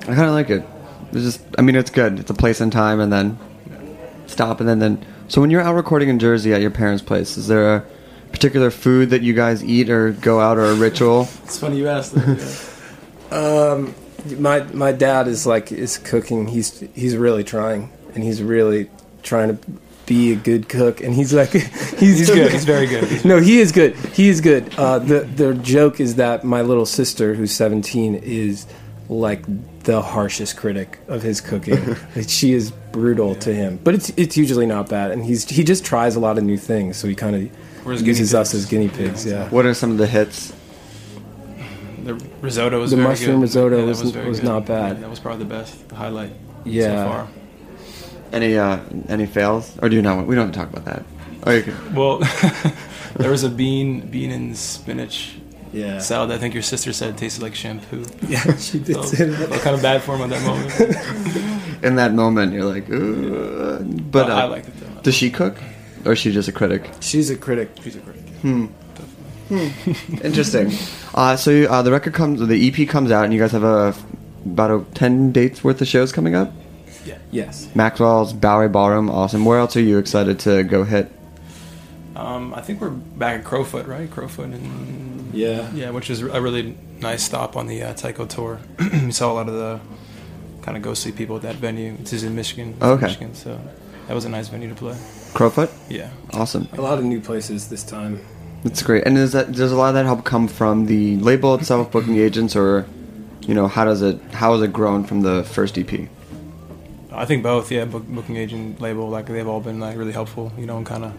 I 0.02 0.14
kind 0.14 0.20
of 0.20 0.32
like 0.32 0.50
it. 0.50 0.64
It's 1.12 1.22
just, 1.22 1.40
I 1.58 1.62
mean, 1.62 1.74
it's 1.74 1.90
good. 1.90 2.20
It's 2.20 2.30
a 2.30 2.34
place 2.34 2.60
and 2.60 2.70
time, 2.70 3.00
and 3.00 3.12
then 3.12 3.38
stop, 4.26 4.60
and 4.60 4.68
then 4.68 4.78
then. 4.78 5.04
So 5.26 5.40
when 5.40 5.50
you're 5.50 5.60
out 5.60 5.74
recording 5.74 6.08
in 6.08 6.18
Jersey 6.18 6.54
at 6.54 6.60
your 6.60 6.70
parents' 6.70 7.02
place, 7.02 7.36
is 7.36 7.48
there 7.48 7.76
a 7.76 7.84
particular 8.30 8.70
food 8.70 9.10
that 9.10 9.22
you 9.22 9.34
guys 9.34 9.62
eat 9.64 9.90
or 9.90 10.12
go 10.12 10.40
out 10.40 10.56
or 10.56 10.66
a 10.66 10.74
ritual? 10.74 11.28
It's 11.44 11.58
funny 11.58 11.78
you 11.78 11.88
asked. 11.88 12.14
That, 12.14 12.68
Um, 13.30 13.94
my 14.36 14.62
my 14.72 14.92
dad 14.92 15.28
is 15.28 15.46
like 15.46 15.72
is 15.72 15.98
cooking. 15.98 16.46
He's 16.48 16.80
he's 16.94 17.16
really 17.16 17.44
trying, 17.44 17.90
and 18.14 18.22
he's 18.24 18.42
really 18.42 18.90
trying 19.22 19.56
to 19.56 19.70
be 20.06 20.32
a 20.32 20.36
good 20.36 20.68
cook. 20.68 21.00
And 21.02 21.14
he's 21.14 21.32
like 21.34 21.50
he's, 21.52 22.00
He's 22.18 22.30
good. 22.30 22.50
He's 22.52 22.64
very 22.64 22.86
good. 22.86 23.04
He's- 23.04 23.24
no, 23.32 23.40
he 23.40 23.60
is 23.60 23.72
good. 23.72 23.94
He 23.96 24.28
is 24.28 24.40
good. 24.40 24.74
Uh, 24.76 24.98
the 24.98 25.20
the 25.20 25.54
joke 25.54 26.00
is 26.00 26.14
that 26.16 26.44
my 26.44 26.62
little 26.62 26.86
sister, 26.86 27.34
who's 27.34 27.52
seventeen, 27.52 28.14
is 28.16 28.66
like 29.08 29.42
the 29.84 30.02
harshest 30.02 30.56
critic 30.58 30.98
of 31.08 31.22
his 31.22 31.40
cooking. 31.40 31.96
She 32.26 32.52
is 32.52 32.72
brutal 32.92 33.34
to 33.36 33.54
him, 33.54 33.78
but 33.82 33.94
it's 33.94 34.10
it's 34.16 34.36
usually 34.36 34.66
not 34.66 34.88
bad. 34.88 35.10
And 35.12 35.24
he's 35.24 35.48
he 35.48 35.64
just 35.64 35.84
tries 35.84 36.16
a 36.16 36.20
lot 36.20 36.36
of 36.38 36.44
new 36.44 36.58
things. 36.58 36.96
So 36.96 37.08
he 37.08 37.14
kind 37.14 37.34
of 37.36 37.86
his 37.90 38.02
uses 38.02 38.34
us 38.34 38.52
pigs. 38.52 38.64
as 38.64 38.70
guinea 38.70 38.88
pigs. 38.88 39.24
Yeah. 39.24 39.48
What 39.48 39.64
are 39.64 39.72
some 39.72 39.90
of 39.90 39.96
the 39.98 40.06
hits? 40.06 40.52
The 42.08 42.14
risotto 42.40 42.80
was 42.80 42.90
The 42.90 42.96
very 42.96 43.08
mushroom 43.10 43.36
good. 43.36 43.42
risotto 43.42 43.76
that 43.76 43.86
was- 43.86 44.10
very 44.12 44.28
was 44.28 44.40
good. 44.40 44.46
not 44.48 44.64
bad. 44.66 44.94
Yeah, 44.96 45.00
that 45.02 45.10
was 45.10 45.20
probably 45.20 45.44
the 45.44 45.50
best, 45.56 45.88
the 45.90 45.94
highlight 45.96 46.32
Yeah. 46.64 47.04
so 47.04 47.10
far. 47.10 47.28
Any 48.32 48.56
uh, 48.56 48.78
any 49.08 49.26
fails, 49.26 49.72
or 49.82 49.88
do 49.90 49.96
you 49.96 50.02
not? 50.02 50.16
want- 50.16 50.26
We 50.28 50.34
don't 50.34 50.46
have 50.46 50.54
to 50.54 50.58
talk 50.60 50.70
about 50.72 50.84
that. 50.86 51.02
Oh, 51.44 51.52
you 51.52 51.62
can. 51.62 51.74
Well, 51.94 52.18
there 53.16 53.30
was 53.30 53.44
a 53.44 53.50
bean, 53.50 54.08
bean 54.08 54.30
and 54.30 54.56
spinach 54.56 55.36
Yeah. 55.72 55.98
salad. 55.98 56.30
I 56.30 56.38
think 56.38 56.54
your 56.54 56.62
sister 56.62 56.92
said 56.94 57.16
tasted 57.18 57.42
like 57.42 57.54
shampoo. 57.54 58.04
Yeah, 58.28 58.56
she 58.56 58.78
did 58.78 58.96
So, 58.96 59.02
say 59.02 59.24
that. 59.26 59.48
felt 59.50 59.62
kind 59.62 59.76
of 59.76 59.82
bad 59.82 60.02
for 60.02 60.16
him 60.16 60.22
at 60.22 60.30
that 60.30 60.44
moment. 60.46 61.84
In 61.84 61.96
that 61.96 62.12
moment, 62.14 62.52
you're 62.54 62.64
like, 62.64 62.88
Ugh. 62.90 64.10
but 64.10 64.30
I- 64.30 64.32
uh, 64.32 64.42
I 64.42 64.44
liked 64.44 64.68
it 64.68 64.74
though. 64.80 65.02
Does 65.02 65.14
she 65.14 65.30
cook, 65.30 65.56
or 66.06 66.12
is 66.12 66.18
she 66.18 66.32
just 66.32 66.48
a 66.48 66.52
critic? 66.52 66.90
She's 67.00 67.28
a 67.28 67.36
critic. 67.36 67.68
She's 67.84 67.96
a 67.96 68.00
critic. 68.00 68.22
Hmm. 68.42 68.66
Interesting. 69.50 70.72
Uh, 71.14 71.36
so 71.36 71.64
uh, 71.64 71.82
the 71.82 71.90
record 71.90 72.14
comes, 72.14 72.40
the 72.46 72.68
EP 72.68 72.88
comes 72.88 73.10
out, 73.10 73.24
and 73.24 73.32
you 73.32 73.40
guys 73.40 73.52
have 73.52 73.64
a 73.64 73.94
about 74.44 74.70
a 74.70 74.84
ten 74.94 75.32
dates 75.32 75.62
worth 75.64 75.80
of 75.80 75.88
shows 75.88 76.12
coming 76.12 76.34
up. 76.34 76.52
Yeah. 77.04 77.18
Yes. 77.30 77.68
Maxwell's 77.74 78.32
Bowery 78.32 78.68
Ballroom, 78.68 79.08
awesome. 79.10 79.44
Where 79.44 79.58
else 79.58 79.76
are 79.76 79.80
you 79.80 79.98
excited 79.98 80.38
to 80.40 80.62
go 80.64 80.84
hit? 80.84 81.10
Um, 82.16 82.52
I 82.54 82.60
think 82.60 82.80
we're 82.80 82.90
back 82.90 83.40
at 83.40 83.44
Crofoot, 83.46 83.86
right? 83.86 84.10
Crofoot, 84.10 84.44
and 84.52 85.32
Yeah. 85.32 85.70
yeah, 85.72 85.90
which 85.90 86.10
is 86.10 86.20
a 86.22 86.40
really 86.40 86.76
nice 87.00 87.22
stop 87.22 87.56
on 87.56 87.66
the 87.66 87.82
uh, 87.82 87.94
Tycho 87.94 88.26
tour. 88.26 88.58
we 88.92 89.12
saw 89.12 89.32
a 89.32 89.34
lot 89.34 89.48
of 89.48 89.54
the 89.54 89.80
kind 90.62 90.76
of 90.76 90.82
ghostly 90.82 91.12
people 91.12 91.36
at 91.36 91.42
that 91.42 91.54
venue. 91.56 91.96
This 91.96 92.12
is 92.12 92.24
in 92.24 92.34
Michigan. 92.34 92.70
It's 92.70 92.82
in 92.82 92.88
Okay. 92.88 93.06
Michigan, 93.06 93.34
so 93.34 93.60
that 94.08 94.14
was 94.14 94.24
a 94.24 94.28
nice 94.28 94.48
venue 94.48 94.68
to 94.68 94.74
play. 94.74 94.96
Crofoot. 95.32 95.70
Yeah. 95.88 96.10
Awesome. 96.32 96.68
A 96.72 96.80
lot 96.80 96.98
of 96.98 97.04
new 97.04 97.20
places 97.20 97.68
this 97.68 97.84
time. 97.84 98.20
That's 98.64 98.82
great. 98.82 99.04
And 99.06 99.16
is 99.16 99.32
that 99.32 99.52
does 99.52 99.72
a 99.72 99.76
lot 99.76 99.88
of 99.88 99.94
that 99.94 100.04
help 100.04 100.24
come 100.24 100.48
from 100.48 100.86
the 100.86 101.16
label 101.18 101.54
itself, 101.54 101.90
booking 101.90 102.16
agents, 102.16 102.56
or 102.56 102.86
you 103.42 103.54
know 103.54 103.68
how 103.68 103.84
does 103.84 104.02
it 104.02 104.20
how 104.32 104.52
has 104.52 104.62
it 104.62 104.72
grown 104.72 105.04
from 105.04 105.20
the 105.22 105.44
first 105.44 105.78
EP? 105.78 106.08
I 107.12 107.24
think 107.24 107.42
both, 107.42 107.70
yeah. 107.72 107.84
Book, 107.84 108.06
booking 108.06 108.36
agent, 108.36 108.80
label, 108.80 109.08
like 109.08 109.26
they've 109.26 109.46
all 109.48 109.60
been 109.60 109.80
like 109.80 109.96
really 109.96 110.12
helpful, 110.12 110.52
you 110.58 110.66
know, 110.66 110.76
and 110.76 110.86
kind 110.86 111.04
of 111.04 111.12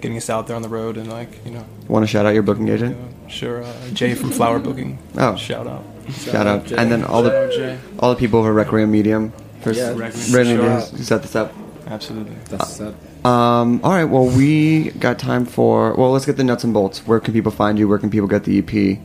getting 0.00 0.16
us 0.16 0.28
out 0.30 0.46
there 0.46 0.56
on 0.56 0.62
the 0.62 0.68
road 0.68 0.96
and 0.96 1.08
like 1.08 1.44
you 1.44 1.52
know. 1.52 1.64
Want 1.88 2.02
to 2.04 2.06
shout 2.06 2.26
out 2.26 2.30
your 2.34 2.42
booking 2.42 2.68
agent? 2.68 2.96
Sure, 3.28 3.62
uh, 3.62 3.72
Jay 3.92 4.14
from 4.14 4.30
Flower 4.30 4.58
Booking. 4.58 4.98
Oh. 5.18 5.34
shout 5.36 5.66
out! 5.66 5.84
Shout, 6.12 6.46
out, 6.46 6.66
Jay. 6.66 6.76
and 6.76 6.90
then 6.92 7.02
all 7.04 7.24
Shout 7.24 7.50
the 7.50 7.56
Jay. 7.56 7.78
all 7.98 8.10
the 8.10 8.18
people 8.18 8.38
over 8.40 8.52
Requiem 8.52 8.90
Medium. 8.90 9.32
First, 9.62 9.78
Yeah, 9.80 9.88
Requiem 9.90 10.32
Requiem, 10.32 10.32
Medium 10.58 10.80
sure. 10.80 10.96
who 10.98 11.02
set 11.04 11.22
this 11.22 11.34
up. 11.34 11.52
Absolutely. 11.88 12.36
That's 12.48 12.78
that. 12.78 12.94
Um, 13.26 13.80
all 13.82 13.90
right. 13.90 14.04
Well, 14.04 14.26
we 14.26 14.90
got 14.90 15.18
time 15.18 15.46
for. 15.46 15.94
Well, 15.94 16.12
let's 16.12 16.24
get 16.24 16.36
the 16.36 16.44
nuts 16.44 16.62
and 16.62 16.72
bolts. 16.72 17.04
Where 17.08 17.18
can 17.18 17.34
people 17.34 17.50
find 17.50 17.76
you? 17.76 17.88
Where 17.88 17.98
can 17.98 18.08
people 18.08 18.28
get 18.28 18.44
the 18.44 18.58
EP? 18.60 19.00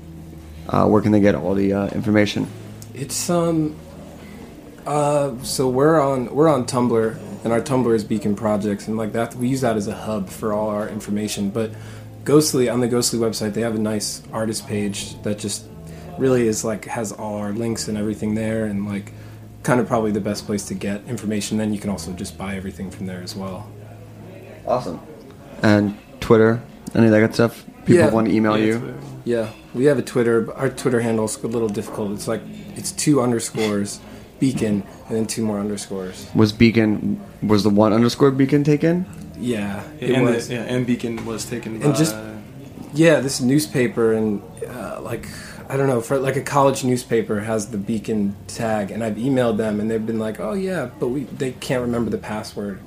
Uh, 0.70 0.88
where 0.88 1.02
can 1.02 1.12
they 1.12 1.20
get 1.20 1.34
all 1.34 1.56
the 1.56 1.74
uh, 1.74 1.88
information? 1.88 2.48
It's 2.94 3.32
um. 3.32 3.76
Uh, 4.86 5.42
so 5.42 5.68
we're 5.68 6.00
on 6.00 6.36
we're 6.36 6.48
on 6.48 6.68
Tumblr, 6.68 7.18
and 7.44 7.52
our 7.52 7.62
Tumblr 7.62 7.96
is 7.96 8.04
Beacon 8.04 8.36
Projects, 8.36 8.88
and 8.88 8.96
like 8.96 9.12
that 9.14 9.34
we 9.34 9.48
use 9.48 9.62
that 9.62 9.76
as 9.76 9.88
a 9.88 9.96
hub 9.96 10.30
for 10.30 10.54
all 10.54 10.70
our 10.70 10.88
information. 10.88 11.50
But 11.50 11.72
Ghostly 12.24 12.70
on 12.70 12.80
the 12.80 12.88
Ghostly 12.88 13.18
website, 13.18 13.56
they 13.56 13.62
have 13.62 13.74
a 13.74 13.80
nice 13.80 14.22
artist 14.32 14.68
page 14.68 15.20
that 15.24 15.40
just 15.40 15.68
really 16.20 16.48
is 16.48 16.64
like 16.64 16.86
has 16.86 17.12
all 17.12 17.38
our 17.38 17.54
links 17.54 17.88
and 17.88 17.98
everything 17.98 18.36
there, 18.36 18.66
and 18.66 18.88
like 18.88 19.14
kind 19.64 19.80
of 19.80 19.88
probably 19.88 20.12
the 20.12 20.22
best 20.22 20.46
place 20.46 20.66
to 20.66 20.76
get 20.76 21.04
information. 21.06 21.58
Then 21.58 21.74
you 21.74 21.80
can 21.80 21.90
also 21.90 22.14
just 22.14 22.38
buy 22.38 22.56
everything 22.56 22.92
from 22.92 23.08
there 23.08 23.24
as 23.24 23.36
well. 23.36 23.68
Awesome. 24.68 25.00
And 25.64 25.98
Twitter, 26.20 26.62
any 26.96 27.06
of 27.06 27.12
that 27.12 27.20
good 27.20 27.34
stuff. 27.34 27.66
People 27.86 28.10
want 28.12 28.28
to 28.28 28.34
email 28.34 28.58
Yeah, 28.58 28.66
you. 28.66 28.80
Twitter. 28.80 28.98
Yeah, 29.24 29.50
we 29.74 29.86
have 29.86 29.98
a 30.00 30.02
Twitter. 30.02 30.42
but 30.42 30.58
Our 30.58 30.70
Twitter 30.70 31.02
handle's 31.02 31.42
a 31.44 31.48
little 31.48 31.70
difficult. 31.70 32.12
It's 32.14 32.28
like 32.28 32.42
it's 32.76 32.92
two 32.92 33.22
underscores, 33.22 34.00
beacon, 34.40 34.84
and 35.08 35.18
then 35.18 35.26
two 35.28 35.44
more 35.44 35.60
underscores. 35.60 36.28
Was 36.36 36.52
Beacon 36.52 37.20
was 37.44 37.64
the 37.64 37.70
one 37.70 37.94
underscore 37.94 38.32
Beacon 38.32 38.64
taken? 38.64 39.06
Yeah, 39.40 39.84
Yeah, 40.00 40.08
it 40.08 40.12
and, 40.16 40.26
was. 40.26 40.48
The, 40.48 40.56
yeah, 40.56 40.62
and 40.64 40.86
Beacon 40.86 41.26
was 41.26 41.46
taken 41.46 41.80
by. 41.80 41.86
and 41.86 41.96
just 41.96 42.16
yeah, 42.94 43.20
this 43.20 43.42
newspaper 43.42 44.14
and 44.14 44.42
uh, 44.68 45.00
like 45.02 45.28
I 45.70 45.78
don't 45.78 45.88
know 45.88 46.02
for 46.02 46.18
like 46.20 46.36
a 46.36 46.42
college 46.42 46.84
newspaper 46.84 47.40
has 47.42 47.70
the 47.70 47.78
beacon 47.78 48.36
tag, 48.48 48.92
and 48.92 49.04
I've 49.04 49.16
emailed 49.16 49.58
them, 49.58 49.80
and 49.80 49.90
they've 49.90 50.06
been 50.06 50.20
like, 50.20 50.40
oh 50.40 50.54
yeah, 50.54 50.90
but 51.00 51.08
we 51.08 51.24
they 51.26 51.52
can't 51.54 51.82
remember 51.82 52.10
the 52.12 52.18
password. 52.18 52.80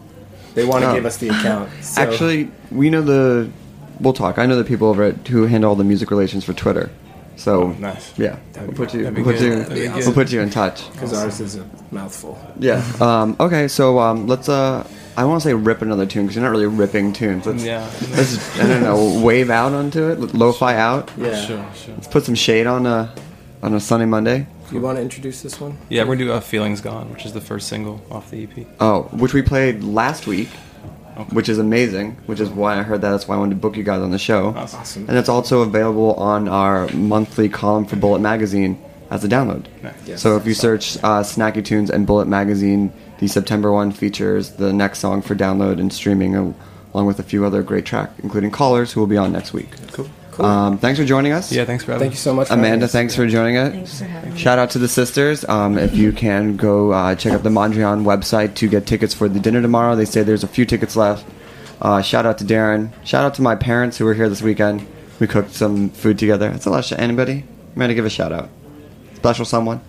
They 0.55 0.65
want 0.65 0.83
to 0.85 0.91
Oh. 0.91 0.95
give 0.95 1.05
us 1.07 1.17
the 1.19 1.29
account. 1.31 1.69
So. 1.83 2.01
Actually, 2.03 2.51
we 2.71 2.91
know 2.91 3.03
the. 3.03 3.49
We'll 4.01 4.13
talk. 4.13 4.39
I 4.39 4.47
know 4.47 4.57
the 4.57 4.65
people 4.65 4.89
over 4.89 5.05
at 5.05 5.29
who 5.29 5.47
handle 5.47 5.71
all 5.71 5.77
the 5.77 5.85
music 5.85 6.11
relations 6.11 6.45
for 6.45 6.53
Twitter. 6.53 6.91
So 7.37 7.63
Oh, 7.63 7.77
nice. 7.81 8.13
Yeah, 8.17 8.37
we'll 8.61 8.73
put 8.73 8.95
you. 8.95 9.11
We'll 9.11 9.25
put 9.25 9.41
you. 9.41 9.65
We'll 9.69 10.13
put 10.13 10.31
you 10.33 10.41
in 10.41 10.51
touch. 10.51 10.91
because 10.93 11.13
ours 11.13 11.41
is 11.41 11.57
a 11.57 11.65
mouthful. 11.91 12.39
Yeah. 12.59 12.83
Um, 13.01 13.37
okay, 13.41 13.67
so 13.69 13.99
um, 13.99 14.27
let's. 14.29 14.49
Uh, 14.49 14.87
I 15.17 15.25
want 15.25 15.43
to 15.43 15.49
say 15.49 15.55
rip 15.55 15.81
another 15.83 16.07
tune 16.07 16.25
because 16.27 16.35
you're 16.37 16.45
not 16.45 16.51
really 16.51 16.67
ripping 16.67 17.13
tunes. 17.13 17.47
Let's, 17.47 17.65
Yeah. 17.65 17.89
let's 18.17 18.59
I 18.61 18.67
don't 18.67 18.83
know, 18.83 19.21
wave 19.21 19.49
out 19.49 19.73
onto 19.73 20.09
it, 20.11 20.35
lo-fi 20.35 20.75
out. 20.77 21.11
Yeah. 21.17 21.35
Sure, 21.45 21.65
sure. 21.75 21.95
Let's 21.95 22.09
put 22.09 22.25
some 22.25 22.35
shade 22.35 22.67
on 22.67 22.85
a 22.87 23.13
on 23.63 23.75
a 23.75 23.81
sunny 23.81 24.07
Monday. 24.07 24.47
You 24.73 24.81
want 24.81 24.97
to 24.99 25.03
introduce 25.03 25.43
this 25.43 25.61
one? 25.61 25.77
Yeah, 25.89 26.03
we're 26.05 26.17
gonna 26.17 26.27
do 26.27 26.33
uh, 26.33 26.41
"Feelings 26.41 26.81
Gone," 26.81 27.11
which 27.13 27.25
is 27.27 27.33
the 27.33 27.41
first 27.41 27.69
single 27.69 28.01
off 28.11 28.31
the 28.31 28.37
E 28.39 28.49
EP. 28.57 28.67
Oh, 28.81 29.03
which 29.13 29.33
we 29.35 29.43
played 29.43 29.83
last 29.85 30.27
week, 30.27 30.49
Okay. 31.17 31.35
which 31.35 31.49
is 31.49 31.59
amazing. 31.59 32.17
Which 32.27 32.41
is 32.41 32.49
why 32.51 32.79
I 32.79 32.83
heard 32.83 33.01
that. 33.03 33.11
That's 33.11 33.29
why 33.29 33.37
I 33.37 33.39
wanted 33.39 33.57
to 33.57 33.61
book 33.61 33.77
you 33.77 33.85
guys 33.85 34.01
on 34.01 34.11
the 34.11 34.19
show. 34.19 34.49
Awesome. 34.57 34.81
Awesome. 34.81 35.05
And 35.09 35.17
it's 35.19 35.29
also 35.29 35.61
available 35.63 36.15
on 36.15 36.49
our 36.49 36.89
monthly 36.93 37.49
column 37.49 37.85
for 37.85 37.97
Bullet 37.97 38.21
Magazine 38.21 38.83
as 39.11 39.23
a 39.23 39.29
download. 39.29 39.67
Nice. 39.83 39.95
Yes. 40.07 40.23
So 40.23 40.37
if 40.37 40.47
you 40.47 40.55
search 40.55 40.97
uh, 40.99 41.23
Snacky 41.23 41.65
Tunes 41.65 41.91
and 41.91 42.07
Bullet 42.07 42.27
Magazine, 42.27 42.93
the 43.21 43.29
September 43.29 43.71
one 43.71 43.93
features 43.93 44.53
the 44.53 44.73
next 44.73 44.99
song 44.99 45.23
for 45.23 45.35
download 45.37 45.79
and 45.79 45.93
streaming, 45.93 46.35
along 46.35 47.07
with 47.07 47.21
a 47.21 47.23
few 47.23 47.45
other 47.45 47.63
great 47.63 47.85
tracks, 47.85 48.13
including 48.23 48.51
Callers, 48.51 48.93
who 48.93 49.01
will 49.01 49.07
be 49.07 49.17
on 49.19 49.31
next 49.31 49.53
week. 49.53 49.69
Cool. 49.93 50.09
Um, 50.41 50.79
thanks 50.79 50.99
for 50.99 51.05
joining 51.05 51.33
us. 51.33 51.53
Yeah, 51.53 51.65
thanks 51.65 51.85
for 51.85 51.93
having 51.93 52.07
Thank 52.07 52.15
you 52.15 52.19
so 52.19 52.35
much, 52.35 52.49
Amanda, 52.51 52.69
having 52.69 52.83
us. 52.85 52.93
thanks 52.93 53.15
for 53.15 53.27
joining 53.27 53.57
us. 53.57 53.73
Thanks 53.73 53.99
for 54.01 54.05
having 54.07 54.33
me. 54.35 54.39
Shout 54.39 54.59
out 54.59 54.71
to 54.71 54.79
the 54.79 54.89
sisters. 54.89 55.45
Um, 55.49 55.79
if 55.79 55.95
you 55.95 56.13
can 56.13 56.57
go 56.57 56.93
uh, 56.93 57.15
check 57.15 57.33
out 57.33 57.43
the 57.43 57.51
Mondrian 57.51 58.05
website 58.05 58.55
to 58.57 58.69
get 58.69 58.87
tickets 58.87 59.15
for 59.15 59.29
the 59.29 59.39
dinner 59.41 59.63
tomorrow. 59.63 59.95
They 59.97 60.05
say 60.05 60.23
there's 60.23 60.45
a 60.45 60.49
few 60.49 60.65
tickets 60.65 60.97
left. 60.97 61.25
Uh, 61.81 62.01
shout 62.03 62.25
out 62.27 62.39
to 62.39 62.45
Darin. 62.45 62.93
Shout 63.05 63.25
out 63.25 63.35
to 63.35 63.43
my 63.43 63.55
parents 63.57 63.99
who 63.99 64.05
were 64.05 64.15
here 64.15 64.29
this 64.29 64.43
weekend. 64.43 64.87
We 65.21 65.27
cooked 65.27 65.53
some 65.53 65.91
food 65.91 66.19
together. 66.19 66.51
That's 66.51 66.67
a 66.67 66.71
lot. 66.71 66.85
To 66.85 67.01
anybody? 67.01 67.45
I'm 67.75 67.81
gonna 67.81 67.95
give 67.95 68.05
a 68.07 68.11
shout 68.11 68.33
out. 68.33 68.49
Special 69.15 69.45
someone. 69.45 69.81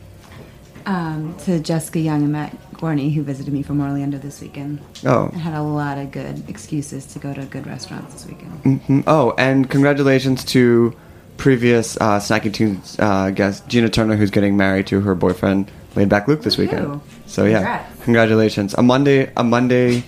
Um, 0.85 1.35
to 1.45 1.59
Jessica 1.59 1.99
Young 1.99 2.21
and 2.23 2.31
Matt 2.31 2.55
Gorney, 2.77 3.13
who 3.13 3.23
visited 3.23 3.53
me 3.53 3.61
from 3.63 3.81
Orlando 3.81 4.17
this 4.17 4.41
weekend. 4.41 4.79
Oh. 5.05 5.29
I 5.33 5.37
had 5.37 5.53
a 5.53 5.61
lot 5.61 5.97
of 5.97 6.11
good 6.11 6.47
excuses 6.49 7.05
to 7.07 7.19
go 7.19 7.33
to 7.33 7.45
good 7.45 7.65
restaurants 7.67 8.13
this 8.13 8.25
weekend. 8.25 8.81
hmm 8.81 9.01
Oh, 9.07 9.33
and 9.37 9.69
congratulations 9.69 10.43
to 10.45 10.95
previous 11.37 11.97
uh, 11.97 12.19
Snacky 12.19 12.53
Tunes 12.53 12.97
uh, 12.99 13.29
guest 13.31 13.67
Gina 13.67 13.89
Turner, 13.89 14.15
who's 14.15 14.31
getting 14.31 14.55
married 14.57 14.87
to 14.87 15.01
her 15.01 15.15
boyfriend 15.15 15.71
Laidback 15.95 16.27
Luke 16.27 16.41
this 16.41 16.57
weekend. 16.57 17.01
So 17.25 17.45
yeah, 17.45 17.59
Congrats. 17.59 18.03
congratulations! 18.03 18.73
A 18.75 18.81
Monday, 18.83 19.31
a 19.37 19.43
Monday 19.43 20.03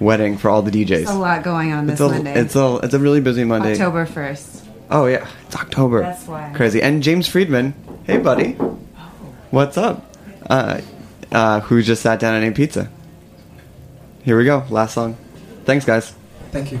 wedding 0.00 0.36
for 0.38 0.48
all 0.50 0.62
the 0.62 0.70
DJs. 0.70 0.88
There's 0.88 1.10
a 1.10 1.14
lot 1.14 1.42
going 1.42 1.72
on 1.72 1.86
this 1.86 1.94
it's 1.94 2.00
a, 2.00 2.08
Monday. 2.08 2.40
It's 2.40 2.56
a 2.56 2.76
it's 2.82 2.94
a 2.94 2.98
really 2.98 3.20
busy 3.20 3.44
Monday. 3.44 3.72
October 3.72 4.06
1st. 4.06 4.66
Oh 4.90 5.06
yeah, 5.06 5.28
it's 5.46 5.56
October. 5.56 6.00
That's 6.00 6.26
why. 6.26 6.52
Crazy. 6.54 6.80
And 6.82 7.02
James 7.02 7.28
Friedman, 7.28 7.74
hey 8.04 8.18
buddy, 8.18 8.52
what's 9.50 9.76
up? 9.76 10.14
Uh, 10.48 10.80
uh, 11.36 11.60
who 11.60 11.82
just 11.82 12.02
sat 12.02 12.18
down 12.18 12.34
and 12.34 12.44
ate 12.44 12.54
pizza? 12.54 12.90
Here 14.24 14.38
we 14.38 14.44
go. 14.44 14.64
Last 14.70 14.94
song. 14.94 15.16
Thanks, 15.64 15.84
guys. 15.84 16.14
Thank 16.50 16.72
you. 16.72 16.80